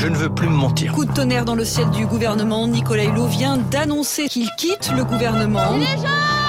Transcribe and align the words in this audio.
Je 0.00 0.06
ne 0.06 0.16
veux 0.16 0.30
plus 0.30 0.48
me 0.48 0.56
mentir. 0.56 0.94
Coup 0.94 1.04
de 1.04 1.12
tonnerre 1.12 1.44
dans 1.44 1.54
le 1.54 1.62
ciel 1.66 1.90
du 1.90 2.06
gouvernement. 2.06 2.66
Nicolas 2.66 3.04
Hulot 3.04 3.26
vient 3.26 3.58
d'annoncer 3.58 4.28
qu'il 4.28 4.48
quitte 4.56 4.90
le 4.96 5.04
gouvernement. 5.04 5.76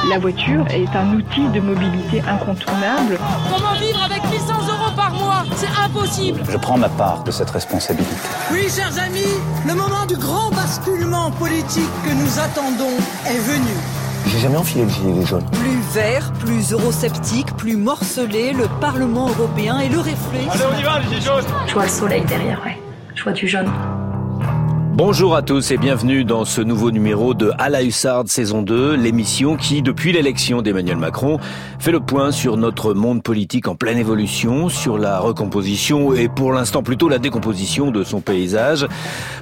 La 0.09 0.19
voiture 0.19 0.65
est 0.69 0.87
un 0.95 1.15
outil 1.15 1.49
de 1.49 1.59
mobilité 1.59 2.21
incontournable. 2.21 3.19
Comment 3.51 3.73
vivre 3.77 4.01
avec 4.03 4.21
800 4.31 4.53
euros 4.53 4.95
par 4.95 5.11
mois? 5.11 5.43
C'est 5.57 5.67
impossible 5.83 6.39
Je 6.49 6.55
prends 6.55 6.77
ma 6.77 6.87
part 6.87 7.25
de 7.25 7.31
cette 7.31 7.49
responsabilité. 7.49 8.15
Oui, 8.53 8.69
chers 8.73 8.97
amis, 8.97 9.35
le 9.67 9.73
moment 9.73 10.05
du 10.07 10.15
grand 10.15 10.49
basculement 10.51 11.29
politique 11.31 11.91
que 12.05 12.13
nous 12.13 12.39
attendons 12.39 12.95
est 13.27 13.39
venu. 13.39 13.75
J'ai 14.27 14.39
jamais 14.39 14.57
enfilé 14.57 14.85
le 14.85 14.91
gilet 14.91 15.25
jaune. 15.25 15.45
Plus 15.51 15.81
vert, 15.93 16.31
plus 16.39 16.71
eurosceptique, 16.71 17.53
plus 17.57 17.75
morcelé, 17.75 18.53
le 18.53 18.69
Parlement 18.79 19.27
européen 19.27 19.79
et 19.79 19.89
le 19.89 19.99
reflet. 19.99 20.47
Allez, 20.49 20.63
on 20.73 20.79
y 20.79 20.83
va, 20.83 20.99
le 20.99 21.09
gilet 21.09 21.19
jaune 21.19 21.43
Je 21.67 21.73
vois 21.73 21.83
le 21.83 21.89
soleil 21.89 22.23
derrière, 22.23 22.61
ouais. 22.65 22.77
Je 23.21 23.25
vois 23.25 23.33
du 23.33 23.47
jaune. 23.47 23.90
Bonjour 24.93 25.37
à 25.37 25.41
tous 25.41 25.71
et 25.71 25.77
bienvenue 25.77 26.25
dans 26.25 26.43
ce 26.43 26.59
nouveau 26.59 26.91
numéro 26.91 27.33
de 27.33 27.53
À 27.57 27.69
la 27.69 27.81
Hussarde 27.81 28.27
saison 28.27 28.61
2, 28.61 28.95
l'émission 28.95 29.55
qui, 29.55 29.81
depuis 29.81 30.11
l'élection 30.11 30.61
d'Emmanuel 30.61 30.97
Macron, 30.97 31.39
fait 31.79 31.93
le 31.93 32.01
point 32.01 32.33
sur 32.33 32.57
notre 32.57 32.93
monde 32.93 33.23
politique 33.23 33.69
en 33.69 33.75
pleine 33.75 33.97
évolution, 33.97 34.67
sur 34.67 34.97
la 34.97 35.19
recomposition 35.19 36.13
et 36.13 36.27
pour 36.27 36.51
l'instant 36.51 36.83
plutôt 36.83 37.07
la 37.07 37.19
décomposition 37.19 37.89
de 37.89 38.03
son 38.03 38.19
paysage, 38.19 38.85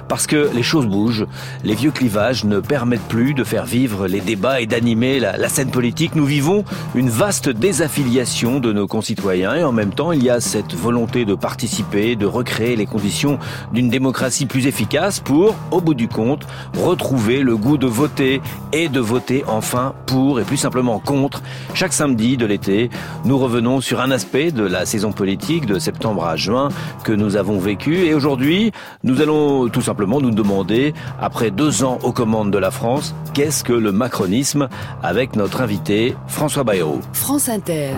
parce 0.08 0.28
que 0.28 0.50
les 0.54 0.62
choses 0.62 0.86
bougent, 0.86 1.26
les 1.64 1.74
vieux 1.74 1.90
clivages 1.90 2.44
ne 2.44 2.60
permettent 2.60 3.08
plus 3.08 3.34
de 3.34 3.42
faire 3.42 3.66
vivre 3.66 4.06
les 4.06 4.20
débats 4.20 4.60
et 4.60 4.66
d'animer 4.66 5.18
la, 5.18 5.36
la 5.36 5.48
scène 5.48 5.72
politique. 5.72 6.14
Nous 6.14 6.26
vivons 6.26 6.64
une 6.94 7.10
vaste 7.10 7.48
désaffiliation 7.48 8.60
de 8.60 8.72
nos 8.72 8.86
concitoyens 8.86 9.56
et 9.56 9.64
en 9.64 9.72
même 9.72 9.92
temps 9.92 10.12
il 10.12 10.22
y 10.22 10.30
a 10.30 10.40
cette 10.40 10.74
volonté 10.74 11.24
de 11.24 11.34
participer, 11.34 12.14
de 12.14 12.26
recréer 12.26 12.76
les 12.76 12.86
conditions 12.86 13.40
d'une 13.72 13.90
démocratie 13.90 14.46
plus 14.46 14.68
efficace 14.68 15.18
pour 15.18 15.39
au 15.70 15.80
bout 15.80 15.94
du 15.94 16.08
compte, 16.08 16.46
retrouver 16.76 17.40
le 17.40 17.56
goût 17.56 17.78
de 17.78 17.86
voter 17.86 18.40
et 18.72 18.88
de 18.88 19.00
voter 19.00 19.44
enfin 19.46 19.94
pour 20.06 20.40
et 20.40 20.44
plus 20.44 20.56
simplement 20.56 20.98
contre. 20.98 21.42
Chaque 21.74 21.92
samedi 21.92 22.36
de 22.36 22.46
l'été, 22.46 22.90
nous 23.24 23.38
revenons 23.38 23.80
sur 23.80 24.00
un 24.00 24.10
aspect 24.10 24.50
de 24.52 24.64
la 24.64 24.86
saison 24.86 25.12
politique 25.12 25.66
de 25.66 25.78
septembre 25.78 26.24
à 26.24 26.36
juin 26.36 26.68
que 27.04 27.12
nous 27.12 27.36
avons 27.36 27.58
vécu 27.58 28.04
et 28.04 28.14
aujourd'hui, 28.14 28.72
nous 29.04 29.20
allons 29.20 29.68
tout 29.68 29.82
simplement 29.82 30.20
nous 30.20 30.30
demander, 30.30 30.94
après 31.20 31.50
deux 31.50 31.84
ans 31.84 31.98
aux 32.02 32.12
commandes 32.12 32.50
de 32.50 32.58
la 32.58 32.70
France, 32.70 33.14
qu'est-ce 33.34 33.64
que 33.64 33.72
le 33.72 33.92
macronisme 33.92 34.68
avec 35.02 35.36
notre 35.36 35.60
invité 35.60 36.16
François 36.26 36.64
Bayrou. 36.64 37.00
France 37.12 37.48
Inter, 37.48 37.94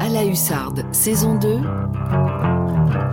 à 0.00 0.08
la 0.08 0.24
Hussarde, 0.24 0.84
saison 0.92 1.38
2. 1.38 1.58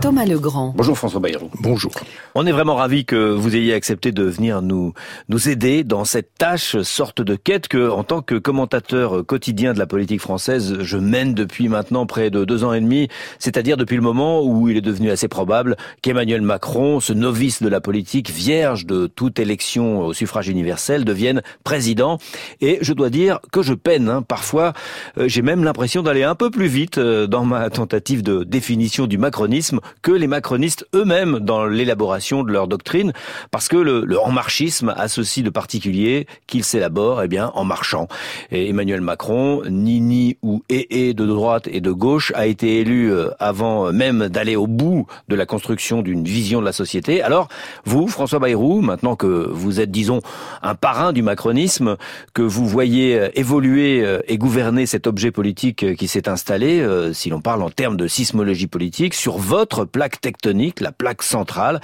Thomas 0.01 0.25
Legrand. 0.25 0.73
Bonjour 0.77 0.97
François 0.97 1.19
Bayrou. 1.19 1.49
Bonjour. 1.59 1.91
On 2.33 2.45
est 2.45 2.53
vraiment 2.53 2.75
ravis 2.75 3.03
que 3.03 3.33
vous 3.33 3.57
ayez 3.57 3.73
accepté 3.73 4.13
de 4.13 4.23
venir 4.23 4.61
nous 4.61 4.93
nous 5.27 5.49
aider 5.49 5.83
dans 5.83 6.05
cette 6.05 6.35
tâche, 6.37 6.81
sorte 6.83 7.21
de 7.21 7.35
quête 7.35 7.67
que, 7.67 7.89
en 7.89 8.05
tant 8.05 8.21
que 8.21 8.35
commentateur 8.35 9.25
quotidien 9.25 9.73
de 9.73 9.79
la 9.79 9.87
politique 9.87 10.21
française, 10.21 10.77
je 10.79 10.97
mène 10.97 11.33
depuis 11.33 11.67
maintenant 11.67 12.05
près 12.05 12.29
de 12.29 12.45
deux 12.45 12.63
ans 12.63 12.71
et 12.71 12.79
demi, 12.79 13.09
c'est-à-dire 13.39 13.75
depuis 13.75 13.97
le 13.97 14.01
moment 14.01 14.41
où 14.41 14.69
il 14.69 14.77
est 14.77 14.81
devenu 14.81 15.11
assez 15.11 15.27
probable 15.27 15.75
qu'Emmanuel 16.01 16.41
Macron, 16.41 17.01
ce 17.01 17.11
novice 17.11 17.61
de 17.61 17.67
la 17.67 17.81
politique, 17.81 18.29
vierge 18.29 18.85
de 18.85 19.07
toute 19.07 19.37
élection 19.37 19.99
au 19.99 20.13
suffrage 20.13 20.47
universel, 20.47 21.03
devienne 21.03 21.41
président. 21.65 22.19
Et 22.61 22.77
je 22.81 22.93
dois 22.93 23.09
dire 23.09 23.39
que 23.51 23.61
je 23.61 23.73
peine. 23.73 24.07
Hein. 24.07 24.21
Parfois, 24.21 24.71
euh, 25.17 25.27
j'ai 25.27 25.41
même 25.41 25.65
l'impression 25.65 26.03
d'aller 26.03 26.23
un 26.23 26.35
peu 26.35 26.49
plus 26.49 26.67
vite 26.67 26.99
euh, 26.99 27.27
dans 27.27 27.43
ma 27.43 27.69
tentative 27.69 28.23
de 28.23 28.45
définition 28.45 29.05
du 29.05 29.17
macronisme 29.17 29.81
que 30.01 30.11
les 30.11 30.27
macronistes 30.27 30.85
eux-mêmes 30.95 31.39
dans 31.39 31.65
l'élaboration 31.65 32.43
de 32.43 32.51
leur 32.51 32.67
doctrine, 32.67 33.13
parce 33.51 33.67
que 33.67 33.77
le, 33.77 34.03
le 34.05 34.19
en-marchisme 34.19 34.93
a 34.95 35.07
ceci 35.07 35.43
de 35.43 35.49
particulier 35.49 36.27
qu'il 36.47 36.63
s'élabore 36.63 37.23
eh 37.23 37.27
bien 37.27 37.51
en 37.55 37.63
marchant. 37.63 38.07
Et 38.51 38.69
Emmanuel 38.69 39.01
Macron, 39.01 39.63
ni 39.69 40.37
ou 40.41 40.63
et 40.69 41.13
de 41.13 41.25
droite 41.25 41.67
et 41.71 41.81
de 41.81 41.91
gauche, 41.91 42.31
a 42.35 42.47
été 42.47 42.79
élu 42.79 43.11
euh, 43.11 43.29
avant 43.39 43.91
même 43.91 44.27
d'aller 44.27 44.55
au 44.55 44.67
bout 44.67 45.07
de 45.27 45.35
la 45.35 45.45
construction 45.45 46.01
d'une 46.01 46.23
vision 46.23 46.59
de 46.59 46.65
la 46.65 46.71
société. 46.71 47.21
Alors, 47.21 47.47
vous, 47.85 48.07
François 48.07 48.39
Bayrou, 48.39 48.81
maintenant 48.81 49.15
que 49.15 49.49
vous 49.51 49.79
êtes, 49.79 49.91
disons, 49.91 50.21
un 50.61 50.75
parrain 50.75 51.13
du 51.13 51.21
macronisme, 51.21 51.97
que 52.33 52.41
vous 52.41 52.67
voyez 52.67 53.17
euh, 53.17 53.29
évoluer 53.35 54.03
euh, 54.03 54.19
et 54.27 54.37
gouverner 54.37 54.85
cet 54.85 55.07
objet 55.07 55.31
politique 55.31 55.95
qui 55.95 56.07
s'est 56.07 56.27
installé, 56.27 56.85
si 57.13 57.29
l'on 57.29 57.41
parle 57.41 57.61
en 57.61 57.69
termes 57.69 57.97
de 57.97 58.07
sismologie 58.07 58.67
politique, 58.67 59.13
sur 59.13 59.37
votre 59.37 59.78
plaque 59.85 60.21
tectonique, 60.21 60.81
la 60.81 60.91
plaque 60.91 61.23
centrale, 61.23 61.79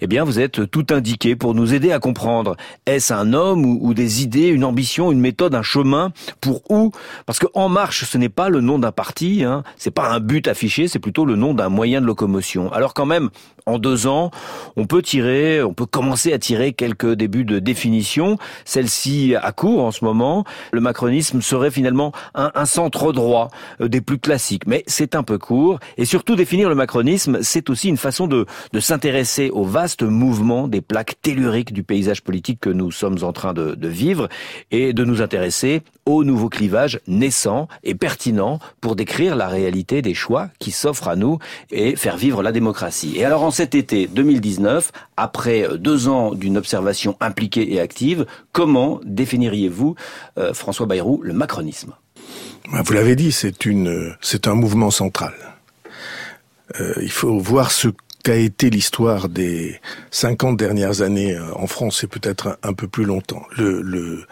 eh 0.00 0.06
bien 0.06 0.24
vous 0.24 0.40
êtes 0.40 0.70
tout 0.70 0.86
indiqué 0.90 1.36
pour 1.36 1.54
nous 1.54 1.74
aider 1.74 1.92
à 1.92 1.98
comprendre. 1.98 2.56
Est-ce 2.86 3.12
un 3.12 3.32
homme 3.32 3.64
ou, 3.64 3.94
des 3.94 4.22
idées, 4.22 4.48
une 4.48 4.64
ambition, 4.64 5.12
une 5.12 5.20
méthode, 5.20 5.54
un 5.54 5.62
chemin 5.62 6.12
pour 6.40 6.62
où? 6.70 6.92
Parce 7.26 7.38
que 7.38 7.46
En 7.54 7.68
Marche, 7.68 8.04
ce 8.04 8.18
n'est 8.18 8.28
pas 8.28 8.48
le 8.48 8.60
nom 8.60 8.78
d'un 8.78 8.92
parti, 8.92 9.44
hein, 9.44 9.62
c'est 9.76 9.90
pas 9.90 10.08
un 10.10 10.20
but 10.20 10.48
affiché, 10.48 10.88
c'est 10.88 10.98
plutôt 10.98 11.24
le 11.24 11.36
nom 11.36 11.54
d'un 11.54 11.68
moyen 11.68 12.00
de 12.00 12.06
locomotion. 12.06 12.72
Alors 12.72 12.94
quand 12.94 13.06
même, 13.06 13.30
en 13.68 13.78
deux 13.78 14.06
ans, 14.06 14.30
on 14.76 14.86
peut 14.86 15.02
tirer, 15.02 15.62
on 15.62 15.74
peut 15.74 15.86
commencer 15.86 16.32
à 16.32 16.38
tirer 16.38 16.72
quelques 16.72 17.12
débuts 17.12 17.44
de 17.44 17.58
définition. 17.58 18.38
Celle-ci 18.64 19.34
à 19.40 19.52
court 19.52 19.84
en 19.84 19.90
ce 19.90 20.04
moment. 20.04 20.44
Le 20.72 20.80
macronisme 20.80 21.42
serait 21.42 21.70
finalement 21.70 22.12
un, 22.34 22.64
centre 22.64 23.12
droit 23.12 23.50
euh, 23.80 23.88
des 23.88 24.00
plus 24.00 24.18
classiques, 24.18 24.66
mais 24.66 24.84
c'est 24.86 25.14
un 25.14 25.22
peu 25.22 25.38
court. 25.38 25.78
Et 25.98 26.04
surtout 26.04 26.34
définir 26.34 26.68
le 26.68 26.74
macronisme, 26.74 27.37
c'est 27.42 27.70
aussi 27.70 27.88
une 27.88 27.96
façon 27.96 28.26
de, 28.26 28.46
de 28.72 28.80
s'intéresser 28.80 29.50
au 29.50 29.64
vaste 29.64 30.02
mouvement 30.02 30.68
des 30.68 30.80
plaques 30.80 31.16
telluriques 31.22 31.72
du 31.72 31.82
paysage 31.82 32.22
politique 32.22 32.60
que 32.60 32.70
nous 32.70 32.90
sommes 32.90 33.18
en 33.22 33.32
train 33.32 33.52
de, 33.52 33.88
vivre 33.88 34.28
et 34.70 34.92
de 34.92 35.04
nous 35.04 35.22
intéresser 35.22 35.82
aux 36.06 36.24
nouveaux 36.24 36.48
clivages 36.48 37.00
naissants 37.06 37.68
et 37.82 37.94
pertinents 37.94 38.58
pour 38.80 38.96
décrire 38.96 39.36
la 39.36 39.48
réalité 39.48 40.02
des 40.02 40.14
choix 40.14 40.48
qui 40.58 40.70
s'offrent 40.70 41.08
à 41.08 41.16
nous 41.16 41.38
et 41.70 41.96
faire 41.96 42.16
vivre 42.16 42.42
la 42.42 42.52
démocratie. 42.52 43.14
Et 43.16 43.24
alors 43.24 43.42
en 43.42 43.50
cet 43.50 43.74
été 43.74 44.06
2019, 44.06 44.92
après 45.16 45.66
deux 45.78 46.08
ans 46.08 46.34
d'une 46.34 46.56
observation 46.56 47.16
impliquée 47.20 47.72
et 47.72 47.80
active, 47.80 48.26
comment 48.52 49.00
définiriez-vous, 49.04 49.94
euh, 50.38 50.52
François 50.52 50.86
Bayrou, 50.86 51.20
le 51.22 51.32
macronisme? 51.32 51.94
Vous 52.70 52.92
l'avez 52.92 53.16
dit, 53.16 53.32
c'est 53.32 53.64
une, 53.64 54.14
c'est 54.20 54.46
un 54.46 54.54
mouvement 54.54 54.90
central. 54.90 55.32
Euh, 56.80 56.94
il 57.00 57.10
faut 57.10 57.38
voir 57.38 57.70
ce 57.70 57.88
qu'a 58.22 58.36
été 58.36 58.70
l'histoire 58.70 59.28
des 59.28 59.80
50 60.10 60.56
dernières 60.56 61.02
années 61.02 61.34
euh, 61.34 61.54
en 61.54 61.66
France 61.66 62.04
et 62.04 62.06
peut-être 62.06 62.58
un, 62.62 62.72
peu 62.72 62.88
plus 62.88 63.04
longtemps. 63.04 63.42
Le, 63.56 63.80
le, 63.80 64.26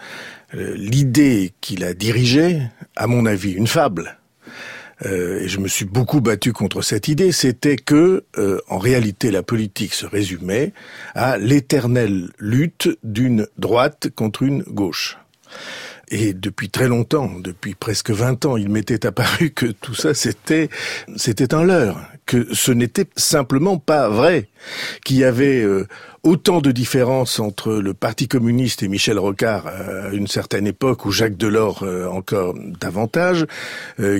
euh, 0.55 0.75
l'idée 0.75 1.53
qu'il 1.61 1.83
a 1.83 1.93
dirigée, 1.93 2.61
à 2.95 3.07
mon 3.07 3.25
avis, 3.25 3.53
une 3.53 3.67
fable, 3.67 4.17
euh, 5.05 5.41
et 5.41 5.47
je 5.47 5.59
me 5.59 5.67
suis 5.67 5.85
beaucoup 5.85 6.21
battu 6.21 6.53
contre 6.53 6.81
cette 6.81 7.07
idée, 7.07 7.31
c'était 7.31 7.75
que, 7.75 8.25
en 8.67 8.79
réalité, 8.79 9.29
la 9.29 9.43
politique 9.43 9.93
se 9.93 10.07
résumait 10.07 10.73
à 11.13 11.37
l'éternelle 11.37 12.29
lutte 12.39 12.89
d'une 13.03 13.47
droite 13.57 14.09
contre 14.15 14.43
une 14.43 14.63
gauche. 14.63 15.17
Et 16.09 16.33
depuis 16.33 16.69
très 16.69 16.87
longtemps, 16.87 17.29
depuis 17.39 17.75
presque 17.75 18.11
20 18.11 18.45
ans, 18.45 18.55
il 18.55 18.69
m'était 18.69 19.05
apparu 19.05 19.49
que 19.51 19.65
tout 19.65 19.93
ça 19.93 20.13
c'était 20.13 20.69
c'était 21.17 21.53
un 21.53 21.63
leurre, 21.63 21.99
que 22.25 22.47
ce 22.53 22.71
n'était 22.71 23.07
simplement 23.17 23.77
pas 23.77 24.07
vrai, 24.07 24.47
qu'il 25.03 25.17
y 25.17 25.25
avait 25.25 25.61
euh, 25.61 25.85
autant 26.27 26.59
de 26.59 26.71
différences 26.73 27.39
entre 27.39 27.71
le 27.71 27.93
Parti 27.93 28.27
communiste 28.27 28.83
et 28.83 28.89
Michel 28.89 29.17
Rocard 29.17 29.67
euh, 29.67 30.09
à 30.09 30.13
une 30.13 30.27
certaine 30.27 30.67
époque, 30.67 31.05
ou 31.05 31.11
Jacques 31.11 31.37
Delors 31.37 31.83
euh, 31.83 32.05
encore 32.07 32.53
davantage, 32.79 33.45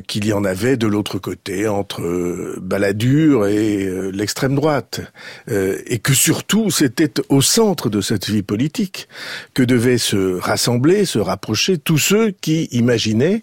qu'il 0.08 0.26
y 0.26 0.34
en 0.34 0.44
avait 0.44 0.78
de 0.78 0.88
l'autre 0.88 1.20
côté 1.20 1.68
entre 1.68 2.56
Balladur 2.62 3.48
et 3.48 4.12
l'extrême 4.12 4.56
droite, 4.56 5.02
et 5.50 6.00
que 6.00 6.14
surtout 6.14 6.72
c'était 6.72 7.14
au 7.30 7.42
centre 7.42 7.90
de 7.90 8.02
cette 8.02 8.30
vie 8.30 8.44
politique 8.44 9.08
que 9.54 9.64
devaient 9.64 9.98
se 9.98 10.38
rassembler, 10.38 11.06
se 11.06 11.20
rapprocher 11.20 11.78
tous 11.78 11.98
ceux 11.98 12.32
qui 12.32 12.66
imaginaient 12.72 13.42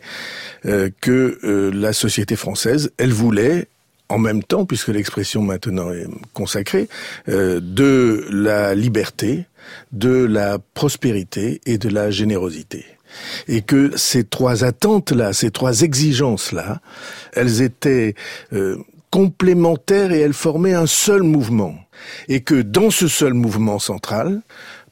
que 1.01 1.71
la 1.73 1.93
société 1.93 2.37
française, 2.37 2.93
elle 2.99 3.13
voulait 3.13 3.69
en 4.09 4.19
même 4.19 4.43
temps, 4.43 4.67
puisque 4.67 4.89
l'expression 4.89 5.43
maintenant 5.43 5.91
est 5.91 6.07
consacrée, 6.33 6.89
euh, 7.29 7.61
de 7.61 8.27
la 8.31 8.75
liberté, 8.75 9.47
de 9.93 10.25
la 10.25 10.59
prospérité 10.75 11.61
et 11.67 11.79
de 11.79 11.89
la 11.89 12.11
générosité. 12.11 12.85
Et 13.49 13.63
que 13.63 13.97
ces 13.97 14.25
trois 14.25 14.65
attentes-là, 14.65 15.33
ces 15.33 15.51
trois 15.51 15.83
exigences-là, 15.83 16.81
elles 17.33 17.63
étaient 17.63 18.15
euh, 18.53 18.77
complémentaires 19.11 20.11
et 20.11 20.21
elles 20.21 20.33
formaient 20.33 20.75
un 20.75 20.87
seul 20.87 21.23
mouvement. 21.23 21.77
Et 22.29 22.41
que 22.41 22.61
dans 22.61 22.91
ce 22.91 23.07
seul 23.07 23.33
mouvement 23.33 23.79
central, 23.79 24.43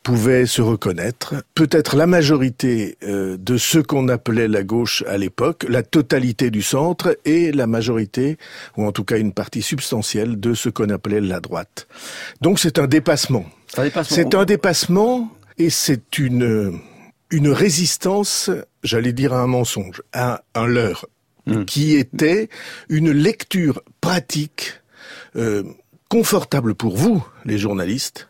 pouvaient 0.02 0.46
se 0.46 0.62
reconnaître. 0.62 1.34
Peut-être 1.54 1.96
la 1.96 2.06
majorité 2.06 2.96
euh, 3.04 3.36
de 3.38 3.56
ceux 3.56 3.82
qu'on 3.82 4.08
appelait 4.08 4.48
la 4.48 4.62
gauche 4.62 5.04
à 5.06 5.16
l'époque, 5.16 5.64
la 5.68 5.82
totalité 5.82 6.50
du 6.50 6.62
centre 6.62 7.16
et 7.24 7.52
la 7.52 7.66
majorité, 7.66 8.36
ou 8.76 8.84
en 8.84 8.92
tout 8.92 9.04
cas 9.04 9.18
une 9.18 9.32
partie 9.32 9.62
substantielle 9.62 10.40
de 10.40 10.54
ce 10.54 10.68
qu'on 10.68 10.90
appelait 10.90 11.20
la 11.20 11.40
droite. 11.40 11.86
Donc 12.40 12.58
c'est 12.58 12.78
un 12.78 12.86
dépassement. 12.86 13.46
C'est 14.02 14.34
un 14.34 14.44
dépassement 14.44 15.30
et 15.58 15.70
c'est 15.70 16.18
une 16.18 16.80
une 17.32 17.48
résistance, 17.48 18.50
j'allais 18.84 19.14
dire 19.14 19.32
à 19.32 19.40
un 19.40 19.46
mensonge, 19.46 20.02
à 20.12 20.42
un 20.54 20.66
leurre, 20.66 21.06
hmm. 21.46 21.64
qui 21.64 21.96
était 21.96 22.50
une 22.90 23.10
lecture 23.10 23.82
pratique 24.02 24.74
euh, 25.34 25.64
confortable 26.10 26.74
pour 26.74 26.94
vous, 26.94 27.26
les 27.46 27.56
journalistes, 27.56 28.28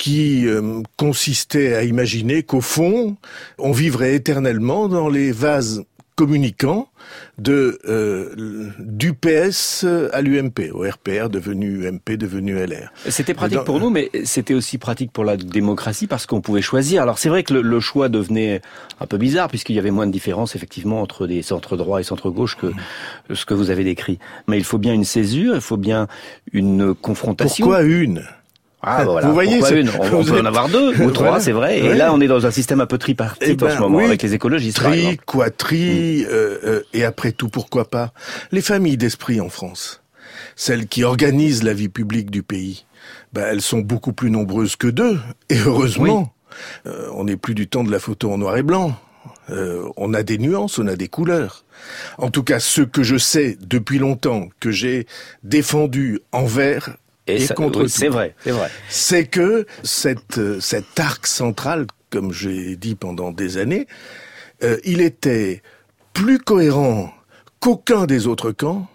qui 0.00 0.46
euh, 0.46 0.80
consistait 0.96 1.74
à 1.74 1.84
imaginer 1.84 2.42
qu'au 2.42 2.62
fond, 2.62 3.18
on 3.58 3.70
vivrait 3.70 4.14
éternellement 4.14 4.88
dans 4.88 5.10
les 5.10 5.30
vases 5.30 5.84
communicants 6.16 6.88
de 7.36 7.78
euh, 7.86 8.70
du 8.78 9.12
PS 9.12 9.84
à 10.12 10.22
l'UMP, 10.22 10.70
au 10.72 10.88
RPR 10.88 11.28
devenu 11.28 11.86
UMP, 11.86 12.16
devenu 12.16 12.54
LR. 12.54 12.90
C'était 13.10 13.34
pratique 13.34 13.64
pour 13.64 13.78
nous, 13.78 13.90
mais 13.90 14.10
c'était 14.24 14.54
aussi 14.54 14.78
pratique 14.78 15.12
pour 15.12 15.24
la 15.24 15.36
démocratie 15.36 16.06
parce 16.06 16.24
qu'on 16.24 16.40
pouvait 16.40 16.62
choisir. 16.62 17.02
Alors 17.02 17.18
c'est 17.18 17.28
vrai 17.28 17.42
que 17.42 17.52
le, 17.52 17.80
choix 17.80 18.08
devenait 18.08 18.62
un 19.00 19.06
peu 19.06 19.18
bizarre 19.18 19.48
puisqu'il 19.48 19.76
y 19.76 19.78
avait 19.78 19.90
moins 19.90 20.06
de 20.06 20.12
différence 20.12 20.56
effectivement 20.56 21.02
entre 21.02 21.26
des 21.26 21.42
centres 21.42 21.76
droits 21.76 22.00
et 22.00 22.04
centres 22.04 22.30
gauche 22.30 22.56
que 22.56 22.72
ce 23.34 23.44
que 23.44 23.52
vous 23.52 23.68
avez 23.68 23.84
décrit. 23.84 24.18
Mais 24.48 24.56
il 24.56 24.64
faut 24.64 24.78
bien 24.78 24.94
une 24.94 25.04
césure, 25.04 25.54
il 25.54 25.60
faut 25.60 25.76
bien 25.76 26.08
une 26.52 26.94
confrontation. 26.94 27.66
Pourquoi 27.66 27.82
une? 27.82 28.24
Ah, 28.82 29.04
voilà. 29.04 29.26
Vous 29.26 29.34
voyez, 29.34 29.58
une 29.58 29.90
on, 29.90 30.24
peut 30.24 30.40
en 30.40 30.44
avoir 30.46 30.68
deux 30.68 31.02
ou 31.02 31.10
trois, 31.10 31.40
c'est 31.40 31.52
vrai. 31.52 31.80
Et 31.80 31.94
là, 31.94 32.12
on 32.14 32.20
est 32.20 32.26
dans 32.26 32.46
un 32.46 32.50
système 32.50 32.80
un 32.80 32.86
peu 32.86 32.98
tripartite 32.98 33.60
eh 33.60 33.64
en 33.64 33.68
ce 33.68 33.74
ben 33.74 33.80
moment 33.80 33.98
avec 33.98 34.22
les 34.22 34.32
écologistes. 34.34 34.78
Tri, 34.78 35.18
quatri, 35.26 36.22
mm. 36.22 36.26
euh, 36.30 36.58
euh, 36.64 36.82
et 36.94 37.04
après 37.04 37.32
tout, 37.32 37.48
pourquoi 37.48 37.84
pas 37.84 38.12
les 38.52 38.62
familles 38.62 38.96
d'esprit 38.96 39.40
en 39.40 39.50
France, 39.50 40.02
celles 40.56 40.86
qui 40.86 41.04
organisent 41.04 41.62
la 41.62 41.74
vie 41.74 41.88
publique 41.88 42.30
du 42.30 42.42
pays, 42.42 42.86
ben, 43.32 43.46
elles 43.50 43.62
sont 43.62 43.80
beaucoup 43.80 44.12
plus 44.12 44.30
nombreuses 44.30 44.76
que 44.76 44.88
deux. 44.88 45.18
Et 45.50 45.58
heureusement, 45.58 46.32
euh, 46.86 47.08
on 47.14 47.24
n'est 47.24 47.36
plus 47.36 47.54
du 47.54 47.68
temps 47.68 47.84
de 47.84 47.90
la 47.90 47.98
photo 47.98 48.32
en 48.32 48.38
noir 48.38 48.56
et 48.56 48.62
blanc. 48.62 48.96
Euh, 49.50 49.88
on 49.96 50.14
a 50.14 50.22
des 50.22 50.38
nuances, 50.38 50.78
on 50.78 50.86
a 50.86 50.96
des 50.96 51.08
couleurs. 51.08 51.64
En 52.18 52.30
tout 52.30 52.42
cas, 52.42 52.60
ce 52.60 52.82
que 52.82 53.02
je 53.02 53.16
sais 53.16 53.58
depuis 53.60 53.98
longtemps, 53.98 54.48
que 54.60 54.70
j'ai 54.70 55.06
défendu 55.42 56.20
envers 56.32 56.96
et, 57.36 57.54
contre 57.54 57.86
C'est 57.86 58.08
vrai, 58.08 58.34
c'est 58.42 58.50
vrai. 58.50 58.70
C'est 58.88 59.26
que 59.26 59.66
cette, 59.82 60.38
euh, 60.38 60.60
cet 60.60 60.98
arc 60.98 61.26
central, 61.26 61.86
comme 62.10 62.32
j'ai 62.32 62.76
dit 62.76 62.94
pendant 62.94 63.30
des 63.30 63.56
années, 63.56 63.86
euh, 64.62 64.78
il 64.84 65.00
était 65.00 65.62
plus 66.12 66.38
cohérent 66.38 67.12
qu'aucun 67.60 68.06
des 68.06 68.26
autres 68.26 68.52
camps. 68.52 68.88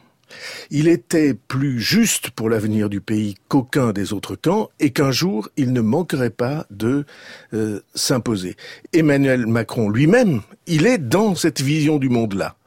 Il 0.70 0.88
était 0.88 1.34
plus 1.34 1.80
juste 1.80 2.32
pour 2.32 2.50
l'avenir 2.50 2.90
du 2.90 3.00
pays 3.00 3.36
qu'aucun 3.48 3.94
des 3.94 4.12
autres 4.12 4.36
camps 4.36 4.70
et 4.80 4.90
qu'un 4.90 5.12
jour 5.12 5.48
il 5.56 5.72
ne 5.72 5.82
manquerait 5.82 6.30
pas 6.30 6.66
de 6.72 7.06
euh, 7.54 7.80
s'imposer. 7.94 8.58
Emmanuel 8.92 9.46
Macron 9.48 9.90
lui-même, 9.90 10.42
il 10.68 10.88
est 10.88 10.98
dans 10.98 11.36
cette 11.36 11.62
vision 11.62 12.00
du 12.00 12.10
monde-là. 12.10 12.58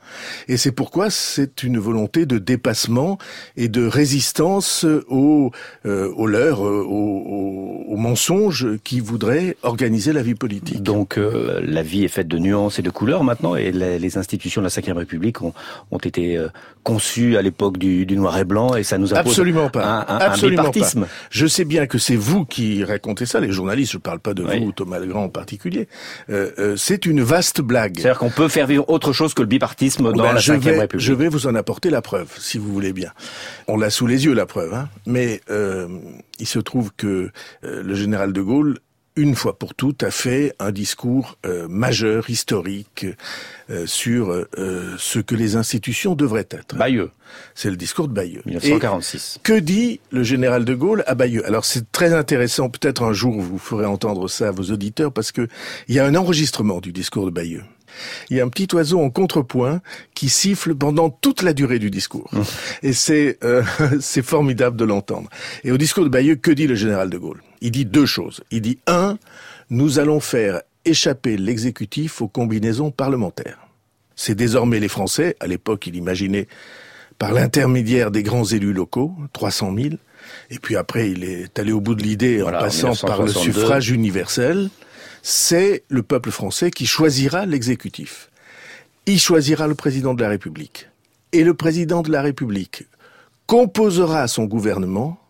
Et 0.49 0.57
c'est 0.57 0.73
pourquoi 0.73 1.11
c'est 1.11 1.63
une 1.63 1.79
volonté 1.79 2.27
de 2.27 2.39
dépassement 2.39 3.19
et 3.57 3.69
de 3.69 3.87
résistance 3.87 4.85
aux, 5.09 5.51
euh, 5.87 6.13
aux 6.17 6.27
leurres, 6.27 6.67
euh, 6.67 6.85
aux, 6.85 7.85
aux, 7.89 7.97
mensonges 7.97 8.79
qui 8.85 9.01
voudraient 9.01 9.57
organiser 9.63 10.13
la 10.13 10.23
vie 10.23 10.35
politique. 10.35 10.83
Donc 10.83 11.19
euh, 11.19 11.61
la 11.65 11.83
vie 11.83 12.05
est 12.05 12.09
faite 12.09 12.29
de 12.29 12.39
nuances 12.39 12.79
et 12.79 12.83
de 12.83 12.91
couleurs 12.91 13.25
maintenant, 13.25 13.57
et 13.57 13.73
les, 13.73 14.19
institutions 14.19 14.63
de 14.63 14.69
la 14.69 14.93
Ve 14.93 14.97
République 14.97 15.43
ont, 15.43 15.53
ont 15.91 15.99
été 15.99 16.37
euh, 16.37 16.49
conçues 16.83 17.37
à 17.37 17.43
l'époque 17.43 17.79
du, 17.79 18.07
du, 18.07 18.17
noir 18.17 18.39
et 18.39 18.45
blanc, 18.45 18.75
et 18.75 18.83
ça 18.83 18.99
nous 18.99 19.13
impose 19.13 19.33
Absolument 19.33 19.69
pas. 19.69 19.85
un, 19.85 20.15
un, 20.15 20.19
Absolument 20.19 20.69
un 20.69 20.71
pas. 20.71 21.07
Je 21.31 21.47
sais 21.47 21.65
bien 21.65 21.87
que 21.87 21.99
c'est 21.99 22.17
vous 22.17 22.45
qui 22.45 22.85
racontez 22.85 23.27
ça, 23.27 23.41
les 23.41 23.53
journalistes, 23.53 23.93
je 23.93 23.99
parle 23.99 24.21
pas 24.21 24.35
de 24.35 24.43
vous, 24.43 24.73
Thomas 24.73 24.99
Legrand 24.99 25.25
en 25.25 25.29
particulier. 25.29 25.89
c'est 26.77 27.07
une 27.07 27.23
vaste 27.23 27.61
blague. 27.61 27.99
C'est-à-dire 27.99 28.19
qu'on 28.19 28.31
peut 28.31 28.49
faire 28.49 28.67
vivre 28.67 28.89
autre 28.89 29.13
chose 29.13 29.35
que 29.35 29.43
le 29.43 29.49
bipartisme 29.49 29.98
dans 30.03 30.13
ben, 30.13 30.33
la 30.35 30.41
je 30.41 30.53
vais, 30.53 30.79
République. 30.79 31.05
Je 31.07 31.13
vais 31.13 31.29
vous 31.29 31.47
en 31.47 31.55
apporter 31.55 31.91
la 31.91 32.03
preuve, 32.03 32.29
si 32.39 32.59
vous 32.59 32.73
voulez 32.73 32.93
bien. 32.93 33.13
On 33.67 33.77
l'a 33.77 33.91
sous 33.91 34.07
les 34.07 34.25
yeux, 34.25 34.35
la 34.35 34.47
preuve. 34.47 34.75
Hein. 34.75 34.89
Mais 35.07 35.41
euh, 35.51 35.89
il 36.39 36.47
se 36.47 36.59
trouve 36.59 36.91
que 36.97 37.31
euh, 37.65 37.83
le 37.83 37.95
général 37.95 38.33
de 38.33 38.41
Gaulle 38.41 38.79
une 39.19 39.35
fois 39.35 39.59
pour 39.59 39.75
toutes, 39.75 40.05
a 40.05 40.11
fait 40.11 40.55
un 40.61 40.71
discours 40.71 41.39
euh, 41.45 41.67
majeur, 41.69 42.31
historique, 42.31 43.05
euh, 43.69 43.85
sur 43.85 44.31
euh, 44.31 44.95
ce 44.97 45.19
que 45.19 45.35
les 45.35 45.57
institutions 45.57 46.15
devraient 46.15 46.47
être. 46.51 46.77
Bayeux. 46.77 47.11
C'est 47.55 47.69
le 47.69 47.77
discours 47.77 48.07
de 48.07 48.15
Bayeux. 48.15 48.43
1946. 48.47 49.37
Et 49.37 49.41
que 49.43 49.59
dit 49.59 50.01
le 50.13 50.23
général 50.23 50.65
de 50.65 50.75
Gaulle 50.75 51.03
à 51.07 51.17
Bayeux? 51.17 51.45
Alors 51.47 51.65
c'est 51.65 51.91
très 51.91 52.15
intéressant, 52.15 52.71
peut-être 52.71 53.03
un 53.03 53.13
jour 53.13 53.41
vous 53.41 53.59
ferez 53.59 53.87
entendre 53.87 54.29
ça 54.29 54.49
à 54.49 54.51
vos 54.53 54.71
auditeurs, 54.71 55.13
parce 55.13 55.33
que 55.33 55.49
il 55.89 55.97
y 55.97 55.99
a 55.99 56.07
un 56.07 56.15
enregistrement 56.15 56.81
du 56.81 56.93
discours 56.93 57.27
de 57.27 57.31
Bayeux 57.31 57.65
il 58.31 58.37
y 58.37 58.41
a 58.41 58.45
un 58.45 58.49
petit 58.49 58.69
oiseau 58.75 59.01
en 59.01 59.11
contrepoint 59.11 59.81
qui 60.15 60.29
siffle 60.29 60.75
pendant 60.75 61.11
toute 61.11 61.43
la 61.43 61.53
durée 61.53 61.79
du 61.79 61.91
discours. 61.91 62.29
Mmh. 62.33 62.43
Et 62.83 62.93
c'est 62.93 63.39
euh, 63.45 63.63
c'est 64.01 64.23
formidable 64.23 64.77
de 64.77 64.85
l'entendre. 64.85 65.29
Et 65.65 65.73
au 65.73 65.79
discours 65.79 66.05
de 66.05 66.09
Bayeux, 66.09 66.37
que 66.37 66.51
dit 66.51 66.67
le 66.67 66.75
général 66.75 67.11
de 67.11 67.19
Gaulle? 67.19 67.43
Il 67.61 67.73
dit 67.73 67.85
deux 67.85 68.07
choses. 68.07 68.43
Il 68.51 68.63
dit 68.63 68.79
un, 68.87 69.19
nous 69.71 69.99
allons 69.99 70.21
faire 70.21 70.63
échapper 70.85 71.37
l'exécutif 71.37 72.23
aux 72.23 72.29
combinaisons 72.29 72.91
parlementaires. 72.91 73.59
C'est 74.17 74.35
désormais 74.35 74.81
les 74.81 74.89
Français, 74.89 75.37
à 75.41 75.47
l'époque 75.47 75.87
il 75.87 75.97
imaginait 75.97 76.49
par 77.19 77.33
l'intermédiaire 77.33 78.11
des 78.11 78.23
grands 78.23 78.45
élus 78.45 78.73
locaux, 78.73 79.13
300 79.33 79.75
000, 79.77 79.89
et 80.51 80.59
puis 80.59 80.77
après 80.77 81.11
il 81.11 81.25
est 81.25 81.59
allé 81.59 81.73
au 81.73 81.81
bout 81.81 81.95
de 81.95 82.03
l'idée 82.03 82.43
en 82.43 82.51
passant 82.51 82.95
par 82.95 83.23
le 83.23 83.29
suffrage 83.29 83.91
universel, 83.91 84.71
c'est 85.31 85.85
le 85.91 86.03
peuple 86.03 86.31
français 86.31 86.71
qui 86.71 86.87
choisira 86.87 87.45
l'exécutif. 87.45 88.31
Il 89.05 89.21
choisira 89.21 89.67
le 89.67 89.75
président 89.75 90.15
de 90.15 90.23
la 90.23 90.31
République. 90.31 90.89
Et 91.33 91.45
le 91.45 91.53
président 91.53 92.01
de 92.01 92.11
la 92.11 92.23
République 92.23 92.87
composera 93.47 94.27
son 94.27 94.45
gouvernement 94.45 95.21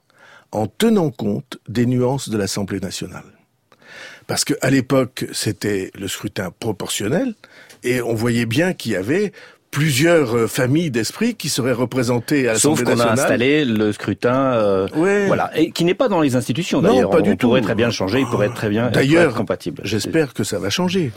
en 0.52 0.68
tenant 0.68 1.10
compte 1.10 1.58
des 1.68 1.84
nuances 1.84 2.28
de 2.28 2.38
l'Assemblée 2.38 2.78
nationale. 2.78 3.24
Parce 4.28 4.44
qu'à 4.44 4.70
l'époque, 4.70 5.26
c'était 5.32 5.90
le 5.98 6.06
scrutin 6.06 6.52
proportionnel, 6.60 7.34
et 7.82 8.00
on 8.00 8.14
voyait 8.14 8.46
bien 8.46 8.74
qu'il 8.74 8.92
y 8.92 8.96
avait 8.96 9.32
plusieurs 9.70 10.36
euh, 10.36 10.46
familles 10.46 10.90
d'esprit 10.90 11.34
qui 11.34 11.48
seraient 11.48 11.72
représentées 11.72 12.48
à 12.48 12.54
l'Assemblée 12.54 12.84
nationale. 12.84 12.96
Sauf 12.96 13.16
qu'on 13.16 13.20
a 13.20 13.22
installé 13.22 13.64
le 13.64 13.92
scrutin, 13.92 14.34
euh, 14.34 14.88
voilà, 15.26 15.50
et 15.56 15.70
qui 15.70 15.84
n'est 15.84 15.94
pas 15.94 16.08
dans 16.08 16.20
les 16.20 16.36
institutions 16.36 16.80
d'ailleurs. 16.80 17.10
pas 17.10 17.20
du 17.20 17.36
tout. 17.36 17.48
pourrait 17.48 17.60
très 17.60 17.74
bien 17.74 17.90
changer, 17.90 18.20
il 18.20 18.26
pourrait 18.26 18.48
très 18.48 18.68
bien 18.68 18.90
d'ailleurs, 18.90 19.30
être 19.30 19.36
compatible. 19.36 19.82
J'espère 19.84 20.34
que 20.34 20.44
ça 20.44 20.58
va 20.58 20.70
changer, 20.70 21.12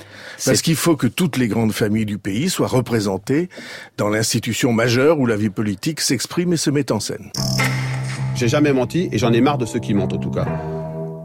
parce 0.46 0.62
qu'il 0.62 0.76
faut 0.76 0.96
que 0.96 1.08
toutes 1.08 1.38
les 1.38 1.48
grandes 1.48 1.74
familles 1.74 2.06
du 2.06 2.18
pays 2.18 2.50
soient 2.50 2.68
représentées 2.68 3.50
dans 3.98 4.10
l'institution 4.10 4.74
majeure 4.74 5.20
où 5.20 5.26
la 5.26 5.36
vie 5.36 5.50
politique 5.50 6.02
s'exprime 6.02 6.54
et 6.54 6.58
se 6.58 6.70
met 6.70 6.92
en 6.92 7.00
scène. 7.00 7.32
J'ai 8.36 8.48
jamais 8.48 8.74
menti 8.74 9.10
et 9.12 9.18
j'en 9.18 9.32
ai 9.34 9.42
marre 9.42 9.58
de 9.58 9.66
ceux 9.66 9.80
qui 9.80 9.94
mentent 9.94 10.14
en 10.14 10.18
tout 10.18 10.32
cas. 10.32 10.46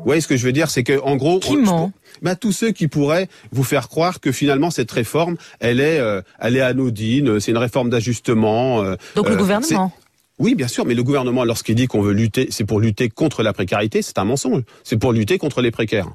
Vous 0.06 0.10
voyez 0.10 0.20
ce 0.20 0.28
que 0.28 0.36
je 0.36 0.46
veux 0.46 0.52
dire, 0.52 0.70
c'est 0.70 0.84
que 0.84 1.00
en 1.00 1.16
gros, 1.16 1.40
qui 1.40 1.56
ment? 1.56 1.92
bah, 2.22 2.36
tous 2.36 2.52
ceux 2.52 2.70
qui 2.70 2.86
pourraient 2.86 3.28
vous 3.50 3.64
faire 3.64 3.88
croire 3.88 4.20
que 4.20 4.30
finalement 4.30 4.70
cette 4.70 4.92
réforme, 4.92 5.36
elle 5.58 5.80
est, 5.80 5.98
euh, 5.98 6.22
elle 6.38 6.56
est 6.56 6.60
anodine, 6.60 7.40
c'est 7.40 7.50
une 7.50 7.58
réforme 7.58 7.90
d'ajustement. 7.90 8.84
Euh, 8.84 8.94
Donc 9.16 9.28
le 9.28 9.34
euh, 9.34 9.36
gouvernement. 9.36 9.92
Oui, 10.38 10.54
bien 10.54 10.68
sûr, 10.68 10.86
mais 10.86 10.94
le 10.94 11.02
gouvernement, 11.02 11.42
lorsqu'il 11.42 11.74
dit 11.74 11.88
qu'on 11.88 12.02
veut 12.02 12.12
lutter, 12.12 12.46
c'est 12.50 12.64
pour 12.64 12.78
lutter 12.78 13.08
contre 13.08 13.42
la 13.42 13.52
précarité, 13.52 14.00
c'est 14.00 14.18
un 14.18 14.24
mensonge. 14.24 14.62
C'est 14.84 14.96
pour 14.96 15.12
lutter 15.12 15.38
contre 15.38 15.60
les 15.60 15.72
précaires. 15.72 16.06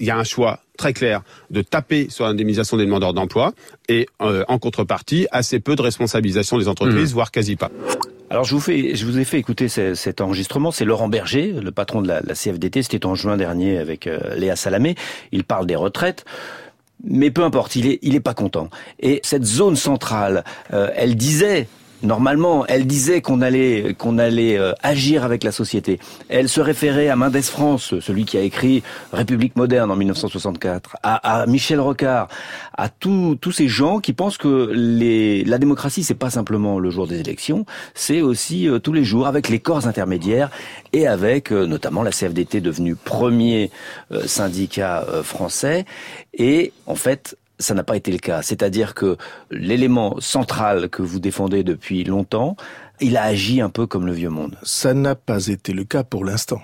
Il 0.00 0.06
y 0.06 0.10
a 0.10 0.16
un 0.16 0.24
choix 0.24 0.60
très 0.78 0.94
clair 0.94 1.20
de 1.50 1.60
taper 1.60 2.06
sur 2.08 2.24
l'indemnisation 2.24 2.78
des 2.78 2.86
demandeurs 2.86 3.12
d'emploi 3.12 3.52
et 3.88 4.08
en 4.18 4.58
contrepartie 4.58 5.28
assez 5.30 5.60
peu 5.60 5.76
de 5.76 5.82
responsabilisation 5.82 6.58
des 6.58 6.66
entreprises, 6.68 7.12
mmh. 7.12 7.14
voire 7.14 7.30
quasi 7.30 7.54
pas. 7.54 7.70
Alors 8.28 8.44
je 8.44 8.54
vous 8.54 8.60
fais, 8.60 8.96
je 8.96 9.06
vous 9.06 9.18
ai 9.18 9.24
fait 9.24 9.38
écouter 9.38 9.68
cet 9.68 10.20
enregistrement. 10.20 10.72
C'est 10.72 10.84
Laurent 10.84 11.08
Berger, 11.08 11.52
le 11.52 11.70
patron 11.70 12.02
de 12.02 12.08
la, 12.08 12.20
CFDT. 12.22 12.82
C'était 12.82 13.06
en 13.06 13.14
juin 13.14 13.36
dernier 13.36 13.78
avec 13.78 14.06
euh, 14.06 14.34
Léa 14.34 14.56
Salamé. 14.56 14.96
Il 15.30 15.44
parle 15.44 15.66
des 15.66 15.76
retraites. 15.76 16.24
Mais 17.04 17.30
peu 17.30 17.44
importe, 17.44 17.76
il 17.76 17.86
est, 17.86 17.98
il 18.02 18.14
est 18.14 18.20
pas 18.20 18.34
content. 18.34 18.68
Et 18.98 19.20
cette 19.22 19.44
zone 19.44 19.76
centrale, 19.76 20.44
euh, 20.72 20.90
elle 20.96 21.14
disait 21.14 21.68
normalement, 22.02 22.66
elle 22.66 22.86
disait 22.86 23.20
qu'on 23.20 23.40
allait 23.40 23.94
qu'on 23.98 24.18
allait 24.18 24.58
euh, 24.58 24.72
agir 24.82 25.24
avec 25.24 25.44
la 25.44 25.52
société. 25.52 25.98
Elle 26.28 26.48
se 26.48 26.60
référait 26.60 27.08
à 27.08 27.16
Mendes 27.16 27.40
France, 27.42 27.98
celui 28.00 28.24
qui 28.24 28.38
a 28.38 28.42
écrit 28.42 28.82
République 29.12 29.56
moderne 29.56 29.90
en 29.90 29.96
1964, 29.96 30.96
à, 31.02 31.40
à 31.42 31.46
Michel 31.46 31.80
Rocard, 31.80 32.28
à 32.76 32.88
tous 32.88 33.36
tous 33.40 33.52
ces 33.52 33.68
gens 33.68 34.00
qui 34.00 34.12
pensent 34.12 34.38
que 34.38 34.70
les, 34.72 35.44
la 35.44 35.58
démocratie 35.58 36.02
c'est 36.02 36.14
pas 36.14 36.30
simplement 36.30 36.78
le 36.78 36.90
jour 36.90 37.06
des 37.06 37.20
élections, 37.20 37.64
c'est 37.94 38.20
aussi 38.20 38.68
euh, 38.68 38.78
tous 38.78 38.92
les 38.92 39.04
jours 39.04 39.26
avec 39.26 39.48
les 39.48 39.58
corps 39.58 39.86
intermédiaires 39.86 40.50
et 40.92 41.06
avec 41.06 41.52
euh, 41.52 41.66
notamment 41.66 42.02
la 42.02 42.10
CFDT 42.10 42.60
devenue 42.60 42.94
premier 42.94 43.70
syndicat 44.26 45.04
français 45.22 45.84
et 46.34 46.72
en 46.86 46.94
fait 46.94 47.36
ça 47.58 47.74
n'a 47.74 47.84
pas 47.84 47.96
été 47.96 48.12
le 48.12 48.18
cas. 48.18 48.42
C'est-à-dire 48.42 48.94
que 48.94 49.16
l'élément 49.50 50.20
central 50.20 50.88
que 50.88 51.02
vous 51.02 51.20
défendez 51.20 51.64
depuis 51.64 52.04
longtemps, 52.04 52.56
il 53.00 53.16
a 53.16 53.24
agi 53.24 53.60
un 53.60 53.70
peu 53.70 53.86
comme 53.86 54.06
le 54.06 54.12
vieux 54.12 54.30
monde. 54.30 54.56
Ça 54.62 54.94
n'a 54.94 55.14
pas 55.14 55.46
été 55.46 55.72
le 55.72 55.84
cas 55.84 56.04
pour 56.04 56.24
l'instant. 56.24 56.60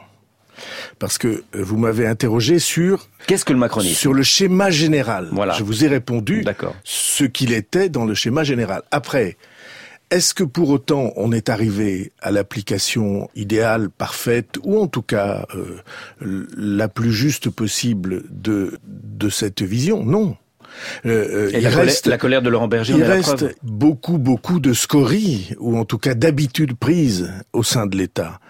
Parce 0.98 1.18
que 1.18 1.28
euh, 1.28 1.42
vous 1.54 1.78
m'avez 1.78 2.06
interrogé 2.06 2.58
sur 2.58 3.08
qu'est-ce 3.26 3.44
que 3.44 3.52
le 3.52 3.58
macronisme? 3.58 3.94
Sur 3.94 4.12
le 4.12 4.22
schéma 4.22 4.70
général. 4.70 5.28
Voilà. 5.32 5.54
Je 5.54 5.64
vous 5.64 5.84
ai 5.84 5.88
répondu 5.88 6.44
ce 6.84 7.24
qu'il 7.24 7.52
était 7.52 7.88
dans 7.88 8.04
le 8.04 8.14
schéma 8.14 8.44
général. 8.44 8.82
Après, 8.90 9.38
est-ce 10.10 10.34
que 10.34 10.44
pour 10.44 10.68
autant 10.68 11.10
on 11.16 11.32
est 11.32 11.48
arrivé 11.48 12.12
à 12.20 12.30
l'application 12.30 13.30
idéale, 13.34 13.88
parfaite, 13.88 14.58
ou 14.62 14.78
en 14.78 14.86
tout 14.86 15.00
cas 15.00 15.46
euh, 15.54 15.80
la 16.20 16.88
plus 16.88 17.12
juste 17.12 17.48
possible 17.48 18.24
de 18.30 18.78
de 18.84 19.30
cette 19.30 19.62
vision? 19.62 20.04
Non. 20.04 20.36
Euh, 21.06 21.50
Et 21.52 21.58
il 21.58 21.62
la, 21.62 21.70
reste, 21.70 22.04
colère, 22.04 22.14
la 22.14 22.18
colère 22.18 22.42
de 22.42 22.50
Laurent 22.50 22.68
Berger. 22.68 22.94
Il 22.96 23.02
reste 23.02 23.56
beaucoup, 23.62 24.18
beaucoup 24.18 24.60
de 24.60 24.72
scories, 24.72 25.54
ou 25.58 25.76
en 25.76 25.84
tout 25.84 25.98
cas 25.98 26.14
d'habitudes 26.14 26.74
prises 26.74 27.32
au 27.52 27.62
sein 27.62 27.86
de 27.86 27.96
l'État, 27.96 28.40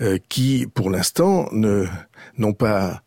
euh, 0.00 0.18
qui, 0.28 0.66
pour 0.72 0.90
l'instant, 0.90 1.48
ne 1.52 1.86
n'ont 2.38 2.54
pas 2.54 3.02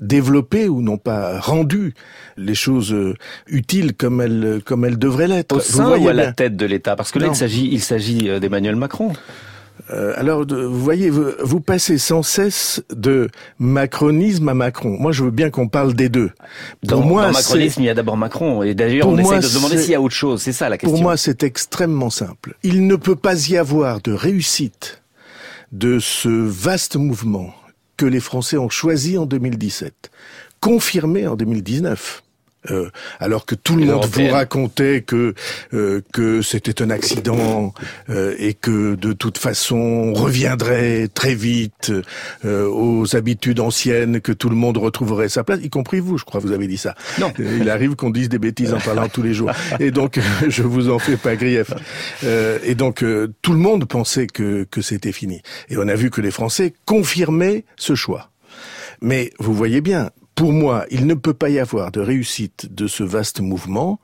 développé 0.00 0.68
ou 0.68 0.80
n'ont 0.80 0.98
pas 0.98 1.40
rendu 1.40 1.94
les 2.36 2.54
choses 2.54 2.92
euh, 2.92 3.14
utiles 3.48 3.94
comme 3.94 4.20
elles 4.20 4.60
comme 4.64 4.84
elles 4.84 4.98
devraient 4.98 5.26
l'être. 5.26 5.56
Au 5.56 5.60
sein 5.60 5.98
ou 5.98 6.08
à 6.08 6.12
la 6.12 6.32
tête 6.32 6.56
de 6.56 6.66
l'État? 6.66 6.94
Parce 6.94 7.10
que 7.10 7.18
là, 7.18 7.26
il 7.28 7.34
s'agit 7.34 7.68
il 7.70 7.80
s'agit 7.80 8.38
d'Emmanuel 8.40 8.76
Macron. 8.76 9.12
Euh, 9.90 10.14
alors, 10.16 10.44
vous 10.46 10.82
voyez, 10.82 11.10
vous, 11.10 11.60
passez 11.60 11.98
sans 11.98 12.22
cesse 12.22 12.82
de 12.90 13.28
macronisme 13.58 14.48
à 14.48 14.54
Macron. 14.54 14.96
Moi, 14.98 15.12
je 15.12 15.24
veux 15.24 15.30
bien 15.30 15.50
qu'on 15.50 15.68
parle 15.68 15.94
des 15.94 16.08
deux. 16.08 16.30
Pour 16.86 16.98
dans, 16.98 17.06
moi, 17.06 17.26
dans 17.26 17.32
macronisme, 17.32 17.82
il 17.82 17.86
y 17.86 17.90
a 17.90 17.94
d'abord 17.94 18.16
Macron. 18.16 18.62
Et 18.62 18.74
d'ailleurs, 18.74 19.08
on 19.08 19.18
essaie 19.18 19.36
de 19.36 19.42
se 19.42 19.54
demander 19.54 19.78
s'il 19.78 19.92
y 19.92 19.94
a 19.94 20.00
autre 20.00 20.14
chose. 20.14 20.42
C'est 20.42 20.52
ça 20.52 20.68
la 20.68 20.78
question. 20.78 20.94
Pour 20.94 21.02
moi, 21.02 21.16
c'est 21.16 21.42
extrêmement 21.42 22.10
simple. 22.10 22.56
Il 22.62 22.86
ne 22.86 22.96
peut 22.96 23.16
pas 23.16 23.48
y 23.48 23.56
avoir 23.56 24.00
de 24.00 24.12
réussite 24.12 25.02
de 25.72 25.98
ce 25.98 26.28
vaste 26.28 26.96
mouvement 26.96 27.52
que 27.96 28.06
les 28.06 28.20
Français 28.20 28.56
ont 28.56 28.70
choisi 28.70 29.18
en 29.18 29.26
2017, 29.26 30.10
confirmé 30.60 31.26
en 31.26 31.36
2019 31.36 32.22
euh, 32.70 32.90
alors 33.20 33.46
que 33.46 33.54
tout 33.54 33.76
le 33.76 33.86
monde 33.86 34.06
vous 34.06 34.28
racontait 34.28 35.02
que 35.02 35.34
euh, 35.74 36.00
que 36.12 36.42
c'était 36.42 36.82
un 36.82 36.90
accident 36.90 37.72
euh, 38.10 38.34
et 38.38 38.54
que 38.54 38.94
de 38.94 39.12
toute 39.12 39.38
façon 39.38 39.76
on 39.76 40.14
reviendrait 40.14 41.08
très 41.08 41.34
vite 41.34 41.92
aux 42.44 43.16
habitudes 43.16 43.60
anciennes, 43.60 44.20
que 44.20 44.32
tout 44.32 44.48
le 44.48 44.56
monde 44.56 44.76
retrouverait 44.78 45.28
sa 45.28 45.44
place, 45.44 45.60
y 45.62 45.70
compris 45.70 46.00
vous, 46.00 46.18
je 46.18 46.24
crois, 46.24 46.40
vous 46.40 46.52
avez 46.52 46.66
dit 46.66 46.76
ça. 46.76 46.94
Non. 47.18 47.32
il 47.38 47.68
arrive 47.70 47.96
qu'on 47.96 48.10
dise 48.10 48.28
des 48.28 48.38
bêtises 48.38 48.72
en 48.72 48.78
parlant 48.78 49.08
tous 49.08 49.22
les 49.22 49.34
jours, 49.34 49.50
et 49.80 49.90
donc 49.90 50.20
je 50.48 50.62
vous 50.62 50.90
en 50.90 50.98
fais 50.98 51.16
pas 51.16 51.36
grief. 51.36 51.72
et 52.22 52.74
donc 52.74 53.04
tout 53.42 53.52
le 53.52 53.58
monde 53.58 53.86
pensait 53.86 54.26
que 54.26 54.64
que 54.70 54.82
c'était 54.82 55.12
fini, 55.12 55.42
et 55.68 55.76
on 55.76 55.88
a 55.88 55.94
vu 55.94 56.10
que 56.10 56.20
les 56.20 56.30
Français 56.30 56.74
confirmaient 56.84 57.64
ce 57.76 57.94
choix. 57.94 58.30
Mais 59.00 59.32
vous 59.38 59.54
voyez 59.54 59.80
bien, 59.80 60.10
pour 60.38 60.52
moi, 60.52 60.86
il 60.92 61.08
ne 61.08 61.14
peut 61.14 61.34
pas 61.34 61.48
y 61.48 61.58
avoir 61.58 61.90
de 61.90 61.98
réussite 61.98 62.72
de 62.72 62.86
ce 62.86 63.02
vaste 63.02 63.40
mouvement 63.40 63.98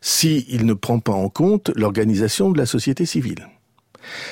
s'il 0.00 0.66
ne 0.66 0.74
prend 0.74 0.98
pas 0.98 1.12
en 1.12 1.28
compte 1.28 1.70
l'organisation 1.76 2.50
de 2.50 2.58
la 2.58 2.66
société 2.66 3.06
civile. 3.06 3.46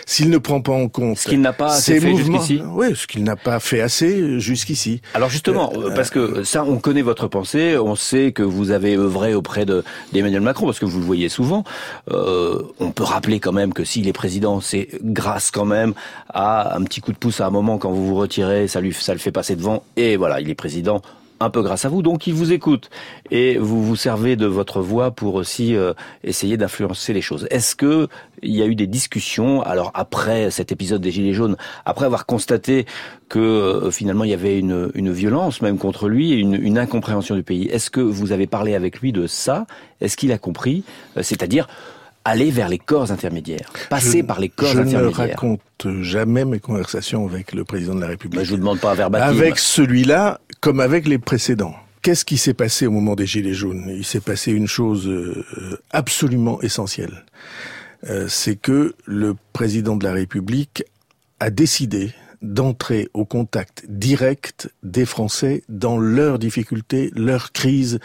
S'il 0.06 0.28
ne 0.30 0.38
prend 0.38 0.60
pas 0.60 0.72
en 0.72 0.88
compte 0.88 1.18
ce 1.18 1.28
qu'il 1.28 1.40
n'a 1.40 1.52
pas 1.52 1.74
assez 1.74 2.00
fait 2.00 2.16
jusqu'ici, 2.16 2.62
oui, 2.72 2.96
ce 2.96 3.06
qu'il 3.06 3.22
n'a 3.22 3.36
pas 3.36 3.60
fait 3.60 3.80
assez 3.80 4.40
jusqu'ici. 4.40 5.02
Alors 5.14 5.30
justement, 5.30 5.72
euh, 5.76 5.94
parce 5.94 6.10
que 6.10 6.42
ça, 6.42 6.64
on 6.64 6.78
connaît 6.78 7.02
votre 7.02 7.28
pensée, 7.28 7.78
on 7.78 7.94
sait 7.94 8.32
que 8.32 8.42
vous 8.42 8.72
avez 8.72 8.96
œuvré 8.96 9.34
auprès 9.34 9.64
de 9.64 9.84
d'Emmanuel 10.12 10.40
Macron, 10.40 10.66
parce 10.66 10.80
que 10.80 10.86
vous 10.86 10.98
le 10.98 11.04
voyez 11.04 11.28
souvent. 11.28 11.62
Euh, 12.10 12.62
on 12.80 12.90
peut 12.90 13.04
rappeler 13.04 13.38
quand 13.38 13.52
même 13.52 13.72
que 13.72 13.84
s'il 13.84 14.08
est 14.08 14.12
président, 14.12 14.60
c'est 14.60 14.88
grâce 15.00 15.52
quand 15.52 15.66
même 15.66 15.94
à 16.28 16.76
un 16.76 16.82
petit 16.82 17.00
coup 17.00 17.12
de 17.12 17.18
pouce 17.18 17.40
à 17.40 17.46
un 17.46 17.50
moment 17.50 17.78
quand 17.78 17.92
vous 17.92 18.04
vous 18.04 18.16
retirez, 18.16 18.66
ça 18.66 18.80
lui, 18.80 18.92
ça 18.92 19.12
le 19.12 19.20
fait 19.20 19.32
passer 19.32 19.54
devant, 19.54 19.84
et 19.96 20.16
voilà, 20.16 20.40
il 20.40 20.50
est 20.50 20.56
président 20.56 21.02
un 21.40 21.50
peu 21.50 21.62
grâce 21.62 21.84
à 21.84 21.88
vous. 21.88 22.02
Donc 22.02 22.26
il 22.26 22.34
vous 22.34 22.52
écoute 22.52 22.90
et 23.30 23.58
vous 23.58 23.84
vous 23.84 23.96
servez 23.96 24.36
de 24.36 24.46
votre 24.46 24.80
voix 24.80 25.10
pour 25.10 25.34
aussi 25.34 25.76
euh, 25.76 25.92
essayer 26.24 26.56
d'influencer 26.56 27.12
les 27.12 27.20
choses. 27.20 27.46
Est-ce 27.50 27.76
que 27.76 28.08
il 28.42 28.54
y 28.54 28.62
a 28.62 28.66
eu 28.66 28.74
des 28.74 28.86
discussions 28.86 29.62
alors 29.62 29.90
après 29.94 30.50
cet 30.50 30.72
épisode 30.72 31.00
des 31.00 31.10
gilets 31.10 31.32
jaunes, 31.32 31.56
après 31.84 32.06
avoir 32.06 32.26
constaté 32.26 32.86
que 33.28 33.38
euh, 33.38 33.90
finalement 33.90 34.24
il 34.24 34.30
y 34.30 34.34
avait 34.34 34.58
une, 34.58 34.90
une, 34.94 35.10
violence 35.10 35.62
même 35.62 35.78
contre 35.78 36.08
lui 36.08 36.32
une, 36.32 36.54
une 36.54 36.78
incompréhension 36.78 37.34
du 37.34 37.42
pays. 37.42 37.66
Est-ce 37.66 37.90
que 37.90 38.00
vous 38.00 38.32
avez 38.32 38.46
parlé 38.46 38.74
avec 38.74 39.00
lui 39.00 39.12
de 39.12 39.26
ça? 39.26 39.66
Est-ce 40.00 40.16
qu'il 40.16 40.32
a 40.32 40.38
compris? 40.38 40.84
Euh, 41.16 41.22
C'est-à-dire 41.22 41.66
aller 42.26 42.50
vers 42.50 42.68
les 42.68 42.78
corps 42.78 43.12
intermédiaires, 43.12 43.70
passer 43.88 44.22
par 44.22 44.40
les 44.40 44.48
corps 44.48 44.70
intermédiaires. 44.70 45.00
Je 45.00 45.22
ne 45.22 45.28
raconte 45.28 45.60
jamais 46.02 46.44
mes 46.44 46.58
conversations 46.58 47.24
avec 47.26 47.54
le 47.54 47.64
président 47.64 47.94
de 47.94 48.00
la 48.00 48.08
République. 48.08 48.40
Je 48.40 48.46
je 48.46 48.50
vous 48.50 48.56
demande 48.58 48.80
pas 48.80 48.92
un 48.92 48.94
verbatim. 48.94 49.26
Avec 49.26 49.58
celui-là, 49.58 50.40
comme 50.60 50.80
avec 50.80 51.06
les 51.06 51.18
précédents. 51.18 51.74
Qu'est-ce 52.02 52.24
qui 52.24 52.36
s'est 52.36 52.54
passé 52.54 52.86
au 52.86 52.90
moment 52.90 53.14
des 53.14 53.26
Gilets 53.26 53.54
jaunes? 53.54 53.84
Il 53.88 54.04
s'est 54.04 54.20
passé 54.20 54.52
une 54.52 54.66
chose 54.66 55.08
euh, 55.08 55.78
absolument 55.90 56.60
essentielle. 56.62 57.24
Euh, 58.08 58.26
c'est 58.28 58.56
que 58.56 58.94
le 59.04 59.34
président 59.52 59.96
de 59.96 60.04
la 60.04 60.12
République 60.12 60.84
a 61.40 61.50
décidé 61.50 62.12
d'entrer 62.42 63.08
au 63.14 63.24
contact 63.24 63.84
direct 63.88 64.68
des 64.82 65.04
Français 65.04 65.62
dans 65.68 65.98
leurs 65.98 66.38
difficultés, 66.38 67.10
leurs 67.14 67.52
crises, 67.52 67.98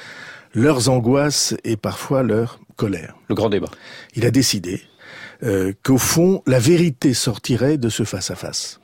leurs 0.54 0.90
angoisses 0.90 1.56
et 1.64 1.78
parfois 1.78 2.24
leurs 2.24 2.60
Le 2.88 3.36
grand 3.36 3.50
débat. 3.50 3.70
Il 4.16 4.26
a 4.26 4.32
décidé 4.32 4.82
euh, 5.44 5.74
qu'au 5.84 5.98
fond, 5.98 6.44
la 6.46 6.60
vérité 6.60 7.14
sortirait 7.14 7.78
de 7.78 7.90
ce 7.90 8.04
face-à-face. 8.04 8.80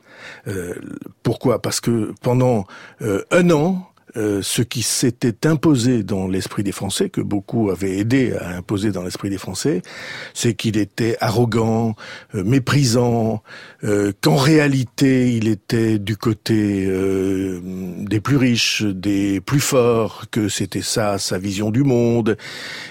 Euh, 0.47 0.75
pourquoi? 1.23 1.61
Parce 1.61 1.79
que 1.79 2.13
pendant 2.21 2.65
euh, 3.01 3.23
un 3.31 3.49
an, 3.51 3.89
euh, 4.17 4.41
ce 4.41 4.63
qui 4.63 4.81
s'était 4.81 5.45
imposé 5.45 6.01
dans 6.01 6.27
l'esprit 6.27 6.63
des 6.63 6.71
Français, 6.71 7.09
que 7.09 7.21
beaucoup 7.21 7.69
avaient 7.69 7.97
aidé 7.97 8.33
à 8.33 8.57
imposer 8.57 8.91
dans 8.91 9.03
l'esprit 9.03 9.29
des 9.29 9.37
Français, 9.37 9.83
c'est 10.33 10.55
qu'il 10.55 10.77
était 10.77 11.17
arrogant, 11.19 11.95
euh, 12.33 12.43
méprisant, 12.43 13.43
euh, 13.83 14.11
qu'en 14.21 14.35
réalité 14.35 15.35
il 15.35 15.47
était 15.47 15.99
du 15.99 16.17
côté 16.17 16.57
des 16.87 18.19
plus 18.19 18.37
riches, 18.37 18.81
des 18.81 19.39
plus 19.39 19.59
forts, 19.59 20.25
que 20.31 20.49
c'était 20.49 20.81
ça 20.81 21.19
sa 21.19 21.37
vision 21.37 21.69
du 21.69 21.83
monde, 21.83 22.37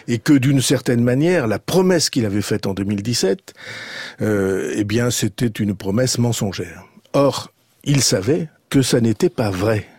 et 0.06 0.18
que 0.18 0.33
d'une 0.33 0.61
certaine 0.61 1.02
manière 1.02 1.47
la 1.47 1.59
promesse 1.59 2.09
qu'il 2.09 2.25
avait 2.25 2.42
faite 2.42 2.66
en 2.66 2.75
2017, 2.75 3.54
eh 4.21 4.85
bien 4.85 5.11
c'était 5.11 5.47
une 5.47 5.75
promesse 5.75 6.18
mensongère. 6.18 6.85
Or, 7.12 7.52
il 7.85 8.02
savait 8.02 8.49
que 8.68 8.83
ça 8.83 9.00
n'était 9.00 9.30
pas 9.30 9.50
vrai 9.50 9.87
euh, 9.87 9.95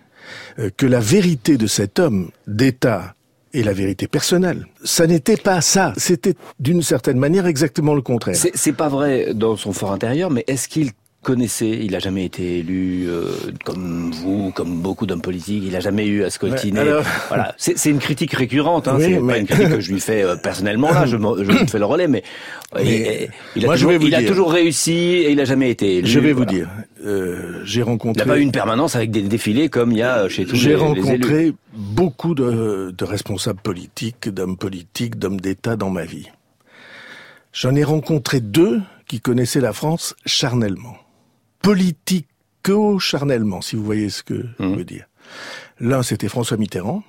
que 0.76 0.86
la 0.86 1.00
vérité 1.00 1.58
de 1.58 1.68
cet 1.68 2.00
homme 2.00 2.32
d'État 2.48 3.16
et 3.54 3.64
la 3.64 3.74
vérité 3.74 4.08
personnelle. 4.08 4.68
Ça 4.84 5.08
n'était 5.08 5.38
pas 5.38 5.62
ça. 5.62 5.94
C'était 5.98 6.36
d'une 6.60 6.82
certaine 6.82 7.18
manière 7.18 7.46
exactement 7.46 7.96
le 7.96 8.02
contraire. 8.02 8.36
C'est 8.36 8.74
pas 8.74 8.90
vrai 8.90 9.34
dans 9.34 9.56
son 9.56 9.74
fort 9.74 9.92
intérieur, 9.92 10.30
mais 10.30 10.44
est-ce 10.48 10.68
qu'il 10.68 10.92
connaissait, 11.28 11.80
il 11.82 11.92
n'a 11.92 12.00
jamais 12.00 12.24
été 12.24 12.60
élu 12.60 13.04
euh, 13.10 13.26
comme 13.66 14.12
vous, 14.14 14.54
comme 14.56 14.80
beaucoup 14.80 15.06
d'hommes 15.06 15.22
politiques, 15.22 15.62
il 15.66 15.74
n'a 15.74 15.82
jamais 15.82 16.06
eu 16.06 16.24
à 16.24 16.30
se 16.30 16.40
Voilà, 17.28 17.54
c'est 17.58 17.90
une 17.90 18.00
critique 18.00 18.32
récurrente, 18.32 18.88
hein, 18.88 18.96
c'est 18.98 19.20
pas 19.20 19.38
une 19.38 19.46
critique 19.46 19.72
que 19.72 19.80
je 19.82 19.92
lui 19.92 20.00
fais 20.00 20.24
euh, 20.24 20.38
personnellement 20.38 20.90
là, 20.90 21.06
je, 21.06 21.18
me, 21.18 21.44
je 21.44 21.52
fais 21.70 21.80
le 21.80 21.86
relais, 21.86 22.08
mais, 22.08 22.24
il, 22.82 23.66
a, 23.66 23.74
toujours, 23.74 23.92
il 23.92 24.16
a 24.16 24.24
toujours 24.24 24.54
réussi 24.54 24.94
et 24.94 25.32
il 25.32 25.36
n'a 25.36 25.44
jamais 25.44 25.70
été 25.70 25.98
élu. 25.98 26.08
Je 26.08 26.20
vais 26.22 26.32
vous 26.32 26.46
dire, 26.46 26.70
euh, 27.06 27.60
j'ai 27.66 27.82
rencontré... 27.82 28.24
Il 28.24 28.28
n'a 28.28 28.34
pas 28.34 28.40
eu 28.40 28.44
une 28.44 28.54
permanence 28.54 28.96
avec 28.96 29.12
des 29.12 29.22
défilés 29.22 29.68
comme 29.68 29.92
il 29.92 29.98
y 29.98 30.04
a 30.04 30.30
chez 30.30 30.46
tous 30.46 30.54
les 30.54 30.60
J'ai 30.60 30.76
rencontré 30.76 31.52
beaucoup 31.74 32.36
de, 32.36 32.96
de 32.98 33.04
responsables 33.04 33.60
politiques, 33.60 34.30
d'hommes 34.30 34.56
politiques, 34.56 35.20
d'hommes 35.20 35.42
d'État 35.42 35.76
dans 35.76 35.90
ma 35.90 36.06
vie. 36.06 36.30
J'en 37.52 37.76
ai 37.76 37.84
rencontré 37.84 38.40
deux 38.40 38.80
qui 39.10 39.20
connaissaient 39.20 39.60
la 39.60 39.74
France 39.74 40.16
charnellement 40.26 40.96
politico-charnellement, 41.62 43.62
si 43.62 43.76
vous 43.76 43.84
voyez 43.84 44.10
ce 44.10 44.24
que 44.24 44.46
je 44.60 44.66
mmh. 44.66 44.76
veux 44.76 44.86
dire. 44.86 45.06
L'un, 45.80 46.04
c'était 46.04 46.30
François 46.30 46.58
Mitterrand, 46.58 47.04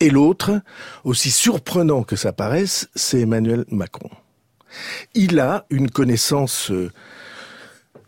et 0.00 0.10
l'autre, 0.10 0.60
aussi 1.04 1.30
surprenant 1.30 2.02
que 2.02 2.16
ça 2.16 2.32
paraisse, 2.32 2.88
c'est 2.94 3.20
Emmanuel 3.20 3.64
Macron. 3.70 4.10
Il 5.14 5.40
a 5.40 5.64
une 5.70 5.90
connaissance 5.90 6.70
euh, 6.70 6.92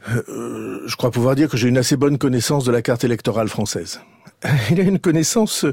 euh, 0.08 0.82
je 0.87 0.96
crois 0.96 1.10
pouvoir 1.10 1.34
dire 1.34 1.49
que 1.49 1.56
j'ai 1.56 1.68
une 1.68 1.78
assez 1.78 1.96
bonne 1.96 2.18
connaissance 2.18 2.64
de 2.64 2.72
la 2.72 2.82
carte 2.82 3.04
électorale 3.04 3.49
française. 3.49 4.00
Il 4.70 4.80
a 4.80 4.85
une 4.85 4.99
connaissance 4.99 5.66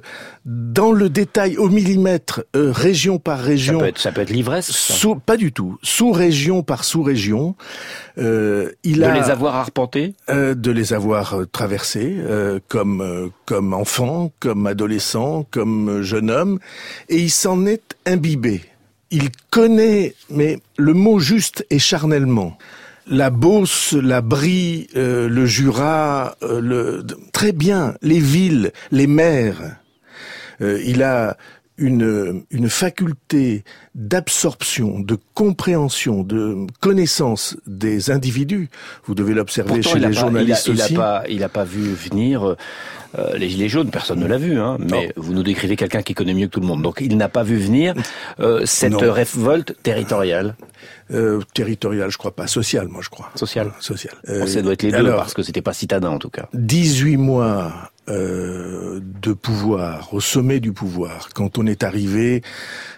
dans 0.45 0.91
le 0.91 1.09
détail, 1.09 1.57
au 1.57 1.69
millimètre, 1.69 2.43
euh, 2.55 2.71
région 2.71 3.17
par 3.17 3.39
région. 3.39 3.79
Ça 3.79 3.83
peut 3.83 3.89
être, 3.89 3.97
ça 3.99 4.11
peut 4.11 4.21
être 4.21 4.29
l'ivresse. 4.29 4.71
Sous, 4.71 5.15
pas 5.15 5.37
du 5.37 5.51
tout. 5.51 5.77
Sous-région 5.83 6.63
par 6.63 6.83
sous-région. 6.83 7.55
Euh, 8.17 8.71
il 8.83 8.99
de 8.99 9.03
a, 9.03 9.13
les 9.13 9.29
avoir 9.29 9.55
arpentés? 9.55 10.15
Euh, 10.29 10.53
De 10.53 10.71
les 10.71 10.93
avoir 10.93 11.35
euh, 11.35 11.45
traversés, 11.45 12.15
euh, 12.17 12.59
comme, 12.67 13.31
comme 13.45 13.73
enfant, 13.73 14.31
comme 14.39 14.67
adolescent, 14.67 15.45
comme 15.49 16.01
jeune 16.01 16.29
homme. 16.29 16.59
Et 17.09 17.17
il 17.17 17.31
s'en 17.31 17.65
est 17.65 17.95
imbibé. 18.05 18.63
Il 19.11 19.29
connaît, 19.49 20.13
mais 20.29 20.59
le 20.77 20.93
mot 20.93 21.19
juste 21.19 21.65
est 21.69 21.79
charnellement 21.79 22.57
la 23.09 23.29
Beauce, 23.29 23.93
la 23.93 24.21
Brie, 24.21 24.87
euh, 24.95 25.27
le 25.29 25.45
Jura, 25.45 26.35
euh, 26.43 26.59
le... 26.59 27.05
très 27.31 27.51
bien, 27.51 27.95
les 28.01 28.19
villes, 28.19 28.71
les 28.91 29.07
mers. 29.07 29.77
Euh, 30.61 30.81
il 30.85 31.03
a 31.03 31.37
une, 31.77 32.43
une 32.49 32.69
faculté 32.69 33.63
d'absorption, 33.93 34.99
de 34.99 35.17
compréhension, 35.35 36.23
de 36.23 36.65
connaissance 36.79 37.55
des 37.67 38.09
individus. 38.09 38.69
Vous 39.05 39.13
devez 39.13 39.35
l'observer 39.35 39.83
chez 39.83 39.99
les 39.99 40.13
journalistes 40.13 40.67
il 40.67 40.73
aussi. 40.73 40.93
Il 40.93 40.97
n'a 40.97 40.99
pas, 40.99 41.23
il 41.29 41.43
a 41.43 41.49
pas 41.49 41.63
vu 41.63 41.93
venir 41.93 42.55
euh, 43.17 43.37
les 43.37 43.49
Gilets 43.49 43.69
jaunes, 43.69 43.89
personne 43.89 44.19
ne 44.19 44.27
l'a 44.27 44.37
vu, 44.37 44.59
hein, 44.59 44.77
mais 44.79 45.13
vous 45.15 45.33
nous 45.33 45.43
décrivez 45.43 45.75
quelqu'un 45.75 46.01
qui 46.01 46.13
connaît 46.13 46.33
mieux 46.33 46.47
que 46.47 46.53
tout 46.53 46.59
le 46.59 46.67
monde. 46.67 46.81
Donc 46.81 46.97
il 46.99 47.15
n'a 47.15 47.29
pas 47.29 47.43
vu 47.43 47.57
venir 47.57 47.93
euh, 48.39 48.61
cette 48.65 48.93
non. 48.93 49.11
révolte 49.11 49.75
territoriale. 49.83 50.55
Euh, 51.11 51.41
territoriale, 51.53 52.09
je 52.11 52.17
crois 52.17 52.35
pas. 52.35 52.47
Sociale, 52.47 52.87
moi, 52.87 53.01
je 53.01 53.09
crois. 53.09 53.31
Sociale. 53.35 53.71
Sociale. 53.79 54.15
Euh, 54.27 54.45
ça 54.45 54.61
doit 54.61 54.73
être 54.73 54.83
les 54.83 54.91
deux, 54.91 54.97
alors, 54.97 55.19
parce 55.19 55.33
que 55.33 55.43
c'était 55.43 55.61
pas 55.61 55.73
citadin, 55.73 56.09
en 56.09 56.19
tout 56.19 56.29
cas. 56.29 56.49
18 56.53 57.17
mois 57.17 57.91
euh, 58.09 58.99
de 59.21 59.33
pouvoir, 59.33 60.13
au 60.13 60.21
sommet 60.21 60.59
du 60.59 60.71
pouvoir, 60.71 61.29
quand 61.33 61.57
on 61.57 61.65
est 61.65 61.83
arrivé 61.83 62.41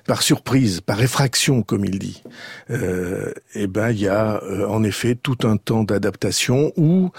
par 0.06 0.22
surprise, 0.22 0.82
par 0.82 1.02
effraction, 1.02 1.62
comme 1.62 1.86
il 1.86 2.00
dit, 2.00 2.24
euh, 2.70 3.32
eh 3.56 3.68
ben 3.68 3.90
il 3.90 4.02
y 4.02 4.08
a 4.08 4.42
euh, 4.44 4.68
en 4.68 4.84
effet 4.84 5.16
tout 5.16 5.38
un 5.44 5.58
temps 5.58 5.84
d'adaptation 5.84 6.72
où 6.78 7.12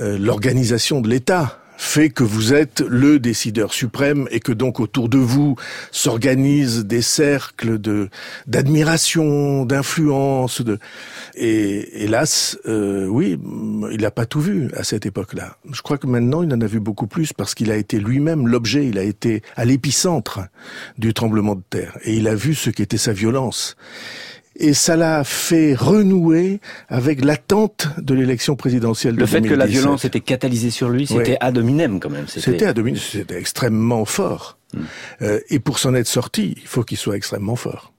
euh, 0.00 0.18
l'organisation 0.18 1.00
de 1.00 1.08
l'État 1.08 1.58
fait 1.76 2.10
que 2.10 2.24
vous 2.24 2.54
êtes 2.54 2.80
le 2.80 3.18
décideur 3.18 3.72
suprême 3.72 4.28
et 4.30 4.40
que 4.40 4.52
donc 4.52 4.80
autour 4.80 5.08
de 5.08 5.18
vous 5.18 5.56
s'organisent 5.90 6.84
des 6.84 7.02
cercles 7.02 7.78
de 7.78 8.08
d'admiration, 8.46 9.64
d'influence, 9.64 10.62
de 10.62 10.78
et 11.34 12.04
hélas, 12.04 12.58
euh, 12.66 13.06
oui, 13.06 13.38
il 13.90 14.00
n'a 14.00 14.10
pas 14.10 14.26
tout 14.26 14.40
vu 14.40 14.70
à 14.76 14.84
cette 14.84 15.06
époque-là. 15.06 15.56
Je 15.70 15.82
crois 15.82 15.98
que 15.98 16.06
maintenant 16.06 16.42
il 16.42 16.52
en 16.52 16.60
a 16.60 16.66
vu 16.66 16.80
beaucoup 16.80 17.06
plus 17.06 17.32
parce 17.32 17.54
qu'il 17.54 17.70
a 17.70 17.76
été 17.76 17.98
lui-même 17.98 18.48
l'objet, 18.48 18.86
il 18.86 18.98
a 18.98 19.02
été 19.02 19.42
à 19.56 19.64
l'épicentre 19.64 20.40
du 20.98 21.14
tremblement 21.14 21.54
de 21.54 21.62
terre 21.68 21.98
et 22.04 22.14
il 22.14 22.28
a 22.28 22.34
vu 22.34 22.54
ce 22.54 22.70
qu'était 22.70 22.96
sa 22.96 23.12
violence 23.12 23.76
et 24.58 24.74
ça 24.74 24.96
l'a 24.96 25.24
fait 25.24 25.74
renouer 25.74 26.60
avec 26.88 27.24
l'attente 27.24 27.88
de 27.98 28.14
l'élection 28.14 28.56
présidentielle 28.56 29.14
de 29.14 29.20
Le 29.20 29.26
fait 29.26 29.40
2017. 29.40 29.54
que 29.54 29.58
la 29.58 29.66
violence 29.66 30.04
était 30.04 30.20
catalysée 30.20 30.70
sur 30.70 30.88
lui, 30.88 31.06
c'était 31.06 31.32
Oui. 31.32 31.36
ad 31.40 31.58
hominem 31.58 32.00
quand 32.00 32.10
même. 32.10 32.26
C'était 32.28 32.66
à 32.66 32.72
dominer, 32.72 32.98
c'était 32.98 33.38
extrêmement 33.38 34.04
fort. 34.04 34.58
Euh, 35.22 35.40
et 35.48 35.58
pour 35.58 35.78
s'en 35.78 35.94
être 35.94 36.06
sorti, 36.08 36.54
il 36.60 36.66
faut 36.66 36.82
qu'il 36.82 36.98
soit 36.98 37.16
extrêmement 37.16 37.56
fort. 37.56 37.92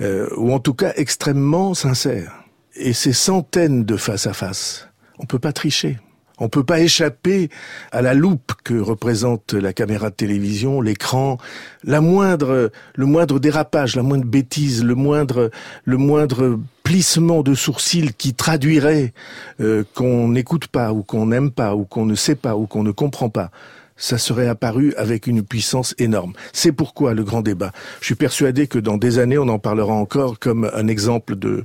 Euh, 0.00 0.28
ou 0.36 0.52
en 0.52 0.58
tout 0.60 0.74
cas 0.74 0.92
extrêmement 0.96 1.74
sincère. 1.74 2.32
Et 2.74 2.92
ces 2.92 3.12
centaines 3.12 3.84
de 3.84 3.96
face 3.96 4.26
à 4.26 4.32
face, 4.32 4.88
on 5.18 5.26
peut 5.26 5.38
pas 5.38 5.52
tricher. 5.52 5.98
On 6.40 6.48
peut 6.48 6.64
pas 6.64 6.80
échapper 6.80 7.48
à 7.92 8.02
la 8.02 8.14
loupe 8.14 8.52
que 8.64 8.74
représente 8.74 9.54
la 9.54 9.72
caméra 9.72 10.10
de 10.10 10.14
télévision, 10.14 10.80
l'écran, 10.80 11.38
la 11.84 12.00
moindre, 12.00 12.70
le 12.94 13.06
moindre 13.06 13.38
dérapage, 13.38 13.96
la 13.96 14.02
moindre 14.02 14.26
bêtise, 14.26 14.84
le 14.84 14.94
moindre, 14.94 15.50
le 15.84 15.96
moindre 15.96 16.58
plissement 16.82 17.42
de 17.42 17.54
sourcils 17.54 18.14
qui 18.16 18.34
traduirait 18.34 19.12
euh, 19.60 19.84
qu'on 19.94 20.28
n'écoute 20.28 20.68
pas 20.68 20.92
ou 20.92 21.02
qu'on 21.02 21.26
n'aime 21.26 21.50
pas 21.50 21.74
ou 21.74 21.84
qu'on 21.84 22.06
ne 22.06 22.14
sait 22.14 22.34
pas 22.34 22.56
ou 22.56 22.66
qu'on 22.66 22.82
ne 22.82 22.92
comprend 22.92 23.28
pas 23.28 23.50
ça 23.98 24.16
serait 24.16 24.46
apparu 24.46 24.94
avec 24.96 25.26
une 25.26 25.42
puissance 25.42 25.94
énorme. 25.98 26.32
C'est 26.52 26.72
pourquoi 26.72 27.12
le 27.14 27.24
grand 27.24 27.42
débat. 27.42 27.72
Je 28.00 28.06
suis 28.06 28.14
persuadé 28.14 28.68
que 28.68 28.78
dans 28.78 28.96
des 28.96 29.18
années, 29.18 29.38
on 29.38 29.48
en 29.48 29.58
parlera 29.58 29.92
encore 29.92 30.38
comme 30.38 30.70
un 30.72 30.86
exemple 30.86 31.36
de, 31.36 31.64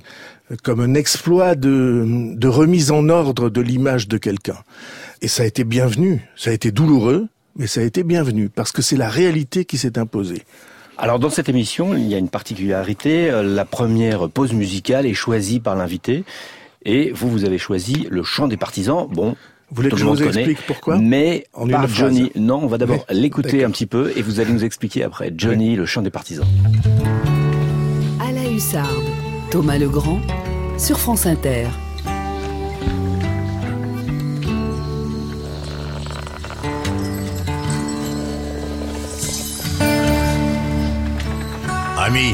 comme 0.63 0.81
un 0.81 0.93
exploit 0.93 1.55
de, 1.55 2.33
de 2.35 2.47
remise 2.47 2.91
en 2.91 3.09
ordre 3.09 3.49
de 3.49 3.61
l'image 3.61 4.07
de 4.07 4.17
quelqu'un. 4.17 4.57
Et 5.21 5.27
ça 5.27 5.43
a 5.43 5.45
été 5.45 5.63
bienvenu. 5.63 6.27
Ça 6.35 6.49
a 6.49 6.53
été 6.53 6.71
douloureux, 6.71 7.27
mais 7.55 7.67
ça 7.67 7.81
a 7.81 7.83
été 7.83 8.03
bienvenu 8.03 8.49
parce 8.49 8.71
que 8.71 8.81
c'est 8.81 8.97
la 8.97 9.09
réalité 9.09 9.65
qui 9.65 9.77
s'est 9.77 9.97
imposée. 9.97 10.43
Alors 10.97 11.17
dans 11.17 11.29
cette 11.29 11.49
émission, 11.49 11.95
il 11.95 12.07
y 12.07 12.13
a 12.13 12.17
une 12.17 12.29
particularité. 12.29 13.31
La 13.43 13.65
première 13.65 14.29
pause 14.29 14.53
musicale 14.53 15.05
est 15.05 15.13
choisie 15.13 15.59
par 15.59 15.75
l'invité. 15.75 16.23
Et 16.85 17.11
vous, 17.11 17.29
vous 17.29 17.45
avez 17.45 17.57
choisi 17.57 18.07
le 18.09 18.23
chant 18.23 18.47
des 18.47 18.57
partisans. 18.57 19.07
Bon, 19.09 19.29
Vous 19.69 19.75
voulez 19.77 19.89
tout 19.89 19.95
que 19.95 20.01
je 20.01 20.05
vous 20.05 20.15
connaît, 20.15 20.41
explique 20.41 20.67
pourquoi 20.67 20.97
mais 20.99 21.45
En 21.53 21.67
phrase. 21.67 21.91
Johnny. 21.93 22.31
Non, 22.35 22.59
on 22.61 22.67
va 22.67 22.77
d'abord 22.77 23.05
l'écouter 23.09 23.63
un 23.63 23.71
petit 23.71 23.85
peu 23.85 24.11
et 24.15 24.21
vous 24.21 24.39
allez 24.39 24.51
nous 24.51 24.65
expliquer 24.65 25.03
après. 25.03 25.33
Johnny, 25.35 25.75
le 25.75 25.85
chant 25.85 26.01
des 26.01 26.09
partisans. 26.11 26.45
À 28.19 28.31
la 28.31 28.49
hussarde, 28.49 29.05
Thomas 29.53 29.77
Legrand 29.77 30.19
sur 30.79 30.99
France 30.99 31.27
Inter. 31.27 31.67
Ami, 41.99 42.33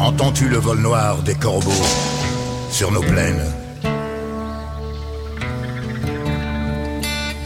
entends-tu 0.00 0.50
le 0.50 0.58
vol 0.58 0.80
noir 0.80 1.22
des 1.22 1.34
corbeaux 1.34 1.70
sur 2.70 2.92
nos 2.92 3.00
plaines? 3.00 3.46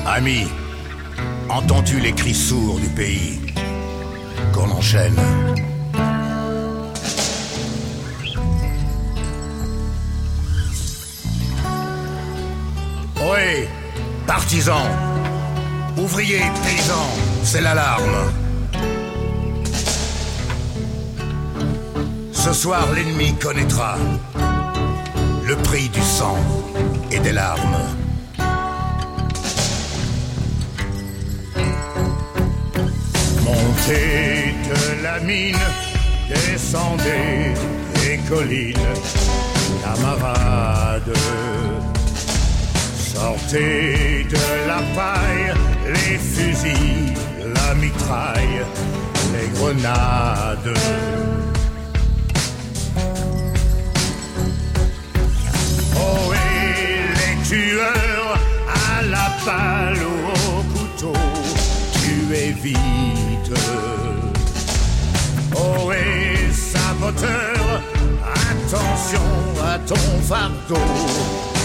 Ami, 0.05 0.49
entends-tu 1.49 2.01
les 2.01 2.13
cris 2.13 2.35
sourds 2.35 2.81
du 2.81 2.89
pays 2.89 3.39
qu'on 4.53 4.69
enchaîne? 4.73 5.15
Oui, 13.29 13.67
partisans, 14.25 14.89
ouvriers, 15.97 16.49
paysans, 16.63 17.11
c'est 17.43 17.61
l'alarme. 17.61 18.33
Ce 22.33 22.53
soir, 22.53 22.87
l'ennemi 22.95 23.35
connaîtra 23.35 23.97
le 25.45 25.57
prix 25.57 25.89
du 25.89 26.01
sang 26.03 26.37
et 27.11 27.19
des 27.19 27.33
larmes. 27.33 27.79
Montez 33.43 34.55
de 34.71 35.03
la 35.03 35.19
mine, 35.19 35.67
descendez 36.29 37.55
des 37.95 38.19
collines, 38.29 38.95
camarades. 39.83 41.13
Sortez 43.17 44.27
de 44.29 44.69
la 44.69 44.83
paille, 44.95 45.55
les 45.87 46.19
fusils, 46.19 47.15
la 47.55 47.75
mitraille, 47.75 48.61
les 49.33 49.49
grenades. 49.59 50.75
Oh 55.97 56.33
et 56.35 56.77
les 57.19 57.37
tueurs 57.49 58.39
à 58.69 59.03
la 59.03 59.29
balle 59.47 60.03
ou 60.13 60.19
au 60.51 60.63
couteau, 60.75 61.19
tuez 61.95 62.55
vite. 62.63 63.59
Oh 65.55 65.91
et 65.91 66.53
saboteur, 66.53 67.83
attention 68.51 69.31
à 69.65 69.79
ton 69.79 70.05
fardeau, 70.29 71.56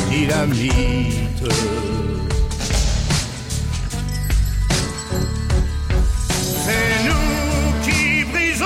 C'est 6.63 6.97
nous 7.05 7.71
qui 7.81 8.25
brisons 8.25 8.65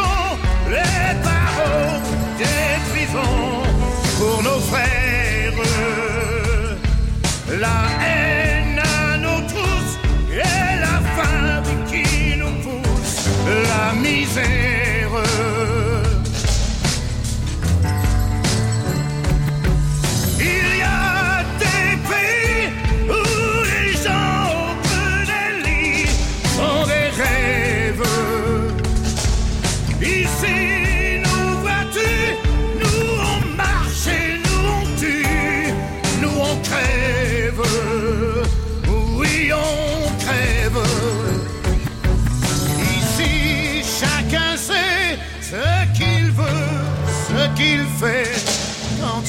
les 0.69 1.13
barreaux 1.23 2.01
des 2.39 2.79
prisons 2.89 3.61
pour 4.17 4.41
nos 4.41 4.59
frères. 4.59 5.53
La 7.59 7.77
haine 8.03 8.79
à 8.79 9.17
nous 9.17 9.41
tous 9.47 9.99
et 10.33 10.79
la 10.79 10.99
faim 11.15 11.63
qui 11.85 12.37
nous 12.37 12.55
pousse, 12.63 13.29
la 13.47 13.93
misère. 13.93 14.74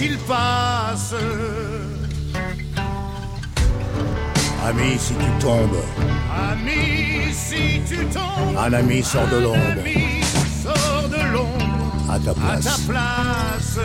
Il 0.01 0.19
passe. 0.19 1.15
Ami, 4.69 4.99
si 4.99 5.15
tu 5.15 5.31
tombes, 5.41 5.77
Ami, 6.51 7.33
si 7.33 7.81
tu 7.89 8.05
tombes, 8.07 8.57
un 8.59 8.73
ami 8.73 9.03
sort 9.03 9.29
de 9.29 9.37
l'ombre 9.39 9.59
ami, 9.81 10.21
sors 10.63 11.09
de 11.09 11.33
l'ombre 11.33 12.11
à 12.11 12.19
ta 12.19 12.31
à 12.31 12.35
place. 12.35 12.65
ta 12.65 12.93
place. 12.93 13.79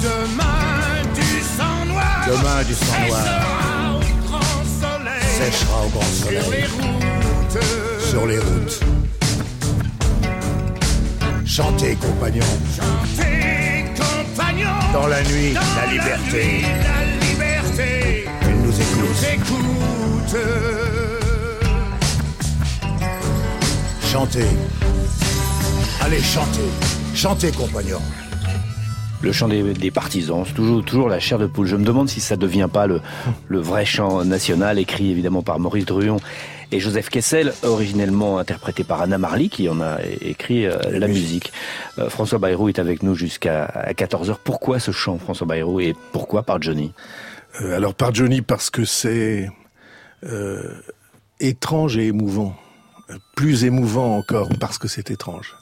Demain 0.00 1.02
du 1.14 1.40
sang 1.56 1.84
noir. 1.86 2.26
Demain 2.26 2.62
du 2.64 2.74
sang 2.74 3.06
noir 3.08 3.96
au 3.96 4.26
grand 4.26 4.40
soleil. 4.80 5.28
séchera 5.38 5.84
au 5.84 5.88
grand 5.88 6.02
Sur 6.02 6.30
les 6.50 6.66
routes. 6.66 7.64
sur 8.10 8.26
les 8.26 8.38
routes. 8.38 8.80
Chantez, 11.54 11.96
compagnons, 11.96 12.40
Chantez, 12.74 13.84
compagnons. 13.94 14.70
dans 14.94 15.06
la 15.06 15.22
nuit, 15.24 15.52
Dans 15.52 15.60
la 15.60 15.86
nuit, 15.86 15.92
liberté. 15.98 16.62
la 16.62 17.26
liberté 17.28 18.24
Elle 18.40 18.56
nous 18.56 18.64
nous 18.68 19.24
écoute. 19.34 20.36
Chantez. 24.10 24.46
Allez, 26.00 26.20
chantez. 26.22 26.60
Chantez, 27.14 27.50
compagnons. 27.52 28.00
Le 29.20 29.30
chant 29.30 29.46
des, 29.46 29.62
des 29.74 29.90
partisans, 29.92 30.42
c'est 30.44 30.54
toujours, 30.54 30.84
toujours 30.84 31.08
la 31.08 31.20
chair 31.20 31.38
de 31.38 31.46
poule. 31.46 31.68
Je 31.68 31.76
me 31.76 31.84
demande 31.84 32.08
si 32.08 32.18
ça 32.20 32.34
devient 32.36 32.68
pas 32.72 32.88
le, 32.88 33.00
le 33.46 33.60
vrai 33.60 33.84
chant 33.84 34.24
national, 34.24 34.80
écrit 34.80 35.12
évidemment 35.12 35.42
par 35.42 35.60
Maurice 35.60 35.84
Druon 35.84 36.16
et 36.72 36.80
Joseph 36.80 37.10
Kessel, 37.10 37.52
originellement 37.62 38.38
interprété 38.38 38.82
par 38.82 39.02
Anna 39.02 39.18
Marly, 39.18 39.50
qui 39.50 39.68
en 39.68 39.80
a 39.80 39.98
écrit 40.22 40.66
euh, 40.66 40.78
la 40.90 41.06
musique. 41.06 41.52
Euh, 41.98 42.08
François 42.08 42.38
Bayrou 42.38 42.68
est 42.70 42.78
avec 42.78 43.02
nous 43.02 43.14
jusqu'à 43.14 43.66
14h. 43.90 44.36
Pourquoi 44.42 44.78
ce 44.80 44.90
chant, 44.90 45.18
François 45.18 45.46
Bayrou, 45.46 45.80
et 45.80 45.94
pourquoi 46.12 46.42
par 46.42 46.60
Johnny? 46.60 46.92
Euh, 47.60 47.76
alors 47.76 47.94
par 47.94 48.14
Johnny 48.14 48.40
parce 48.40 48.70
que 48.70 48.84
c'est 48.84 49.50
euh, 50.24 50.72
étrange 51.40 51.98
et 51.98 52.06
émouvant. 52.06 52.56
Plus 53.36 53.64
émouvant 53.64 54.16
encore 54.16 54.48
parce 54.58 54.78
que 54.78 54.88
c'est 54.88 55.10
étrange. 55.10 55.54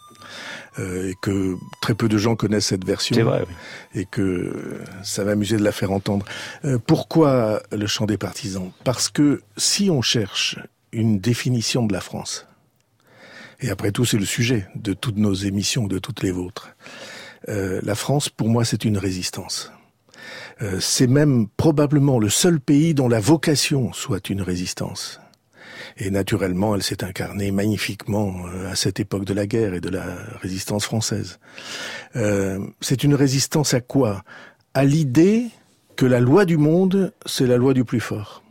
Euh, 0.78 1.10
et 1.10 1.14
que 1.20 1.56
très 1.80 1.94
peu 1.94 2.08
de 2.08 2.16
gens 2.16 2.36
connaissent 2.36 2.66
cette 2.66 2.84
version. 2.84 3.16
C'est 3.16 3.22
vrai, 3.22 3.44
oui. 3.48 4.00
Et 4.00 4.04
que 4.04 4.80
ça 5.02 5.24
va 5.24 5.30
m'amuser 5.30 5.56
de 5.56 5.64
la 5.64 5.72
faire 5.72 5.90
entendre. 5.90 6.24
Euh, 6.64 6.78
pourquoi 6.78 7.60
le 7.72 7.86
chant 7.86 8.06
des 8.06 8.16
partisans? 8.16 8.70
Parce 8.84 9.08
que 9.08 9.42
si 9.56 9.90
on 9.90 10.00
cherche 10.00 10.58
une 10.92 11.20
définition 11.20 11.86
de 11.86 11.92
la 11.92 12.00
France, 12.00 12.46
et 13.60 13.70
après 13.70 13.92
tout 13.92 14.04
c'est 14.04 14.18
le 14.18 14.24
sujet 14.24 14.66
de 14.74 14.92
toutes 14.92 15.18
nos 15.18 15.34
émissions, 15.34 15.86
de 15.86 15.98
toutes 15.98 16.22
les 16.22 16.30
vôtres, 16.30 16.74
euh, 17.48 17.80
la 17.82 17.94
France 17.94 18.28
pour 18.28 18.48
moi 18.48 18.64
c'est 18.64 18.84
une 18.84 18.98
résistance. 18.98 19.72
Euh, 20.62 20.78
c'est 20.80 21.06
même 21.06 21.48
probablement 21.56 22.18
le 22.18 22.28
seul 22.28 22.60
pays 22.60 22.94
dont 22.94 23.08
la 23.08 23.20
vocation 23.20 23.92
soit 23.92 24.28
une 24.28 24.42
résistance. 24.42 25.20
Et 25.96 26.10
naturellement, 26.10 26.74
elle 26.74 26.82
s'est 26.82 27.02
incarnée 27.02 27.50
magnifiquement 27.50 28.46
euh, 28.46 28.70
à 28.70 28.76
cette 28.76 29.00
époque 29.00 29.24
de 29.24 29.32
la 29.32 29.46
guerre 29.46 29.74
et 29.74 29.80
de 29.80 29.88
la 29.88 30.04
résistance 30.40 30.84
française. 30.84 31.40
C'est 32.80 33.04
une 33.04 33.14
résistance 33.14 33.72
à 33.74 33.80
quoi? 33.80 34.22
À 34.74 34.84
l'idée 34.84 35.46
que 35.96 36.06
la 36.06 36.20
loi 36.20 36.44
du 36.44 36.56
monde, 36.56 37.12
c'est 37.26 37.46
la 37.46 37.56
loi 37.56 37.74
du 37.74 37.84
plus 37.84 38.00
fort. 38.00 38.42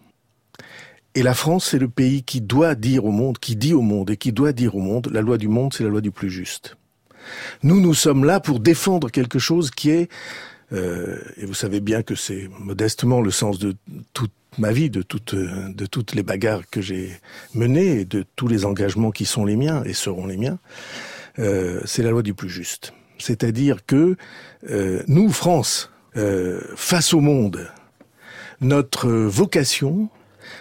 Et 1.15 1.23
la 1.23 1.33
France, 1.33 1.69
c'est 1.71 1.79
le 1.79 1.89
pays 1.89 2.23
qui 2.23 2.41
doit 2.41 2.75
dire 2.75 3.05
au 3.05 3.11
monde, 3.11 3.39
qui 3.39 3.55
dit 3.55 3.73
au 3.73 3.81
monde 3.81 4.09
et 4.11 4.17
qui 4.17 4.31
doit 4.31 4.53
dire 4.53 4.75
au 4.75 4.79
monde, 4.79 5.09
la 5.11 5.21
loi 5.21 5.37
du 5.37 5.47
monde, 5.47 5.73
c'est 5.73 5.83
la 5.83 5.89
loi 5.89 6.01
du 6.01 6.11
plus 6.11 6.29
juste. 6.29 6.77
Nous, 7.63 7.79
nous 7.81 7.93
sommes 7.93 8.25
là 8.25 8.39
pour 8.39 8.59
défendre 8.59 9.09
quelque 9.09 9.39
chose 9.39 9.71
qui 9.71 9.89
est 9.89 10.09
euh, 10.71 11.17
et 11.37 11.45
vous 11.45 11.55
savez 11.55 11.79
bien 11.79 12.03
que 12.03 12.13
c'est 12.13 12.47
modestement 12.59 13.21
le 13.21 13.31
sens 13.31 13.57
de 13.57 13.75
toute 14.13 14.31
ma 14.57 14.71
vie, 14.71 14.89
de 14.89 15.01
toutes, 15.01 15.35
de 15.35 15.85
toutes 15.85 16.13
les 16.13 16.23
bagarres 16.23 16.69
que 16.69 16.81
j'ai 16.81 17.11
menées 17.53 18.01
et 18.01 18.05
de 18.05 18.23
tous 18.35 18.47
les 18.47 18.65
engagements 18.65 19.11
qui 19.11 19.25
sont 19.25 19.45
les 19.45 19.55
miens 19.55 19.83
et 19.85 19.93
seront 19.93 20.27
les 20.27 20.37
miens. 20.37 20.59
Euh, 21.39 21.81
c'est 21.85 22.03
la 22.03 22.11
loi 22.11 22.21
du 22.21 22.33
plus 22.33 22.49
juste. 22.49 22.93
C'est-à-dire 23.17 23.85
que 23.85 24.15
euh, 24.69 25.03
nous, 25.07 25.29
France, 25.29 25.91
euh, 26.17 26.61
face 26.75 27.13
au 27.13 27.21
monde, 27.21 27.69
notre 28.61 29.09
vocation, 29.09 30.09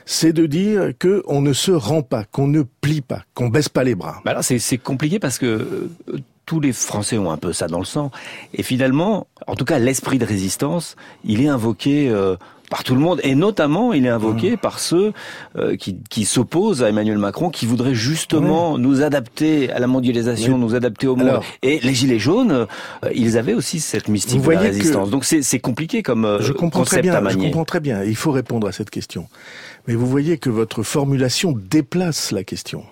c'est 0.06 0.32
de 0.32 0.46
dire 0.46 0.92
que 0.98 1.22
on 1.26 1.40
ne 1.40 1.52
se 1.52 1.70
rend 1.72 2.02
pas, 2.02 2.24
qu'on 2.24 2.46
ne 2.48 2.62
plie 2.80 3.00
pas, 3.00 3.22
qu'on 3.34 3.48
baisse 3.48 3.68
pas 3.68 3.84
les 3.84 3.94
bras. 3.94 4.20
Bah 4.24 4.36
c'est 4.42 4.58
c'est 4.58 4.78
compliqué 4.78 5.18
parce 5.18 5.38
que 5.38 5.46
euh, 5.46 6.18
tous 6.46 6.60
les 6.60 6.72
Français 6.72 7.18
ont 7.18 7.30
un 7.30 7.36
peu 7.36 7.52
ça 7.52 7.66
dans 7.68 7.78
le 7.78 7.84
sang. 7.84 8.10
Et 8.54 8.62
finalement, 8.62 9.26
en 9.46 9.54
tout 9.54 9.66
cas, 9.66 9.78
l'esprit 9.78 10.18
de 10.18 10.24
résistance, 10.24 10.96
il 11.24 11.42
est 11.42 11.48
invoqué 11.48 12.08
euh, 12.08 12.36
par 12.70 12.84
tout 12.84 12.94
le 12.94 13.00
monde, 13.00 13.18
et 13.22 13.34
notamment, 13.34 13.92
il 13.94 14.04
est 14.06 14.10
invoqué 14.10 14.56
par 14.58 14.78
ceux 14.78 15.12
euh, 15.56 15.76
qui, 15.76 15.96
qui 16.10 16.24
s'opposent 16.26 16.82
à 16.82 16.88
Emmanuel 16.90 17.16
Macron, 17.18 17.48
qui 17.50 17.64
voudraient 17.66 17.94
justement 17.94 18.76
nous 18.78 19.02
adapter 19.02 19.70
à 19.72 19.78
la 19.78 19.86
mondialisation, 19.86 20.56
nous 20.58 20.74
adapter 20.74 21.06
au 21.06 21.16
monde. 21.16 21.28
Alors- 21.28 21.44
et 21.62 21.80
les 21.80 21.94
Gilets 21.94 22.18
jaunes, 22.18 22.52
euh, 22.52 22.66
ils 23.14 23.36
avaient 23.38 23.54
aussi 23.54 23.80
cette 23.80 24.08
mystique 24.08 24.40
de 24.42 24.50
la 24.50 24.60
résistance. 24.60 25.10
Donc 25.10 25.24
c'est 25.26 25.42
c'est 25.42 25.60
compliqué 25.60 26.02
comme 26.02 26.24
euh, 26.26 26.40
Je 26.40 26.52
comprends 26.52 26.82
très 26.84 26.96
concept 26.98 27.02
bien. 27.04 27.14
à 27.14 27.18
Je 27.18 27.24
manier. 27.24 27.44
comprends 27.50 27.64
très 27.66 27.80
bien. 27.80 28.02
Il 28.04 28.16
faut 28.16 28.32
répondre 28.32 28.66
à 28.68 28.72
cette 28.72 28.90
question. 28.90 29.28
Mais 29.88 29.94
vous 29.94 30.06
voyez 30.06 30.36
que 30.36 30.50
votre 30.50 30.82
formulation 30.82 31.52
déplace 31.52 32.30
la 32.30 32.44
question. 32.44 32.84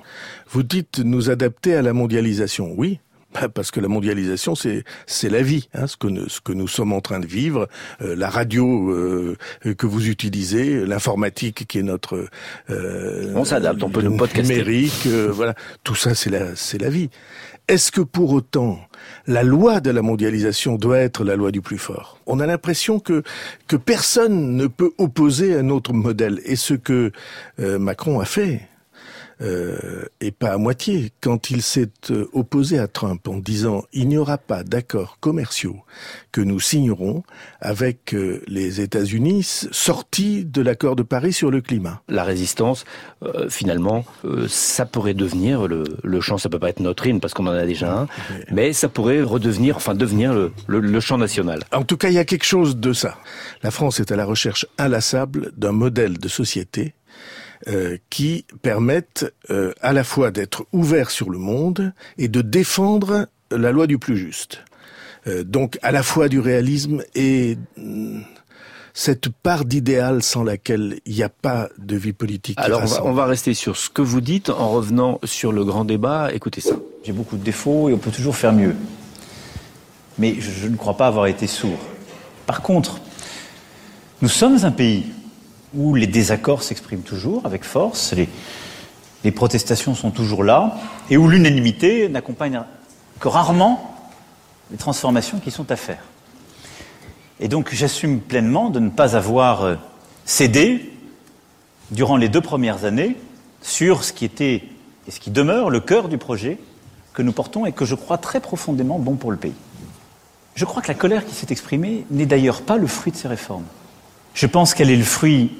Vous 0.50 0.62
dites 0.62 0.98
nous 0.98 1.28
adapter 1.28 1.74
à 1.74 1.82
la 1.82 1.92
mondialisation. 1.92 2.72
Oui. 2.74 3.00
bah, 3.34 3.50
Parce 3.50 3.70
que 3.70 3.80
la 3.80 3.88
mondialisation, 3.88 4.54
c'est 4.54 4.82
c'est 5.06 5.28
la 5.28 5.42
vie, 5.42 5.68
hein, 5.74 5.86
ce 5.86 5.98
que 5.98 6.06
nous, 6.06 6.26
ce 6.30 6.40
que 6.40 6.52
nous 6.54 6.66
sommes 6.68 6.94
en 6.94 7.02
train 7.02 7.20
de 7.20 7.26
vivre, 7.26 7.68
euh, 8.00 8.16
la 8.16 8.30
radio 8.30 8.90
euh, 8.90 9.36
que 9.76 9.86
vous 9.86 10.08
utilisez, 10.08 10.86
l'informatique 10.86 11.66
qui 11.66 11.78
est 11.80 11.82
notre 11.82 12.28
euh, 12.70 13.30
On 13.34 13.44
s'adapte, 13.44 13.82
on 13.82 13.90
peut 13.90 14.00
le 14.00 14.16
podcaster. 14.16 14.54
numérique, 14.54 15.02
euh, 15.06 15.28
voilà, 15.30 15.54
tout 15.84 15.94
ça 15.94 16.14
c'est 16.14 16.30
la 16.30 16.56
c'est 16.56 16.78
la 16.78 16.88
vie. 16.88 17.10
Est-ce 17.68 17.90
que 17.90 18.00
pour 18.00 18.32
autant 18.32 18.78
la 19.26 19.42
loi 19.42 19.80
de 19.80 19.90
la 19.90 20.00
mondialisation 20.00 20.76
doit 20.76 20.98
être 20.98 21.24
la 21.24 21.34
loi 21.34 21.50
du 21.50 21.60
plus 21.60 21.78
fort? 21.78 22.20
On 22.26 22.38
a 22.38 22.46
l'impression 22.46 23.00
que 23.00 23.24
que 23.66 23.74
personne 23.74 24.56
ne 24.56 24.68
peut 24.68 24.92
opposer 24.98 25.56
un 25.56 25.70
autre 25.70 25.92
modèle. 25.92 26.40
Et 26.44 26.54
ce 26.54 26.74
que 26.74 27.10
euh, 27.58 27.78
Macron 27.80 28.20
a 28.20 28.24
fait, 28.24 28.60
euh, 29.42 30.04
et 30.20 30.30
pas 30.30 30.52
à 30.52 30.56
moitié, 30.58 31.12
quand 31.20 31.50
il 31.50 31.62
s'est 31.62 31.90
euh, 32.10 32.26
opposé 32.32 32.78
à 32.78 32.88
Trump 32.88 33.28
en 33.28 33.36
disant 33.36 33.84
il 33.92 34.08
n'y 34.08 34.16
aura 34.16 34.38
pas 34.38 34.62
d'accords 34.64 35.18
commerciaux 35.20 35.76
que 36.32 36.40
nous 36.40 36.60
signerons 36.60 37.22
avec 37.60 38.14
euh, 38.14 38.42
les 38.46 38.80
États-Unis 38.80 39.42
sortis 39.70 40.44
de 40.44 40.62
l'accord 40.62 40.96
de 40.96 41.02
Paris 41.02 41.32
sur 41.32 41.50
le 41.50 41.60
climat. 41.60 42.02
la 42.08 42.24
résistance, 42.24 42.84
euh, 43.22 43.48
finalement, 43.48 44.04
euh, 44.24 44.46
ça 44.48 44.86
pourrait 44.86 45.14
devenir 45.14 45.66
le, 45.66 45.84
le 46.02 46.20
chant. 46.20 46.38
Ça 46.38 46.48
peut 46.48 46.58
pas 46.58 46.70
être 46.70 46.80
notre 46.80 47.06
hymne 47.06 47.20
parce 47.20 47.34
qu'on 47.34 47.46
en 47.46 47.52
a 47.52 47.66
déjà 47.66 48.00
un, 48.00 48.08
mais 48.50 48.72
ça 48.72 48.88
pourrait 48.88 49.22
redevenir, 49.22 49.76
enfin 49.76 49.94
devenir 49.94 50.32
le, 50.32 50.52
le, 50.66 50.80
le 50.80 51.00
chant 51.00 51.18
national. 51.18 51.62
En 51.72 51.84
tout 51.84 51.96
cas, 51.96 52.08
il 52.08 52.14
y 52.14 52.18
a 52.18 52.24
quelque 52.24 52.44
chose 52.44 52.76
de 52.76 52.92
ça. 52.92 53.18
La 53.62 53.70
France 53.70 54.00
est 54.00 54.12
à 54.12 54.16
la 54.16 54.24
recherche 54.24 54.66
inlassable 54.78 55.52
d'un 55.56 55.72
modèle 55.72 56.18
de 56.18 56.28
société 56.28 56.94
euh, 57.68 57.96
qui 58.10 58.44
permette 58.62 59.32
euh, 59.50 59.72
à 59.80 59.92
la 59.92 60.04
fois 60.04 60.30
d'être 60.30 60.66
ouvert 60.72 61.10
sur 61.10 61.30
le 61.30 61.38
monde 61.38 61.92
et 62.18 62.28
de 62.28 62.42
défendre 62.42 63.28
la 63.50 63.72
loi 63.72 63.86
du 63.86 63.98
plus 63.98 64.16
juste. 64.16 64.62
Euh, 65.26 65.42
donc 65.42 65.78
à 65.82 65.90
la 65.90 66.02
fois 66.02 66.28
du 66.28 66.38
réalisme 66.38 67.02
et 67.14 67.56
mm, 67.76 68.20
cette 68.92 69.30
part 69.30 69.64
d'idéal 69.64 70.22
sans 70.22 70.44
laquelle 70.44 71.00
il 71.06 71.14
n'y 71.14 71.22
a 71.22 71.28
pas 71.28 71.68
de 71.78 71.96
vie 71.96 72.12
politique. 72.12 72.58
Alors 72.58 72.82
on 72.82 72.84
va, 72.84 72.88
rassemble. 72.88 73.08
on 73.08 73.12
va 73.14 73.26
rester 73.26 73.54
sur 73.54 73.76
ce 73.76 73.88
que 73.88 74.02
vous 74.02 74.20
dites 74.20 74.50
en 74.50 74.68
revenant 74.70 75.18
sur 75.24 75.50
le 75.50 75.64
grand 75.64 75.84
débat. 75.84 76.32
Écoutez 76.34 76.60
ça. 76.60 76.76
J'ai 77.04 77.12
beaucoup 77.12 77.36
de 77.36 77.44
défauts 77.44 77.88
et 77.88 77.94
on 77.94 77.98
peut 77.98 78.10
toujours 78.10 78.36
faire 78.36 78.52
mieux. 78.52 78.74
Mais 80.18 80.34
je, 80.38 80.50
je 80.50 80.68
ne 80.68 80.76
crois 80.76 80.96
pas 80.96 81.06
avoir 81.06 81.26
été 81.26 81.46
sourd. 81.46 81.78
Par 82.46 82.62
contre, 82.62 83.00
nous 84.22 84.28
sommes 84.28 84.58
un 84.62 84.70
pays 84.70 85.06
où 85.74 85.94
les 85.94 86.06
désaccords 86.06 86.62
s'expriment 86.62 87.02
toujours 87.02 87.44
avec 87.44 87.64
force, 87.64 88.14
les, 88.14 88.28
protestations 89.32 89.96
sont 89.96 90.12
toujours 90.12 90.44
là, 90.44 90.78
et 91.10 91.16
où 91.16 91.28
l'unanimité 91.28 92.08
n'accompagne 92.08 92.62
que 93.18 93.26
rarement 93.26 93.96
les 94.70 94.76
transformations 94.76 95.40
qui 95.40 95.50
sont 95.50 95.70
à 95.72 95.76
faire. 95.76 96.04
Et 97.40 97.48
donc 97.48 97.74
j'assume 97.74 98.20
pleinement 98.20 98.70
de 98.70 98.78
ne 98.78 98.88
pas 98.88 99.16
avoir 99.16 99.64
euh, 99.64 99.74
cédé 100.24 100.92
durant 101.90 102.16
les 102.16 102.28
deux 102.28 102.40
premières 102.40 102.84
années 102.84 103.16
sur 103.62 104.04
ce 104.04 104.12
qui 104.12 104.24
était 104.24 104.64
et 105.06 105.10
ce 105.10 105.20
qui 105.20 105.30
demeure 105.30 105.70
le 105.70 105.80
cœur 105.80 106.08
du 106.08 106.18
projet 106.18 106.58
que 107.12 107.22
nous 107.22 107.32
portons 107.32 107.66
et 107.66 107.72
que 107.72 107.84
je 107.84 107.94
crois 107.94 108.18
très 108.18 108.40
profondément 108.40 108.98
bon 108.98 109.16
pour 109.16 109.30
le 109.30 109.36
pays. 109.36 109.54
Je 110.54 110.64
crois 110.64 110.82
que 110.82 110.88
la 110.88 110.94
colère 110.94 111.26
qui 111.26 111.34
s'est 111.34 111.48
exprimée 111.50 112.06
n'est 112.10 112.26
d'ailleurs 112.26 112.62
pas 112.62 112.76
le 112.76 112.86
fruit 112.86 113.12
de 113.12 113.16
ces 113.16 113.28
réformes. 113.28 113.64
Je 114.36 114.46
pense 114.46 114.74
qu'elle 114.74 114.90
est 114.90 114.96
le 114.96 115.02
fruit 115.02 115.50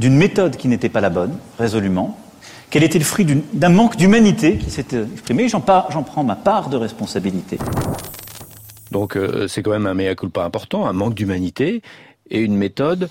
d'une 0.00 0.16
méthode 0.16 0.56
qui 0.56 0.66
n'était 0.66 0.88
pas 0.88 1.00
la 1.00 1.08
bonne, 1.08 1.38
résolument, 1.56 2.18
qu'elle 2.68 2.82
était 2.82 2.98
le 2.98 3.04
fruit 3.04 3.24
d'un 3.52 3.68
manque 3.68 3.96
d'humanité 3.96 4.58
qui 4.58 4.70
s'était 4.70 5.04
exprimé. 5.04 5.48
J'en 5.48 5.60
prends 5.60 6.24
ma 6.24 6.34
part 6.34 6.68
de 6.68 6.76
responsabilité. 6.76 7.58
Donc 8.90 9.16
euh, 9.16 9.46
c'est 9.46 9.62
quand 9.62 9.70
même 9.70 9.86
un 9.86 9.94
mea 9.94 10.16
culpa 10.16 10.42
important, 10.42 10.86
un 10.86 10.92
manque 10.92 11.14
d'humanité 11.14 11.80
et 12.28 12.40
une 12.40 12.56
méthode. 12.56 13.08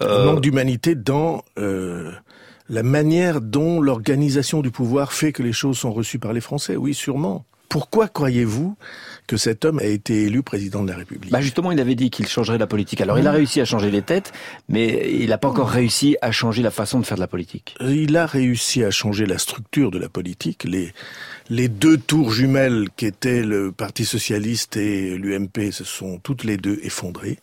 euh, 0.00 0.22
Un 0.22 0.24
manque 0.26 0.40
d'humanité 0.40 0.94
dans 0.94 1.42
euh, 1.58 2.12
la 2.68 2.84
manière 2.84 3.40
dont 3.40 3.80
l'organisation 3.80 4.62
du 4.62 4.70
pouvoir 4.70 5.12
fait 5.12 5.32
que 5.32 5.42
les 5.42 5.52
choses 5.52 5.78
sont 5.78 5.92
reçues 5.92 6.20
par 6.20 6.32
les 6.32 6.40
Français. 6.40 6.76
Oui, 6.76 6.94
sûrement. 6.94 7.44
Pourquoi 7.68 8.06
croyez-vous 8.06 8.76
que 9.26 9.36
cet 9.36 9.64
homme 9.64 9.78
a 9.78 9.84
été 9.84 10.24
élu 10.24 10.42
président 10.42 10.82
de 10.82 10.90
la 10.90 10.96
République 10.96 11.30
Bah 11.30 11.40
justement, 11.40 11.72
il 11.72 11.80
avait 11.80 11.94
dit 11.94 12.10
qu'il 12.10 12.26
changerait 12.26 12.58
la 12.58 12.66
politique. 12.66 13.00
Alors 13.00 13.18
il 13.18 13.26
a 13.26 13.32
réussi 13.32 13.60
à 13.60 13.64
changer 13.64 13.90
les 13.90 14.02
têtes, 14.02 14.32
mais 14.68 15.10
il 15.12 15.28
n'a 15.28 15.38
pas 15.38 15.48
encore 15.48 15.68
réussi 15.70 16.16
à 16.22 16.32
changer 16.32 16.62
la 16.62 16.70
façon 16.70 17.00
de 17.00 17.06
faire 17.06 17.16
de 17.16 17.22
la 17.22 17.28
politique. 17.28 17.74
Il 17.80 18.16
a 18.16 18.26
réussi 18.26 18.84
à 18.84 18.90
changer 18.90 19.26
la 19.26 19.38
structure 19.38 19.90
de 19.90 19.98
la 19.98 20.08
politique. 20.08 20.64
Les, 20.64 20.92
les 21.48 21.68
deux 21.68 21.96
tours 21.96 22.32
jumelles 22.32 22.88
qui 22.96 23.06
étaient 23.06 23.42
le 23.42 23.72
Parti 23.72 24.04
socialiste 24.04 24.76
et 24.76 25.16
l'UMP 25.16 25.70
se 25.70 25.84
sont 25.84 26.18
toutes 26.18 26.44
les 26.44 26.56
deux 26.56 26.78
effondrées. 26.82 27.38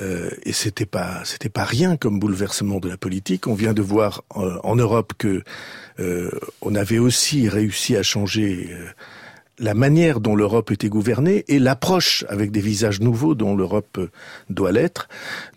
Euh, 0.00 0.30
et 0.44 0.52
c'était 0.52 0.86
pas 0.86 1.22
c'était 1.24 1.48
pas 1.48 1.64
rien 1.64 1.96
comme 1.96 2.20
bouleversement 2.20 2.78
de 2.78 2.88
la 2.88 2.96
politique. 2.96 3.46
On 3.46 3.54
vient 3.54 3.72
de 3.72 3.82
voir 3.82 4.22
euh, 4.36 4.58
en 4.62 4.76
Europe 4.76 5.12
que 5.18 5.42
euh, 5.98 6.30
on 6.62 6.74
avait 6.74 6.98
aussi 6.98 7.48
réussi 7.48 7.96
à 7.96 8.02
changer 8.02 8.68
euh, 8.70 8.86
la 9.58 9.74
manière 9.74 10.20
dont 10.20 10.36
l'Europe 10.36 10.70
était 10.70 10.88
gouvernée 10.88 11.44
et 11.48 11.58
l'approche 11.58 12.24
avec 12.28 12.50
des 12.50 12.60
visages 12.60 13.00
nouveaux 13.00 13.34
dont 13.34 13.56
l'Europe 13.56 13.98
euh, 13.98 14.10
doit 14.50 14.72
l'être. 14.72 15.08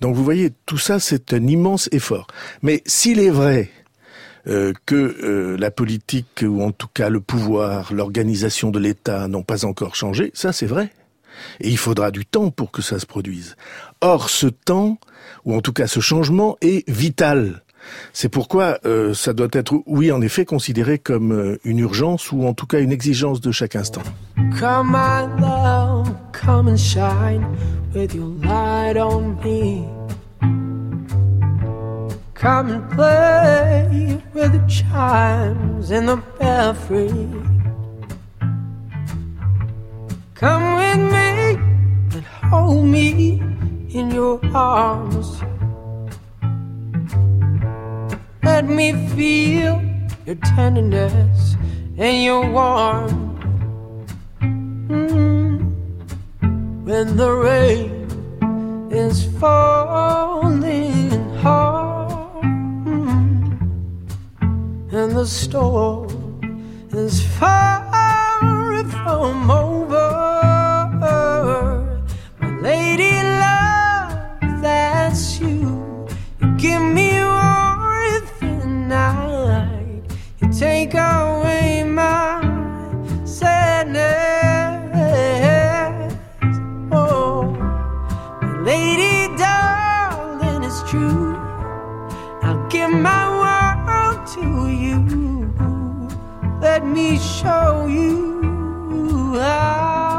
Donc 0.01 0.15
vous 0.15 0.23
voyez, 0.23 0.51
tout 0.65 0.77
ça 0.77 0.99
c'est 0.99 1.33
un 1.33 1.45
immense 1.47 1.89
effort. 1.91 2.27
Mais 2.61 2.81
s'il 2.85 3.19
est 3.19 3.29
vrai 3.29 3.69
euh, 4.47 4.73
que 4.85 4.95
euh, 4.95 5.57
la 5.57 5.71
politique, 5.71 6.43
ou 6.43 6.63
en 6.63 6.71
tout 6.71 6.89
cas 6.93 7.09
le 7.09 7.21
pouvoir, 7.21 7.93
l'organisation 7.93 8.71
de 8.71 8.79
l'État 8.79 9.27
n'ont 9.27 9.43
pas 9.43 9.65
encore 9.65 9.95
changé, 9.95 10.31
ça 10.33 10.51
c'est 10.51 10.65
vrai. 10.65 10.89
Et 11.59 11.69
il 11.69 11.77
faudra 11.77 12.11
du 12.11 12.25
temps 12.25 12.49
pour 12.49 12.71
que 12.71 12.81
ça 12.81 12.99
se 12.99 13.05
produise. 13.05 13.55
Or, 14.01 14.29
ce 14.29 14.47
temps, 14.47 14.99
ou 15.45 15.55
en 15.55 15.61
tout 15.61 15.73
cas 15.73 15.87
ce 15.87 15.99
changement, 15.99 16.57
est 16.61 16.87
vital. 16.89 17.63
C'est 18.13 18.29
pourquoi 18.29 18.77
euh, 18.85 19.13
ça 19.13 19.33
doit 19.33 19.47
être, 19.53 19.81
oui, 19.85 20.11
en 20.11 20.21
effet, 20.21 20.45
considéré 20.45 20.99
comme 20.99 21.31
euh, 21.31 21.59
une 21.63 21.79
urgence 21.79 22.31
ou 22.31 22.45
en 22.45 22.53
tout 22.53 22.67
cas 22.67 22.79
une 22.79 22.91
exigence 22.91 23.41
de 23.41 23.51
chaque 23.51 23.75
instant. 23.75 24.01
Come, 24.59 24.91
my 24.91 25.27
love, 25.41 26.11
come 26.31 26.67
and 26.67 26.77
shine 26.77 27.45
with 27.93 28.13
your 28.13 28.33
light 28.43 28.97
on 28.97 29.37
me. 29.43 29.85
Come 32.33 32.71
and 32.71 32.89
play 32.95 34.19
with 34.33 34.51
the 34.51 34.67
chimes 34.67 35.91
in 35.91 36.07
the 36.07 36.17
belfry. 36.39 37.11
Come 40.33 40.75
with 40.77 40.97
me 40.97 41.59
and 42.15 42.25
hold 42.49 42.85
me 42.85 43.39
in 43.93 44.09
your 44.09 44.39
arms. 44.55 45.43
Let 48.43 48.65
me 48.65 48.93
feel 49.09 49.81
your 50.25 50.35
tenderness 50.55 51.55
and 51.97 52.23
your 52.23 52.49
warmth. 52.49 53.43
Mm. 54.39 55.59
When 56.83 57.17
the 57.17 57.31
rain 57.31 58.07
is 58.91 59.25
falling 59.39 61.11
hard 61.37 62.43
mm. 62.85 63.61
and 64.91 65.11
the 65.15 65.25
storm 65.25 66.09
is 66.91 67.23
far 67.37 67.91
from 69.03 69.49
over, 69.51 70.09
my 72.41 72.59
lady 72.61 73.13
love, 73.43 74.61
that's 74.61 75.39
you. 75.39 76.07
You 76.41 76.47
give 76.57 76.81
me 76.81 77.00
me 96.91 97.17
show 97.17 97.85
you 97.87 99.39
how. 99.39 100.11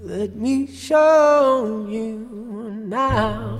Let 0.00 0.36
me 0.36 0.66
show 0.66 1.86
you 1.88 2.26
now. 2.86 3.58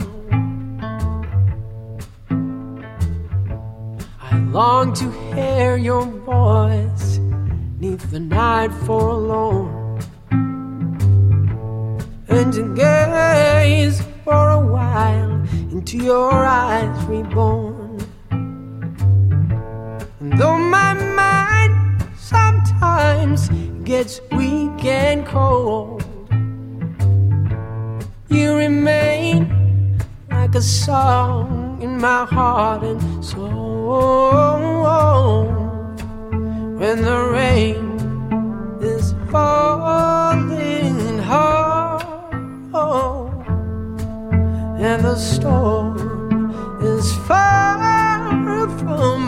I 4.20 4.38
long 4.50 4.94
to 4.94 5.10
hear 5.34 5.76
your 5.76 6.04
voice 6.04 7.18
neath 7.78 8.10
the 8.10 8.20
night 8.20 8.72
forlorn 8.86 10.00
and 12.28 12.52
to 12.54 12.74
gaze 12.74 14.00
for 14.24 14.50
a 14.50 14.66
while 14.66 15.32
into 15.70 15.98
your 15.98 16.32
eyes 16.32 17.04
reborn. 17.06 17.69
Though 20.40 20.56
my 20.56 20.94
mind 20.94 22.02
sometimes 22.16 23.50
gets 23.84 24.22
weak 24.32 24.82
and 24.86 25.26
cold, 25.26 26.02
you 28.30 28.54
remain 28.56 29.98
like 30.30 30.54
a 30.54 30.62
song 30.62 31.78
in 31.82 31.98
my 31.98 32.24
heart 32.24 32.82
and 32.84 33.22
soul. 33.22 34.32
When 36.80 37.02
the 37.02 37.20
rain 37.36 37.84
is 38.80 39.12
falling 39.30 41.18
hard 41.18 42.02
and 44.80 45.04
the 45.04 45.16
storm 45.16 46.80
is 46.80 47.14
far 47.28 47.60
from 48.78 49.19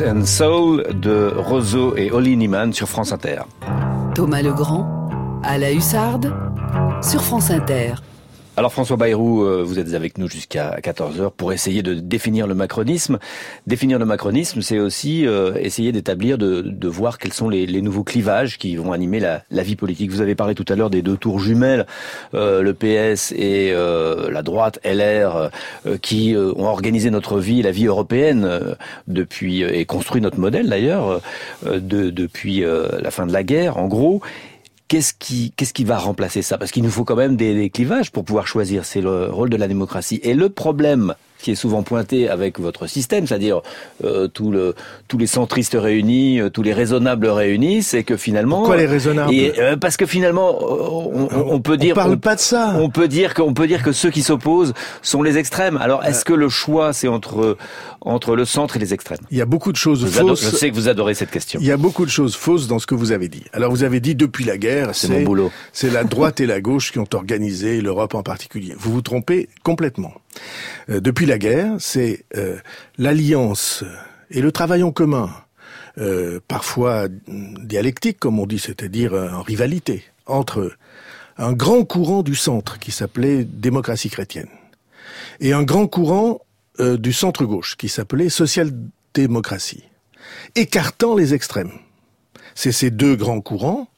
And 0.00 0.24
Soul 0.26 0.84
de 1.00 1.32
Roseau 1.36 1.96
et 1.96 2.10
Oli 2.10 2.36
Niemann 2.36 2.72
sur 2.72 2.88
France 2.88 3.12
Inter. 3.12 3.40
Thomas 4.14 4.42
Legrand, 4.42 5.40
à 5.42 5.58
la 5.58 5.72
Hussarde, 5.72 6.32
sur 7.02 7.22
France 7.22 7.50
Inter. 7.50 7.94
Alors 8.58 8.72
François 8.72 8.96
Bayrou, 8.96 9.44
euh, 9.44 9.62
vous 9.62 9.78
êtes 9.78 9.94
avec 9.94 10.18
nous 10.18 10.28
jusqu'à 10.28 10.80
14h 10.82 11.30
pour 11.30 11.52
essayer 11.52 11.84
de 11.84 11.94
définir 11.94 12.48
le 12.48 12.56
macronisme. 12.56 13.20
Définir 13.68 14.00
le 14.00 14.04
macronisme, 14.04 14.62
c'est 14.62 14.80
aussi 14.80 15.28
euh, 15.28 15.54
essayer 15.60 15.92
d'établir, 15.92 16.38
de, 16.38 16.62
de, 16.62 16.88
voir 16.88 17.18
quels 17.18 17.32
sont 17.32 17.48
les, 17.48 17.68
nouveaux 17.82 18.02
clivages 18.02 18.58
qui 18.58 18.74
vont 18.74 18.90
animer 18.90 19.20
la, 19.20 19.62
vie 19.62 19.76
politique. 19.76 20.10
Vous 20.10 20.22
avez 20.22 20.34
parlé 20.34 20.56
tout 20.56 20.64
à 20.68 20.74
l'heure 20.74 20.90
des 20.90 21.02
deux 21.02 21.16
tours 21.16 21.38
jumelles, 21.38 21.86
euh, 22.34 22.60
le 22.62 22.74
PS 22.74 23.30
et 23.30 23.72
la 23.72 24.42
droite 24.42 24.80
LR, 24.84 25.50
qui 26.02 26.34
ont 26.36 26.66
organisé 26.66 27.10
notre 27.10 27.38
vie, 27.38 27.62
la 27.62 27.70
vie 27.70 27.86
européenne 27.86 28.74
depuis 29.06 29.62
et 29.62 29.84
construit 29.84 30.20
notre 30.20 30.40
modèle 30.40 30.68
d'ailleurs 30.68 31.20
de, 31.64 32.10
depuis 32.10 32.64
la 32.64 33.10
fin 33.12 33.24
de 33.24 33.32
la 33.32 33.44
guerre, 33.44 33.76
en 33.76 33.86
gros. 33.86 34.20
Qu'est-ce 34.88 35.12
qui, 35.12 35.52
qu'est-ce 35.56 35.74
qui 35.74 35.84
va 35.84 35.98
remplacer 35.98 36.40
ça? 36.42 36.56
Parce 36.56 36.70
qu'il 36.70 36.82
nous 36.82 36.90
faut 36.90 37.04
quand 37.04 37.16
même 37.16 37.36
des, 37.36 37.54
des 37.54 37.70
clivages 37.70 38.10
pour 38.10 38.24
pouvoir 38.24 38.46
choisir. 38.46 38.84
C'est 38.84 39.02
le 39.02 39.26
rôle 39.26 39.50
de 39.50 39.56
la 39.56 39.68
démocratie. 39.68 40.18
Et 40.22 40.34
le 40.34 40.48
problème 40.48 41.14
qui 41.40 41.52
est 41.52 41.54
souvent 41.54 41.82
pointé 41.82 42.28
avec 42.28 42.58
votre 42.58 42.86
système, 42.86 43.26
c'est-à-dire 43.26 43.62
euh, 44.04 44.28
tout 44.28 44.50
le, 44.50 44.74
tous 45.06 45.18
les 45.18 45.26
centristes 45.26 45.76
réunis, 45.78 46.40
euh, 46.40 46.50
tous 46.50 46.62
les 46.62 46.72
raisonnables 46.72 47.28
réunis, 47.28 47.82
c'est 47.82 48.02
que 48.02 48.16
finalement. 48.16 48.58
Pourquoi 48.58 48.76
les 48.76 48.86
raisonnables 48.86 49.32
et, 49.32 49.52
euh, 49.58 49.76
Parce 49.76 49.96
que 49.96 50.06
finalement, 50.06 50.58
on, 50.60 51.28
on, 51.30 51.52
on 51.54 51.60
peut 51.60 51.76
dire. 51.76 51.92
On 51.92 52.00
parle 52.00 52.18
pas 52.18 52.34
de 52.34 52.40
ça. 52.40 52.74
On 52.78 52.90
peut 52.90 53.08
dire 53.08 53.34
qu'on 53.34 53.54
peut 53.54 53.66
dire 53.66 53.82
que 53.82 53.92
ceux 53.92 54.10
qui 54.10 54.22
s'opposent 54.22 54.74
sont 55.02 55.22
les 55.22 55.38
extrêmes. 55.38 55.76
Alors, 55.76 56.04
est-ce 56.04 56.24
que 56.24 56.34
le 56.34 56.48
choix 56.48 56.92
c'est 56.92 57.08
entre 57.08 57.56
entre 58.00 58.36
le 58.36 58.44
centre 58.44 58.76
et 58.76 58.80
les 58.80 58.94
extrêmes? 58.94 59.18
Il 59.30 59.38
y 59.38 59.42
a 59.42 59.46
beaucoup 59.46 59.72
de 59.72 59.76
choses 59.76 60.04
vous 60.04 60.10
fausses. 60.10 60.44
Je 60.44 60.56
sais 60.56 60.70
que 60.70 60.74
vous 60.74 60.88
adorez 60.88 61.14
cette 61.14 61.30
question. 61.30 61.60
Il 61.60 61.66
y 61.66 61.72
a 61.72 61.76
beaucoup 61.76 62.04
de 62.04 62.10
choses 62.10 62.34
fausses 62.36 62.66
dans 62.66 62.78
ce 62.78 62.86
que 62.86 62.94
vous 62.94 63.12
avez 63.12 63.28
dit. 63.28 63.44
Alors, 63.52 63.70
vous 63.70 63.84
avez 63.84 64.00
dit 64.00 64.14
depuis 64.14 64.44
la 64.44 64.58
guerre, 64.58 64.90
c'est 64.92 65.08
mon 65.08 65.22
boulot. 65.22 65.50
C'est 65.72 65.90
la 65.90 66.04
droite 66.04 66.40
et 66.40 66.46
la 66.46 66.60
gauche 66.60 66.92
qui 66.92 66.98
ont 66.98 67.06
organisé 67.12 67.80
l'Europe 67.80 68.14
en 68.14 68.22
particulier. 68.22 68.74
Vous 68.78 68.92
vous 68.92 69.02
trompez 69.02 69.48
complètement. 69.62 70.12
Euh, 70.90 71.00
depuis 71.00 71.26
la 71.26 71.38
guerre, 71.38 71.76
c'est 71.78 72.24
euh, 72.36 72.56
l'alliance 72.96 73.84
et 74.30 74.40
le 74.40 74.52
travail 74.52 74.82
en 74.82 74.92
commun, 74.92 75.30
euh, 75.98 76.40
parfois 76.48 77.08
dialectique, 77.08 78.18
comme 78.18 78.38
on 78.38 78.46
dit, 78.46 78.58
c'est-à-dire 78.58 79.14
en 79.14 79.42
rivalité, 79.42 80.04
entre 80.26 80.72
un 81.36 81.52
grand 81.52 81.84
courant 81.84 82.22
du 82.22 82.34
centre 82.34 82.78
qui 82.78 82.90
s'appelait 82.90 83.44
démocratie 83.44 84.10
chrétienne 84.10 84.48
et 85.40 85.52
un 85.52 85.62
grand 85.62 85.86
courant 85.86 86.40
du 86.80 87.12
centre-gauche 87.12 87.76
qui 87.76 87.88
s'appelait 87.88 88.28
social-démocratie, 88.28 89.82
écartant 90.54 91.16
les 91.16 91.34
extrêmes. 91.34 91.72
C'est 92.54 92.72
ces 92.72 92.90
deux 92.90 93.16
grands 93.16 93.40
courants, 93.40 93.88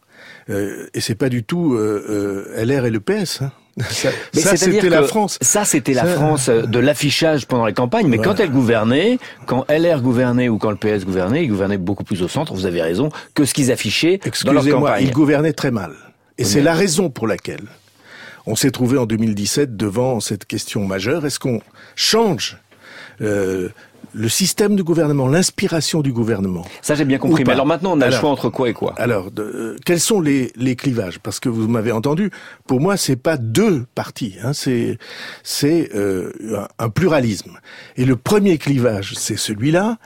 et 0.49 1.01
c'est 1.01 1.15
pas 1.15 1.29
du 1.29 1.45
tout 1.45 1.75
LR 1.75 2.87
et 2.87 2.91
le 2.91 3.01
PS. 3.01 3.43
Hein. 3.43 3.53
Ça, 3.89 4.11
ça 4.33 4.57
c'était 4.57 4.89
la 4.89 5.03
France. 5.03 5.39
Ça, 5.41 5.65
c'était 5.65 5.95
la 5.95 6.05
France 6.05 6.49
de 6.49 6.79
l'affichage 6.79 7.47
pendant 7.47 7.67
les 7.67 7.73
campagnes. 7.73 8.07
Mais 8.07 8.17
voilà. 8.17 8.33
quand 8.33 8.41
elle 8.41 8.51
gouvernait, 8.51 9.19
quand 9.47 9.65
LR 9.71 10.03
gouvernait 10.03 10.49
ou 10.49 10.59
quand 10.59 10.71
le 10.71 10.77
PS 10.77 11.05
gouvernait, 11.05 11.45
ils 11.45 11.49
gouvernaient 11.49 11.79
beaucoup 11.79 12.05
plus 12.05 12.23
au 12.23 12.29
centre. 12.29 12.55
Vous 12.55 12.67
avez 12.67 12.83
raison 12.83 13.11
que 13.35 13.45
ce 13.45 13.55
qu'ils 13.55 13.73
affichaient 13.73 14.21
dans 14.45 14.53
leur 14.53 14.67
campagne. 14.67 15.05
Ils 15.05 15.13
gouvernaient 15.13 15.53
très 15.53 15.71
mal. 15.71 15.93
Et 16.39 16.45
c'est 16.45 16.63
la 16.63 16.75
raison 16.75 17.11
pour 17.11 17.27
laquelle 17.27 17.65
on 18.47 18.57
s'est 18.57 18.71
trouvé 18.71 18.99
en 18.99 19.07
2017 19.07 19.77
devant 19.77 20.21
cette 20.21 20.47
question 20.47 20.85
majeure. 20.87 21.27
Est-ce 21.27 21.39
qu'on 21.39 21.61
change 21.95 22.59
euh, 23.21 23.69
le 24.13 24.29
système 24.29 24.77
de 24.77 24.83
gouvernement, 24.83 25.29
l'inspiration 25.29 26.01
du 26.01 26.13
gouvernement. 26.13 26.65
Ça 26.83 26.95
j'ai 26.95 27.05
bien 27.05 27.19
compris. 27.19 27.45
Mais 27.45 27.53
alors 27.53 27.67
maintenant 27.67 27.93
on 27.97 28.01
a 28.01 28.07
alors, 28.07 28.17
le 28.17 28.21
choix 28.21 28.31
entre 28.31 28.51
quoi 28.51 28.69
et 28.69 28.73
quoi? 28.73 28.95
Alors 28.99 29.31
de, 29.31 29.43
euh, 29.43 29.77
quels 29.85 30.01
sont 30.01 30.21
les, 30.21 30.53
les 30.57 30.77
clivages? 30.77 31.19
Parce 31.19 31.41
que 31.41 31.49
vous 31.49 31.69
m'avez 31.69 31.93
entendu. 31.93 32.31
Pour 32.67 32.81
moi 32.81 32.97
c'est 32.97 33.17
pas 33.17 33.37
deux 33.37 33.87
partis. 33.95 34.37
Hein, 34.43 34.53
c'est 34.53 34.99
c'est 35.43 35.91
euh, 35.95 36.33
un, 36.57 36.69
un 36.85 36.89
pluralisme. 36.89 37.59
Et 37.97 38.05
le 38.05 38.17
premier 38.17 38.59
clivage 38.59 39.15
c'est 39.17 39.37
celui-là 39.39 39.99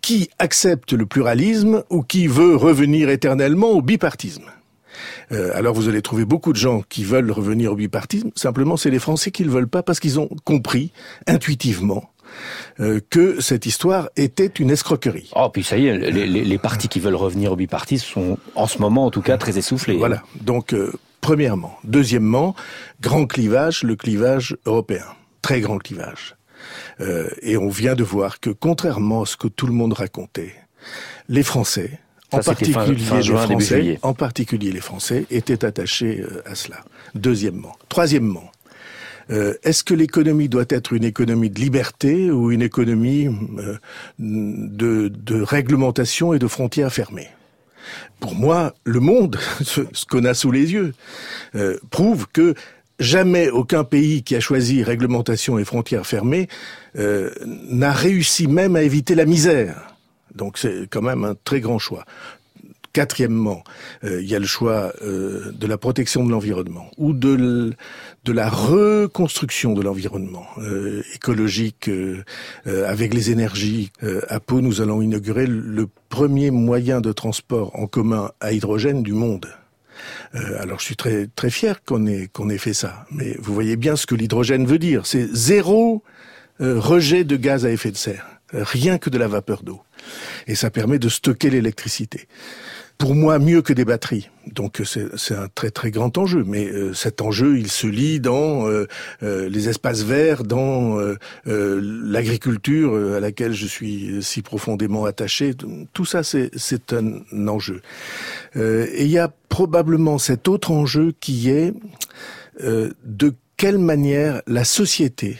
qui 0.00 0.28
accepte 0.38 0.92
le 0.92 1.06
pluralisme 1.06 1.82
ou 1.88 2.02
qui 2.02 2.26
veut 2.26 2.56
revenir 2.56 3.08
éternellement 3.08 3.70
au 3.70 3.80
bipartisme? 3.80 4.44
Euh, 5.32 5.50
alors 5.54 5.74
vous 5.74 5.88
allez 5.88 6.02
trouver 6.02 6.24
beaucoup 6.24 6.52
de 6.52 6.58
gens 6.58 6.82
qui 6.88 7.04
veulent 7.04 7.30
revenir 7.30 7.72
au 7.72 7.74
bipartisme. 7.74 8.30
Simplement, 8.36 8.76
c'est 8.76 8.90
les 8.90 8.98
Français 8.98 9.30
qui 9.30 9.42
ne 9.42 9.48
le 9.48 9.54
veulent 9.54 9.68
pas 9.68 9.82
parce 9.82 9.98
qu'ils 10.00 10.20
ont 10.20 10.28
compris 10.44 10.92
intuitivement 11.26 12.10
euh, 12.80 13.00
que 13.10 13.40
cette 13.40 13.66
histoire 13.66 14.08
était 14.16 14.46
une 14.46 14.70
escroquerie. 14.70 15.30
Oh, 15.34 15.48
puis 15.48 15.62
ça 15.62 15.76
y 15.76 15.86
est, 15.86 15.96
les, 15.96 16.26
les, 16.26 16.44
les 16.44 16.58
partis 16.58 16.88
qui 16.88 17.00
veulent 17.00 17.14
revenir 17.14 17.52
au 17.52 17.56
bipartisme 17.56 18.06
sont, 18.06 18.38
en 18.54 18.66
ce 18.66 18.78
moment 18.78 19.06
en 19.06 19.10
tout 19.10 19.22
cas, 19.22 19.36
très 19.36 19.58
essoufflés. 19.58 19.96
Voilà. 19.96 20.22
Donc, 20.40 20.72
euh, 20.72 20.92
premièrement. 21.20 21.76
Deuxièmement, 21.84 22.54
grand 23.00 23.26
clivage, 23.26 23.82
le 23.82 23.96
clivage 23.96 24.56
européen. 24.66 25.04
Très 25.42 25.60
grand 25.60 25.78
clivage. 25.78 26.36
Euh, 27.00 27.28
et 27.42 27.56
on 27.56 27.68
vient 27.68 27.94
de 27.94 28.04
voir 28.04 28.40
que, 28.40 28.50
contrairement 28.50 29.22
à 29.22 29.26
ce 29.26 29.36
que 29.36 29.48
tout 29.48 29.66
le 29.66 29.72
monde 29.72 29.92
racontait, 29.92 30.54
les 31.28 31.42
Français, 31.42 31.98
en 32.32 32.40
particulier, 32.40 32.72
fin, 32.72 33.14
fin 33.16 33.20
juin, 33.20 33.46
les 33.46 33.54
Français, 33.54 33.98
en 34.02 34.14
particulier 34.14 34.72
les 34.72 34.80
Français, 34.80 35.26
étaient 35.30 35.64
attachés 35.64 36.20
euh, 36.20 36.42
à 36.46 36.54
cela. 36.54 36.78
Deuxièmement. 37.14 37.76
Troisièmement, 37.88 38.50
euh, 39.30 39.54
est-ce 39.62 39.84
que 39.84 39.94
l'économie 39.94 40.48
doit 40.48 40.64
être 40.68 40.92
une 40.92 41.04
économie 41.04 41.50
de 41.50 41.60
liberté 41.60 42.30
ou 42.30 42.50
une 42.50 42.62
économie 42.62 43.28
euh, 43.58 43.78
de, 44.18 45.42
réglementation 45.42 46.34
et 46.34 46.38
de 46.38 46.46
frontières 46.46 46.92
fermées? 46.92 47.28
Pour 48.20 48.34
moi, 48.34 48.74
le 48.84 49.00
monde, 49.00 49.38
ce, 49.62 49.82
ce 49.92 50.04
qu'on 50.06 50.24
a 50.24 50.34
sous 50.34 50.50
les 50.50 50.72
yeux, 50.72 50.94
euh, 51.54 51.78
prouve 51.90 52.26
que 52.32 52.54
jamais 52.98 53.50
aucun 53.50 53.84
pays 53.84 54.22
qui 54.22 54.36
a 54.36 54.40
choisi 54.40 54.82
réglementation 54.82 55.58
et 55.58 55.64
frontières 55.64 56.06
fermées 56.06 56.48
euh, 56.96 57.30
n'a 57.42 57.92
réussi 57.92 58.46
même 58.46 58.76
à 58.76 58.82
éviter 58.82 59.14
la 59.14 59.24
misère. 59.24 59.94
Donc 60.34 60.58
c'est 60.58 60.88
quand 60.90 61.02
même 61.02 61.24
un 61.24 61.34
très 61.44 61.60
grand 61.60 61.78
choix. 61.78 62.04
Quatrièmement, 62.94 63.64
euh, 64.04 64.22
il 64.22 64.28
y 64.28 64.36
a 64.36 64.38
le 64.38 64.46
choix 64.46 64.92
euh, 65.02 65.50
de 65.50 65.66
la 65.66 65.76
protection 65.76 66.24
de 66.24 66.30
l'environnement 66.30 66.88
ou 66.96 67.12
de, 67.12 67.74
la 68.24 68.48
reconstruction 68.48 69.74
de 69.74 69.82
l'environnement 69.82 70.46
euh, 70.58 71.02
écologique 71.12 71.90
avec 72.64 73.12
les 73.12 73.32
énergies. 73.32 73.90
à 74.28 74.38
Pau, 74.38 74.60
nous 74.60 74.80
allons 74.80 75.02
inaugurer 75.02 75.46
le 75.48 75.88
premier 76.08 76.52
moyen 76.52 77.00
de 77.00 77.10
transport 77.10 77.74
en 77.74 77.88
commun 77.88 78.30
à 78.40 78.52
hydrogène 78.52 79.02
du 79.02 79.12
monde. 79.12 79.48
Alors 80.32 80.78
je 80.78 80.84
suis 80.84 80.96
très 80.96 81.26
très 81.34 81.50
fier 81.50 81.84
qu'on 81.84 82.06
ait 82.06 82.28
qu'on 82.32 82.48
ait 82.48 82.58
fait 82.58 82.74
ça. 82.74 83.06
Mais 83.10 83.36
vous 83.40 83.54
voyez 83.54 83.76
bien 83.76 83.96
ce 83.96 84.06
que 84.06 84.14
l'hydrogène 84.14 84.66
veut 84.66 84.78
dire. 84.78 85.04
C'est 85.04 85.26
zéro 85.34 86.04
rejet 86.60 87.24
de 87.24 87.36
gaz 87.36 87.66
à 87.66 87.70
effet 87.70 87.90
de 87.90 87.96
serre, 87.96 88.26
rien 88.52 88.98
que 88.98 89.10
de 89.10 89.18
la 89.18 89.26
vapeur 89.26 89.64
d'eau. 89.64 89.82
Et 90.46 90.54
ça 90.54 90.70
permet 90.70 91.00
de 91.00 91.08
stocker 91.08 91.50
l'électricité. 91.50 92.28
Pour 92.98 93.14
moi, 93.14 93.38
mieux 93.38 93.60
que 93.60 93.72
des 93.72 93.84
batteries. 93.84 94.30
Donc 94.46 94.82
c'est 94.84 95.34
un 95.34 95.48
très 95.54 95.70
très 95.70 95.90
grand 95.90 96.16
enjeu. 96.16 96.44
Mais 96.46 96.66
euh, 96.66 96.94
cet 96.94 97.20
enjeu, 97.20 97.58
il 97.58 97.70
se 97.70 97.86
lit 97.86 98.20
dans 98.20 98.68
euh, 98.68 98.86
euh, 99.22 99.48
les 99.48 99.68
espaces 99.68 100.02
verts, 100.02 100.44
dans 100.44 100.98
l'agriculture 101.44 103.16
à 103.16 103.20
laquelle 103.20 103.52
je 103.52 103.66
suis 103.66 104.22
si 104.22 104.42
profondément 104.42 105.04
attaché. 105.04 105.54
Tout 105.92 106.04
ça, 106.04 106.22
c'est 106.22 106.92
un 106.92 107.48
enjeu. 107.48 107.80
et 108.56 109.02
il 109.02 109.10
y 109.10 109.18
a 109.18 109.32
probablement 109.48 110.18
cet 110.18 110.48
autre 110.48 110.70
enjeu 110.70 111.14
qui 111.20 111.50
est 111.50 111.72
de 112.60 113.34
quelle 113.56 113.78
manière 113.78 114.42
la 114.46 114.64
société 114.64 115.38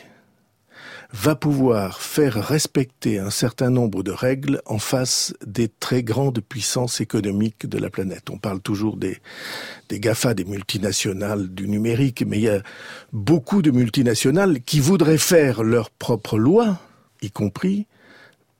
va 1.15 1.37
pouvoir 1.37 2.01
faire 2.01 2.35
respecter 2.35 3.21
un 3.21 3.31
certain 3.31 3.71
nombre 3.71 4.03
de 4.03 4.11
règles 4.11 4.61
en 4.67 4.79
face 4.79 5.33
des 5.47 5.69
très 5.69 6.03
grandes 6.03 6.41
puissances 6.41 7.01
économiques 7.01 7.67
de 7.69 7.79
la 7.79 7.89
planète. 7.89 8.31
On 8.31 8.37
parle 8.37 8.61
toujours 8.61 8.97
des, 8.97 9.21
GAFA, 9.93 10.35
des 10.35 10.45
multinationales 10.45 11.55
du 11.55 11.69
numérique, 11.69 12.25
mais 12.27 12.39
il 12.39 12.43
y 12.43 12.49
a 12.49 12.63
beaucoup 13.13 13.63
de 13.63 13.71
multinationales 13.71 14.61
qui 14.61 14.81
voudraient 14.81 15.17
faire 15.17 15.63
leurs 15.63 15.91
propres 15.91 16.37
lois, 16.37 16.81
y 17.23 17.31
compris 17.31 17.87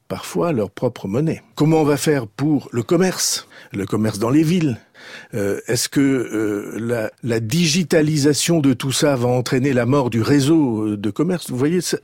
parfois 0.07 0.53
leur 0.53 0.71
propre 0.71 1.09
monnaie. 1.09 1.43
Comment 1.57 1.81
on 1.81 1.85
va 1.85 1.97
faire 1.97 2.29
pour 2.29 2.69
le 2.71 2.85
commerce, 2.85 3.49
le 3.73 3.85
commerce 3.85 4.21
dans 4.21 4.31
les 4.31 4.45
villes 4.45 4.79
euh, 5.35 5.61
Est-ce 5.67 5.89
que 5.89 6.01
euh, 6.01 6.79
la, 6.79 7.11
la, 7.23 7.41
digitalisation 7.41 8.61
de 8.61 8.73
tout 8.73 8.93
ça 8.93 9.17
va 9.17 9.29
entraîner 9.29 9.73
la 9.73 9.87
mort 9.87 10.11
du 10.11 10.23
réseau 10.23 10.97
de 10.97 11.11
commerce? 11.11 11.51
Vous 11.51 11.57
voyez, 11.57 11.81
c'est 11.81 12.01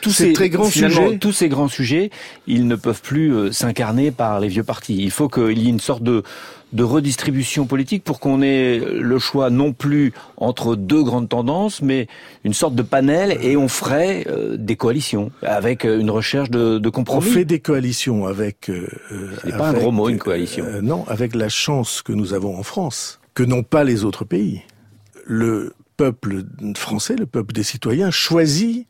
tous 0.00 0.10
ces 0.10 0.32
très 0.32 0.50
grands 0.50 0.70
sujets. 0.70 1.18
Tous 1.18 1.32
ces 1.32 1.48
grands 1.48 1.68
sujets, 1.68 2.10
ils 2.46 2.66
ne 2.66 2.76
peuvent 2.76 3.02
plus 3.02 3.34
euh, 3.34 3.52
s'incarner 3.52 4.10
par 4.10 4.40
les 4.40 4.48
vieux 4.48 4.64
partis. 4.64 4.96
Il 4.96 5.10
faut 5.10 5.28
qu'il 5.28 5.58
y 5.58 5.66
ait 5.66 5.70
une 5.70 5.80
sorte 5.80 6.02
de 6.02 6.22
de 6.72 6.82
redistribution 6.82 7.66
politique 7.66 8.02
pour 8.04 8.18
qu'on 8.20 8.42
ait 8.42 8.78
le 8.78 9.18
choix 9.18 9.50
non 9.50 9.72
plus 9.72 10.12
entre 10.36 10.74
deux 10.76 11.02
grandes 11.02 11.28
tendances, 11.28 11.80
mais 11.80 12.08
une 12.44 12.52
sorte 12.54 12.74
de 12.74 12.82
panel 12.82 13.38
et 13.40 13.56
on 13.56 13.68
ferait 13.68 14.26
euh, 14.28 14.56
des 14.58 14.76
coalitions 14.76 15.30
avec 15.42 15.84
euh, 15.84 15.98
une 16.00 16.10
recherche 16.10 16.50
de, 16.50 16.78
de 16.78 16.88
On 16.88 16.92
compromis. 16.92 17.30
fait 17.30 17.44
des 17.44 17.60
coalitions 17.60 18.26
avec. 18.26 18.68
euh, 18.68 18.86
C'est 19.44 19.56
pas 19.56 19.68
un 19.68 19.72
gros 19.74 19.92
mot, 19.92 20.08
une 20.08 20.18
coalition. 20.18 20.64
euh, 20.66 20.80
non, 20.80 21.04
avec 21.08 21.34
la 21.34 21.48
chance 21.48 22.02
que 22.02 22.12
nous 22.12 22.34
avons 22.34 22.58
en 22.58 22.62
France, 22.62 23.20
que 23.34 23.42
n'ont 23.44 23.62
pas 23.62 23.84
les 23.84 24.04
autres 24.04 24.24
pays. 24.24 24.62
Le 25.24 25.72
peuple 25.96 26.42
français, 26.76 27.16
le 27.16 27.26
peuple 27.26 27.54
des 27.54 27.62
citoyens, 27.62 28.10
choisit 28.10 28.86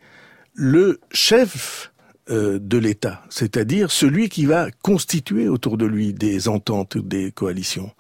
le 0.54 0.98
chef 1.12 1.92
de 2.28 2.78
l'État, 2.78 3.22
c'est-à-dire 3.30 3.90
celui 3.90 4.28
qui 4.28 4.46
va 4.46 4.68
constituer 4.82 5.48
autour 5.48 5.76
de 5.76 5.86
lui 5.86 6.12
des 6.12 6.48
ententes, 6.48 6.98
des 6.98 7.30
coalitions. 7.30 7.92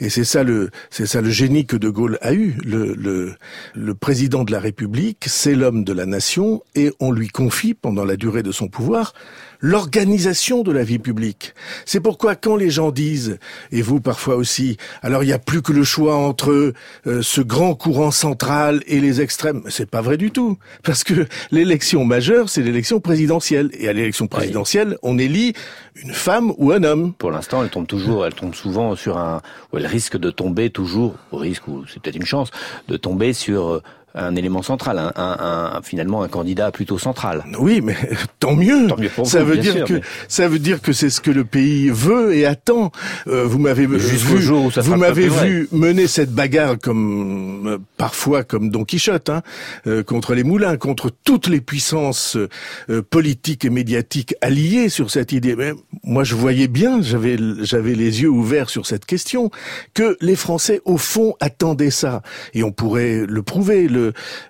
Et 0.00 0.10
c'est 0.10 0.24
ça 0.24 0.42
le, 0.42 0.70
c'est 0.90 1.06
ça 1.06 1.20
le 1.20 1.30
génie 1.30 1.64
que 1.64 1.76
De 1.76 1.88
Gaulle 1.88 2.18
a 2.22 2.32
eu. 2.32 2.56
Le, 2.64 2.94
le, 2.94 3.34
le 3.74 3.94
président 3.94 4.42
de 4.42 4.50
la 4.50 4.58
République, 4.58 5.24
c'est 5.26 5.54
l'homme 5.54 5.84
de 5.84 5.92
la 5.92 6.06
nation, 6.06 6.62
et 6.74 6.90
on 6.98 7.12
lui 7.12 7.28
confie 7.28 7.74
pendant 7.74 8.04
la 8.04 8.16
durée 8.16 8.42
de 8.42 8.52
son 8.52 8.68
pouvoir 8.68 9.14
l'organisation 9.64 10.64
de 10.64 10.72
la 10.72 10.82
vie 10.82 10.98
publique. 10.98 11.54
C'est 11.86 12.00
pourquoi 12.00 12.34
quand 12.34 12.56
les 12.56 12.68
gens 12.68 12.90
disent, 12.90 13.38
et 13.70 13.80
vous 13.80 14.00
parfois 14.00 14.34
aussi, 14.34 14.76
alors 15.02 15.22
il 15.22 15.26
n'y 15.26 15.32
a 15.32 15.38
plus 15.38 15.62
que 15.62 15.72
le 15.72 15.84
choix 15.84 16.16
entre 16.16 16.72
euh, 17.06 17.22
ce 17.22 17.40
grand 17.40 17.76
courant 17.76 18.10
central 18.10 18.82
et 18.88 19.00
les 19.00 19.20
extrêmes, 19.20 19.62
c'est 19.68 19.88
pas 19.88 20.00
vrai 20.00 20.16
du 20.16 20.32
tout, 20.32 20.58
parce 20.82 21.04
que 21.04 21.26
l'élection 21.52 22.04
majeure, 22.04 22.48
c'est 22.48 22.62
l'élection 22.62 22.98
présidentielle, 22.98 23.51
et 23.52 23.88
à 23.88 23.92
l'élection 23.92 24.26
présidentielle, 24.26 24.96
on 25.02 25.18
élit 25.18 25.54
une 25.96 26.12
femme 26.12 26.52
ou 26.56 26.72
un 26.72 26.84
homme. 26.84 27.12
Pour 27.12 27.30
l'instant, 27.30 27.62
elle 27.62 27.70
tombe 27.70 27.86
toujours, 27.86 28.26
elle 28.26 28.34
tombe 28.34 28.54
souvent 28.54 28.96
sur 28.96 29.18
un, 29.18 29.40
ou 29.72 29.78
elle 29.78 29.86
risque 29.86 30.16
de 30.16 30.30
tomber 30.30 30.70
toujours, 30.70 31.16
au 31.30 31.36
risque, 31.36 31.68
ou 31.68 31.84
c'est 31.86 32.00
peut-être 32.00 32.16
une 32.16 32.24
chance, 32.26 32.50
de 32.88 32.96
tomber 32.96 33.32
sur 33.32 33.68
euh, 33.68 33.82
un 34.14 34.34
élément 34.36 34.62
central, 34.62 34.98
un, 34.98 35.12
un- 35.16 35.76
un- 35.76 35.82
finalement 35.82 36.22
un 36.22 36.28
candidat 36.28 36.70
plutôt 36.70 36.98
central. 36.98 37.44
Oui, 37.58 37.80
mais 37.82 37.96
tant 38.40 38.54
mieux. 38.54 38.86
Tant 38.88 38.96
mieux 38.98 39.08
pour 39.08 39.26
ça 39.26 39.42
vous, 39.42 39.50
veut 39.50 39.58
dire 39.58 39.72
sûr, 39.72 39.86
que 39.86 39.94
mais- 39.94 40.00
ça 40.28 40.48
veut 40.48 40.58
dire 40.58 40.80
que 40.82 40.92
c'est 40.92 41.10
ce 41.10 41.20
que 41.20 41.30
le 41.30 41.44
pays 41.44 41.88
veut 41.90 42.34
et 42.34 42.44
attend. 42.46 42.92
Euh, 43.26 43.44
vous 43.44 43.58
m'avez 43.58 43.86
vu, 43.86 43.98
jour 44.40 44.66
où 44.66 44.70
ça 44.70 44.80
vous 44.82 44.96
m'avez 44.96 45.28
vu 45.28 45.68
mener 45.72 46.06
cette 46.06 46.30
bagarre 46.32 46.78
comme 46.78 47.66
euh, 47.66 47.78
parfois 47.96 48.44
comme 48.44 48.70
Don 48.70 48.84
Quichotte 48.84 49.28
hein, 49.30 49.42
euh, 49.86 50.02
contre 50.02 50.34
les 50.34 50.44
moulins, 50.44 50.76
contre 50.76 51.10
toutes 51.24 51.46
les 51.46 51.60
puissances 51.60 52.36
euh, 52.90 53.02
politiques 53.02 53.64
et 53.64 53.70
médiatiques 53.70 54.34
alliées 54.40 54.88
sur 54.88 55.10
cette 55.10 55.32
idée. 55.32 55.56
Mais 55.56 55.72
moi, 56.04 56.24
je 56.24 56.34
voyais 56.34 56.68
bien, 56.68 57.00
j'avais 57.02 57.36
j'avais 57.60 57.94
les 57.94 58.22
yeux 58.22 58.28
ouverts 58.28 58.68
sur 58.70 58.86
cette 58.86 59.06
question 59.06 59.50
que 59.94 60.16
les 60.20 60.36
Français 60.36 60.80
au 60.84 60.96
fond 60.98 61.34
attendaient 61.40 61.90
ça 61.90 62.22
et 62.54 62.62
on 62.62 62.72
pourrait 62.72 63.24
le 63.28 63.42
prouver. 63.42 63.88
Le 63.88 64.01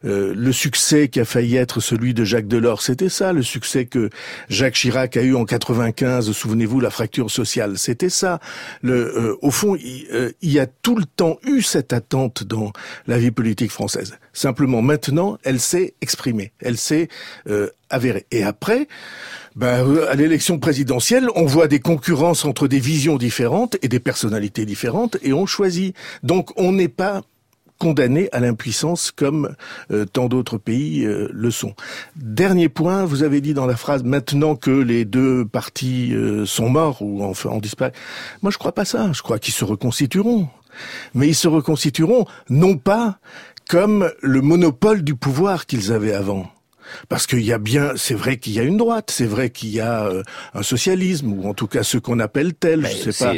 euh, 0.04 0.34
le 0.34 0.52
succès 0.52 1.08
qui 1.08 1.20
a 1.20 1.24
failli 1.24 1.56
être 1.56 1.80
celui 1.80 2.14
de 2.14 2.24
Jacques 2.24 2.48
Delors, 2.48 2.82
c'était 2.82 3.08
ça. 3.08 3.32
Le 3.32 3.42
succès 3.42 3.86
que 3.86 4.10
Jacques 4.48 4.74
Chirac 4.74 5.16
a 5.16 5.22
eu 5.22 5.34
en 5.34 5.44
95, 5.44 6.32
souvenez-vous, 6.32 6.80
la 6.80 6.90
fracture 6.90 7.30
sociale, 7.30 7.78
c'était 7.78 8.10
ça. 8.10 8.40
Le, 8.82 8.94
euh, 8.94 9.36
au 9.42 9.50
fond, 9.50 9.76
il, 9.76 10.06
euh, 10.12 10.32
il 10.42 10.52
y 10.52 10.58
a 10.58 10.66
tout 10.66 10.96
le 10.96 11.04
temps 11.04 11.38
eu 11.44 11.62
cette 11.62 11.92
attente 11.92 12.44
dans 12.44 12.72
la 13.06 13.18
vie 13.18 13.30
politique 13.30 13.70
française. 13.70 14.18
Simplement, 14.32 14.80
maintenant, 14.80 15.38
elle 15.44 15.60
s'est 15.60 15.94
exprimée, 16.00 16.52
elle 16.60 16.78
s'est 16.78 17.08
euh, 17.48 17.68
avérée. 17.90 18.26
Et 18.30 18.42
après, 18.42 18.88
ben, 19.56 19.86
à 20.08 20.14
l'élection 20.14 20.58
présidentielle, 20.58 21.28
on 21.34 21.44
voit 21.44 21.68
des 21.68 21.80
concurrences 21.80 22.44
entre 22.44 22.66
des 22.66 22.80
visions 22.80 23.18
différentes 23.18 23.76
et 23.82 23.88
des 23.88 24.00
personnalités 24.00 24.64
différentes, 24.64 25.18
et 25.22 25.32
on 25.32 25.44
choisit. 25.44 25.94
Donc, 26.22 26.50
on 26.56 26.72
n'est 26.72 26.88
pas 26.88 27.22
condamnés 27.82 28.28
à 28.30 28.38
l'impuissance 28.38 29.10
comme 29.10 29.56
euh, 29.90 30.04
tant 30.04 30.28
d'autres 30.28 30.56
pays 30.56 31.04
euh, 31.04 31.28
le 31.32 31.50
sont. 31.50 31.74
Dernier 32.14 32.68
point, 32.68 33.04
vous 33.04 33.24
avez 33.24 33.40
dit 33.40 33.54
dans 33.54 33.66
la 33.66 33.74
phrase 33.74 34.04
maintenant 34.04 34.54
que 34.54 34.70
les 34.70 35.04
deux 35.04 35.44
partis 35.44 36.14
euh, 36.14 36.46
sont 36.46 36.68
morts 36.68 37.02
ou 37.02 37.24
enfin 37.24 37.50
ont 37.50 37.58
disparu. 37.58 37.90
Moi 38.40 38.52
je 38.52 38.58
crois 38.58 38.70
pas 38.70 38.84
ça, 38.84 39.10
je 39.12 39.20
crois 39.20 39.40
qu'ils 39.40 39.52
se 39.52 39.64
reconstitueront. 39.64 40.46
Mais 41.14 41.26
ils 41.26 41.34
se 41.34 41.48
reconstitueront 41.48 42.24
non 42.48 42.76
pas 42.76 43.18
comme 43.68 44.12
le 44.20 44.40
monopole 44.42 45.02
du 45.02 45.16
pouvoir 45.16 45.66
qu'ils 45.66 45.90
avaient 45.90 46.14
avant. 46.14 46.46
Parce 47.08 47.26
qu'il 47.26 47.42
y 47.42 47.52
a 47.52 47.58
bien, 47.58 47.92
c'est 47.96 48.14
vrai 48.14 48.36
qu'il 48.36 48.52
y 48.54 48.60
a 48.60 48.62
une 48.62 48.76
droite, 48.76 49.10
c'est 49.12 49.26
vrai 49.26 49.50
qu'il 49.50 49.70
y 49.70 49.80
a 49.80 50.04
euh, 50.06 50.22
un 50.54 50.62
socialisme, 50.62 51.32
ou 51.32 51.48
en 51.48 51.54
tout 51.54 51.66
cas 51.66 51.82
ce 51.82 51.98
qu'on 51.98 52.18
appelle 52.20 52.54
tel, 52.54 52.86
je 53.04 53.10
sais 53.10 53.24
pas. 53.24 53.34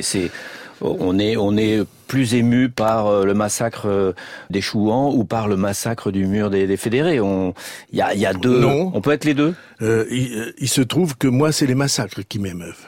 On 0.81 1.19
est, 1.19 1.37
on 1.37 1.57
est 1.57 1.83
plus 2.09 2.35
ému 2.35 2.69
par 2.69 3.07
euh, 3.07 3.25
le 3.25 3.33
massacre 3.33 3.87
euh, 3.89 4.13
des 4.51 4.61
Chouans 4.61 5.15
ou 5.15 5.25
par 5.25 5.49
le 5.49 5.57
massacre 5.57 6.11
du 6.11 6.27
mur 6.27 6.51
des, 6.51 6.67
des 6.67 6.77
fédérés. 6.77 7.21
On, 7.21 7.55
il 7.93 7.99
y 7.99 8.03
a, 8.03 8.13
il 8.13 8.21
y 8.21 8.27
a 8.27 8.35
deux. 8.35 8.59
Non. 8.59 8.91
On 8.93 9.01
peut 9.01 9.13
être 9.13 9.25
les 9.25 9.35
deux? 9.35 9.55
Euh, 9.83 10.05
il, 10.11 10.53
il 10.59 10.69
se 10.69 10.83
trouve 10.83 11.17
que 11.17 11.29
moi, 11.29 11.53
c'est 11.53 11.67
les 11.67 11.77
massacres 11.77 12.21
qui 12.29 12.39
m'émeuvent. 12.39 12.87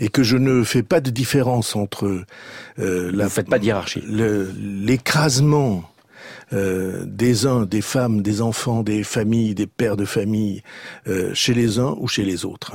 Et 0.00 0.08
que 0.08 0.22
je 0.22 0.36
ne 0.36 0.62
fais 0.64 0.82
pas 0.82 1.00
de 1.00 1.10
différence 1.10 1.76
entre 1.76 2.24
euh, 2.78 3.10
la, 3.12 3.24
Vous 3.24 3.30
faites 3.30 3.48
pas 3.50 3.58
de 3.58 3.64
hiérarchie. 3.64 4.02
l'écrasement 4.08 5.84
euh, 6.54 7.04
des 7.06 7.46
uns, 7.46 7.66
des 7.66 7.82
femmes, 7.82 8.22
des 8.22 8.40
enfants, 8.40 8.82
des 8.82 9.02
familles, 9.02 9.54
des 9.54 9.66
pères 9.66 9.96
de 9.96 10.04
famille, 10.04 10.62
euh, 11.08 11.32
chez 11.34 11.52
les 11.54 11.78
uns 11.78 11.94
ou 11.98 12.08
chez 12.08 12.24
les 12.24 12.44
autres. 12.44 12.72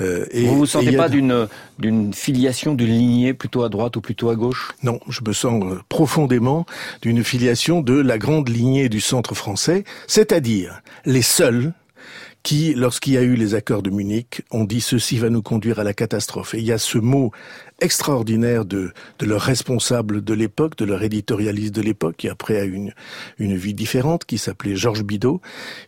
Euh, 0.00 0.26
et- 0.32 0.44
vous 0.46 0.66
sentez 0.66 0.94
a 0.94 0.98
pas 0.98 1.08
d'une 1.08 2.12
filiation, 2.12 2.74
d'une 2.74 2.88
lignée 2.90 3.32
plutôt 3.34 3.62
à 3.62 3.68
droite 3.68 3.96
ou 3.96 4.00
plutôt 4.00 4.28
à 4.30 4.34
gauche? 4.36 4.72
Non, 4.82 5.00
je 5.08 5.20
me 5.26 5.32
sens 5.32 5.62
euh, 5.64 5.80
profondément 5.88 6.66
d'une 7.00 7.24
filiation 7.24 7.80
de 7.80 7.94
la 7.94 8.18
grande 8.18 8.48
lignée 8.48 8.88
du 8.88 9.00
centre 9.00 9.34
français, 9.34 9.84
c'est-à-dire 10.06 10.82
les 11.06 11.22
seuls 11.22 11.72
qui, 12.42 12.74
lorsqu'il 12.74 13.12
y 13.12 13.16
a 13.16 13.22
eu 13.22 13.34
les 13.34 13.54
accords 13.54 13.82
de 13.82 13.90
Munich, 13.90 14.42
ont 14.50 14.64
dit 14.64 14.80
ceci 14.80 15.18
va 15.18 15.30
nous 15.30 15.42
conduire 15.42 15.78
à 15.78 15.84
la 15.84 15.94
catastrophe. 15.94 16.54
Et 16.54 16.58
il 16.58 16.64
y 16.64 16.72
a 16.72 16.78
ce 16.78 16.98
mot 16.98 17.30
extraordinaire 17.80 18.64
de, 18.64 18.92
de 19.18 19.26
leur 19.26 19.40
responsable 19.40 20.22
de 20.22 20.34
l'époque, 20.34 20.76
de 20.76 20.84
leur 20.84 21.02
éditorialiste 21.02 21.74
de 21.74 21.82
l'époque, 21.82 22.16
qui 22.18 22.28
après 22.28 22.58
a 22.58 22.64
une, 22.64 22.92
une 23.38 23.56
vie 23.56 23.74
différente, 23.74 24.24
qui 24.24 24.38
s'appelait 24.38 24.76
Georges 24.76 25.04
Bidault. 25.04 25.40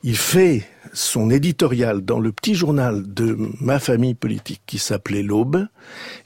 Il 0.03 0.17
fait 0.17 0.67
son 0.93 1.31
éditorial 1.31 2.05
dans 2.05 2.21
le 2.21 2.31
petit 2.31 2.55
journal 2.55 3.03
de 3.07 3.37
ma 3.61 3.81
famille 3.81 4.15
politique 4.15 4.63
qui 4.67 4.79
s'appelait 4.79 5.23
L'Aube, 5.23 5.67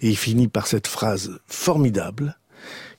et 0.02 0.08
il 0.10 0.16
finit 0.16 0.48
par 0.48 0.66
cette 0.66 0.86
phrase 0.86 1.38
formidable 1.46 2.38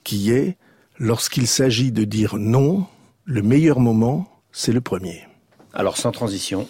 qui 0.02 0.32
est 0.32 0.56
lorsqu'il 0.98 1.46
s'agit 1.46 1.92
de 1.92 2.04
dire 2.04 2.36
non, 2.36 2.86
le 3.24 3.42
meilleur 3.42 3.78
moment, 3.78 4.28
c'est 4.50 4.72
le 4.72 4.80
premier. 4.80 5.26
Alors 5.72 5.96
sans 5.96 6.10
transition. 6.10 6.66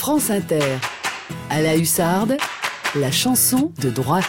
France 0.00 0.30
Inter. 0.30 0.78
À 1.50 1.60
la 1.60 1.76
hussarde, 1.76 2.38
la 2.94 3.10
chanson 3.10 3.70
de 3.82 3.90
droite. 3.90 4.24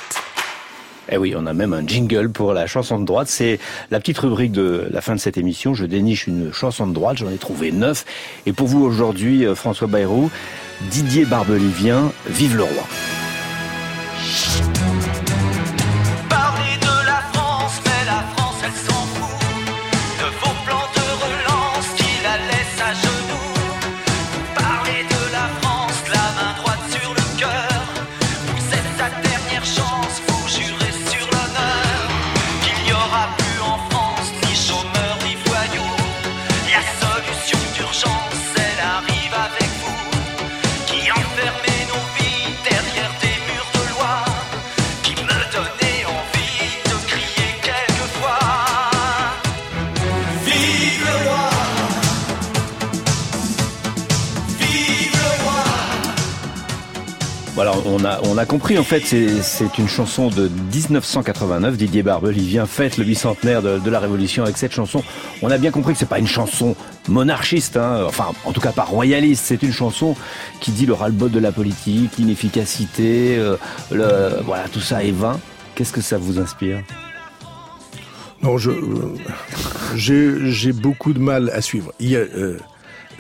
Eh 1.10 1.16
oui, 1.16 1.34
on 1.38 1.46
a 1.46 1.54
même 1.54 1.72
un 1.72 1.88
jingle 1.88 2.30
pour 2.30 2.52
la 2.52 2.68
chanson 2.68 3.00
de 3.00 3.06
droite. 3.06 3.30
C'est 3.30 3.58
la 3.90 4.02
petite 4.02 4.18
rubrique 4.18 4.52
de 4.52 4.90
la 4.92 5.00
fin 5.00 5.16
de 5.16 5.20
cette 5.22 5.38
émission. 5.38 5.74
Je 5.74 5.86
déniche 5.86 6.28
une 6.28 6.52
chanson 6.52 6.88
de 6.88 6.94
droite. 6.94 7.20
J'en 7.20 7.30
ai 7.30 7.38
trouvé 7.38 7.72
neuf. 7.72 8.04
Et 8.46 8.52
pour 8.52 8.68
vous 8.68 8.84
aujourd'hui, 8.84 9.46
euh, 9.46 9.56
François 9.56 9.88
Bayrou, 9.88 10.30
Didier 10.90 11.24
Barbelivien, 11.24 12.12
Vive 12.28 12.58
le 12.58 12.64
roi. 12.64 12.84
On 57.92 58.38
a, 58.38 58.46
compris 58.46 58.78
en 58.78 58.84
fait, 58.84 59.02
c'est 59.06 59.78
une 59.78 59.88
chanson 59.88 60.30
de 60.30 60.50
1989. 60.74 61.78
Didier 61.78 62.04
Barbelivien 62.04 62.66
fête 62.66 62.98
le 62.98 63.04
bicentenaire 63.04 63.62
de, 63.62 63.90
la 63.90 64.00
Révolution 64.00 64.44
avec 64.44 64.58
cette 64.58 64.72
chanson. 64.72 65.04
On 65.42 65.52
a 65.52 65.58
bien 65.58 65.72
compris 65.72 65.94
que 65.94 66.00
c'est 66.00 66.08
pas 66.08 66.20
une 66.20 66.28
chanson 66.28 66.76
monarchiste, 67.08 67.78
hein, 67.78 68.04
enfin 68.06 68.32
en 68.46 68.52
tout 68.52 68.62
cas 68.62 68.72
pas 68.72 68.84
royaliste. 68.84 69.44
C'est 69.46 69.62
une 69.64 69.74
chanson 69.74 70.16
qui 70.60 70.72
dit 70.72 70.86
le 70.86 70.94
ras-le-bol 70.94 71.32
de 71.32 71.40
la 71.40 71.52
politique, 71.52 72.18
l'inefficacité, 72.18 73.38
euh, 73.38 73.58
voilà 73.90 74.68
tout 74.72 74.82
ça 74.82 75.04
est 75.04 75.12
vain. 75.12 75.40
Qu'est-ce 75.76 75.94
que 75.94 76.02
ça 76.02 76.18
vous 76.18 76.40
inspire? 76.40 76.82
Non, 78.44 78.58
je, 78.58 78.72
euh, 78.72 79.16
j'ai, 79.96 80.74
beaucoup 80.74 81.14
de 81.14 81.20
mal 81.20 81.52
à 81.52 81.62
suivre. 81.62 81.94
Il 82.00 82.16
euh, 82.16 82.58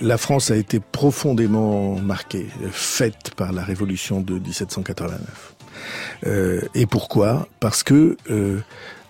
la 0.01 0.17
France 0.17 0.51
a 0.51 0.55
été 0.55 0.79
profondément 0.79 1.95
marquée, 1.99 2.47
faite 2.71 3.31
par 3.35 3.53
la 3.53 3.63
révolution 3.63 4.19
de 4.21 4.39
1789. 4.39 5.55
Euh, 6.25 6.61
et 6.75 6.85
pourquoi? 6.85 7.47
Parce 7.59 7.83
que 7.83 8.17
euh, 8.29 8.59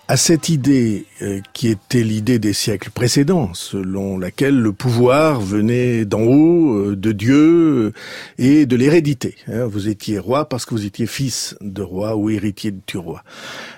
à 0.08 0.16
cette 0.16 0.48
idée 0.48 1.06
euh, 1.22 1.40
qui 1.54 1.68
était 1.68 2.02
l'idée 2.02 2.38
des 2.38 2.52
siècles 2.52 2.90
précédents, 2.90 3.54
selon 3.54 4.18
laquelle 4.18 4.58
le 4.58 4.72
pouvoir 4.72 5.40
venait 5.40 6.04
d'en 6.04 6.20
haut, 6.22 6.74
euh, 6.76 6.96
de 6.96 7.12
Dieu 7.12 7.36
euh, 7.38 7.92
et 8.38 8.66
de 8.66 8.76
l'hérédité. 8.76 9.36
hein. 9.48 9.64
Vous 9.64 9.88
étiez 9.88 10.18
roi 10.18 10.48
parce 10.48 10.66
que 10.66 10.74
vous 10.74 10.84
étiez 10.84 11.06
fils 11.06 11.56
de 11.60 11.82
roi 11.82 12.16
ou 12.16 12.30
héritier 12.30 12.72
du 12.86 12.98
roi. 12.98 13.22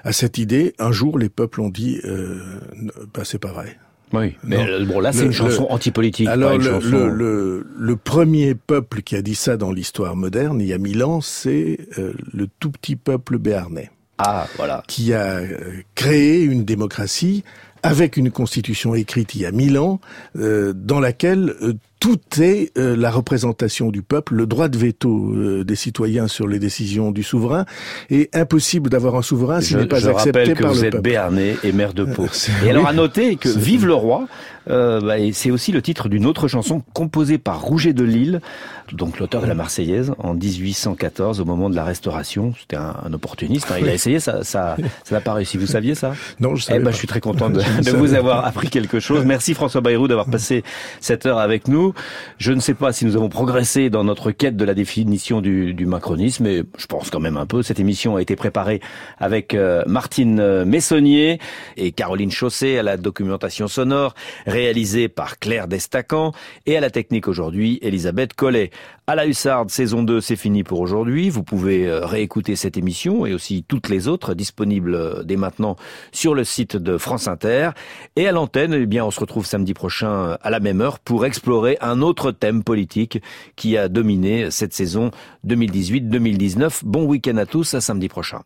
À 0.02 0.12
cette 0.12 0.38
idée, 0.38 0.74
un 0.78 0.92
jour, 0.92 1.18
les 1.18 1.28
peuples 1.28 1.60
ont 1.60 1.70
dit 1.70 2.00
euh, 2.04 2.40
bah, 3.14 3.22
c'est 3.24 3.38
pas 3.38 3.52
vrai. 3.52 3.78
Oui, 4.14 4.34
mais 4.44 4.56
Non. 4.80 4.86
bon, 4.86 5.00
là, 5.00 5.12
c'est 5.12 5.24
une 5.24 5.32
chanson 5.32 5.66
antipolitique. 5.70 6.28
Alors 6.28 6.56
le, 6.56 6.64
chanson... 6.64 6.88
le, 6.90 7.08
le, 7.08 7.66
le 7.76 7.96
premier 7.96 8.54
peuple 8.54 9.02
qui 9.02 9.16
a 9.16 9.22
dit 9.22 9.34
ça 9.34 9.56
dans 9.56 9.72
l'histoire 9.72 10.16
moderne, 10.16 10.60
il 10.60 10.66
y 10.66 10.72
a 10.72 10.78
mille 10.78 11.02
ans, 11.04 11.20
c'est 11.20 11.78
euh, 11.98 12.12
le 12.32 12.46
tout 12.60 12.70
petit 12.70 12.96
peuple 12.96 13.38
béarnais. 13.38 13.90
Ah, 14.18 14.46
voilà. 14.56 14.82
Qui 14.86 15.12
a 15.12 15.38
euh, 15.38 15.58
créé 15.94 16.42
une 16.42 16.64
démocratie 16.64 17.42
avec 17.82 18.16
une 18.16 18.30
constitution 18.30 18.94
écrite 18.94 19.34
il 19.34 19.42
y 19.42 19.46
a 19.46 19.50
mille 19.52 19.76
ans, 19.78 20.00
euh, 20.38 20.72
dans 20.74 21.00
laquelle 21.00 21.54
euh, 21.60 21.74
tout 22.05 22.20
est 22.42 22.70
euh, 22.76 22.94
la 22.96 23.11
représentation 23.11 23.88
du 23.90 24.02
peuple, 24.02 24.34
le 24.34 24.46
droit 24.46 24.68
de 24.68 24.76
veto 24.76 25.32
euh, 25.32 25.64
des 25.64 25.74
citoyens 25.74 26.28
sur 26.28 26.46
les 26.46 26.59
décisions 26.59 27.11
du 27.12 27.22
souverain, 27.22 27.64
et 28.11 28.28
impossible 28.34 28.90
d'avoir 28.90 29.14
un 29.14 29.22
souverain 29.22 29.62
s'il 29.62 29.78
n'est 29.78 29.86
pas 29.86 30.00
je 30.00 30.09
accepté 30.11 30.40
rappelle 30.40 30.55
que 30.55 30.62
par 30.64 30.72
vous 30.74 30.80
le 30.80 30.84
êtes 30.84 30.92
peuple. 30.92 31.02
béarnais 31.02 31.57
et 31.64 31.72
maire 31.72 31.94
de 31.94 32.05
Pau. 32.05 32.26
Et 32.66 32.68
alors 32.68 32.86
à 32.86 32.92
noter 32.92 33.36
que 33.36 33.48
Vive 33.48 33.86
le 33.86 33.94
roi, 33.94 34.26
euh, 34.68 35.00
bah, 35.00 35.18
et 35.18 35.32
c'est 35.32 35.50
aussi 35.50 35.72
le 35.72 35.80
titre 35.80 36.11
d'une 36.11 36.26
autre 36.26 36.46
chanson 36.46 36.82
composée 36.92 37.38
par 37.38 37.62
Rouget 37.62 37.94
de 37.94 38.05
Lille, 38.05 38.42
donc 38.92 39.18
l'auteur 39.18 39.40
de 39.40 39.46
la 39.46 39.55
Marseillaise, 39.55 40.12
en 40.18 40.34
1814 40.34 41.40
au 41.40 41.44
moment 41.46 41.70
de 41.70 41.74
la 41.76 41.84
Restauration. 41.84 42.52
C'était 42.61 42.76
un, 42.76 42.94
un 43.02 43.12
opportuniste. 43.14 43.66
hein. 43.70 43.76
Il 43.80 43.88
a 43.88 43.94
essayé, 43.94 44.20
ça, 44.20 44.44
ça, 44.44 44.76
ça 45.05 45.14
n'a 45.14 45.20
pas 45.22 45.32
réussi. 45.32 45.57
Vous 45.57 45.66
saviez 45.66 45.94
ça? 45.94 46.12
Non, 46.40 46.55
je 46.55 46.62
Eh 46.64 46.66
savais 46.66 46.78
ben, 46.80 46.84
pas. 46.86 46.90
je 46.90 46.96
suis 46.96 47.07
très 47.07 47.20
content 47.20 47.48
de, 47.50 47.61
vous 47.92 48.12
avoir 48.14 48.44
appris 48.44 48.68
quelque 48.68 49.00
chose. 49.00 49.24
Merci 49.24 49.55
François 49.55 49.80
Bayrou 49.80 50.07
d'avoir 50.09 50.26
passé 50.26 50.64
cette 51.00 51.24
heure 51.26 51.38
avec 51.38 51.68
nous. 51.68 51.93
Je 52.38 52.53
ne 52.53 52.61
sais 52.61 52.74
pas 52.74 52.92
si 52.92 53.05
nous 53.05 53.16
avons 53.16 53.28
progressé 53.28 53.90
dans 53.90 54.05
notre 54.05 54.30
quête 54.30 54.57
de 54.57 54.64
la 54.64 54.74
définition 54.74 55.40
du, 55.40 55.74
du 55.74 55.86
macronisme, 55.86 56.45
mais 56.45 56.62
je 56.76 56.86
pense 56.86 57.11
quand 57.11 57.20
même 57.20 57.36
un 57.36 57.47
peu. 57.47 57.62
Cette 57.62 57.80
émission 57.80 58.16
a 58.16 58.22
été 58.22 58.36
préparée 58.36 58.80
avec 59.18 59.55
euh, 59.55 59.82
Martine 59.86 60.40
euh, 60.40 60.64
Messonnier 60.64 61.38
et 61.76 61.92
Caroline 61.92 62.30
Chausset 62.30 62.78
à 62.78 62.82
la 62.82 62.97
documentation 62.97 63.68
sonore, 63.68 64.14
réalisée 64.47 65.09
par 65.09 65.38
Claire 65.38 65.68
Destacan 65.68 66.32
et 66.66 66.76
à 66.76 66.80
la 66.80 66.90
technique 66.90 67.28
aujourd'hui, 67.28 67.78
Elisabeth 67.82 68.34
Collet. 68.34 68.70
À 69.07 69.14
la 69.14 69.26
Hussarde, 69.26 69.70
saison 69.70 70.03
2, 70.03 70.20
c'est 70.20 70.36
fini 70.36 70.64
pour 70.64 70.80
aujourd'hui. 70.80 71.28
Vous 71.28 71.42
pouvez 71.42 71.86
euh, 71.86 72.07
réécouter 72.07 72.57
cette 72.57 72.76
émission 72.76 73.26
et 73.26 73.34
aussi 73.34 73.64
toutes 73.66 73.88
les 73.88 74.09
autres 74.09 74.34
disponibles 74.34 75.24
dès 75.24 75.36
maintenant 75.36 75.76
sur 76.12 76.34
le 76.34 76.45
site 76.45 76.76
de 76.76 76.97
France 76.97 77.28
Inter. 77.28 77.70
Et 78.16 78.26
à 78.26 78.32
l'antenne, 78.32 78.72
eh 78.72 78.86
bien, 78.86 79.05
on 79.05 79.11
se 79.11 79.20
retrouve 79.20 79.45
samedi 79.47 79.74
prochain 79.74 80.38
à 80.40 80.51
la 80.51 80.61
même 80.61 80.80
heure 80.80 80.99
pour 80.99 81.26
explorer 81.26 81.76
un 81.85 82.01
autre 82.03 82.30
thème 82.30 82.62
politique 82.62 83.20
qui 83.57 83.76
a 83.76 83.89
dominé 83.89 84.51
cette 84.51 84.72
saison 84.72 85.11
2018-2019. 85.47 86.80
Bon 86.85 87.05
week-end 87.05 87.37
à 87.37 87.47
tous, 87.47 87.74
à 87.74 87.80
samedi 87.80 88.09
prochain. 88.09 88.45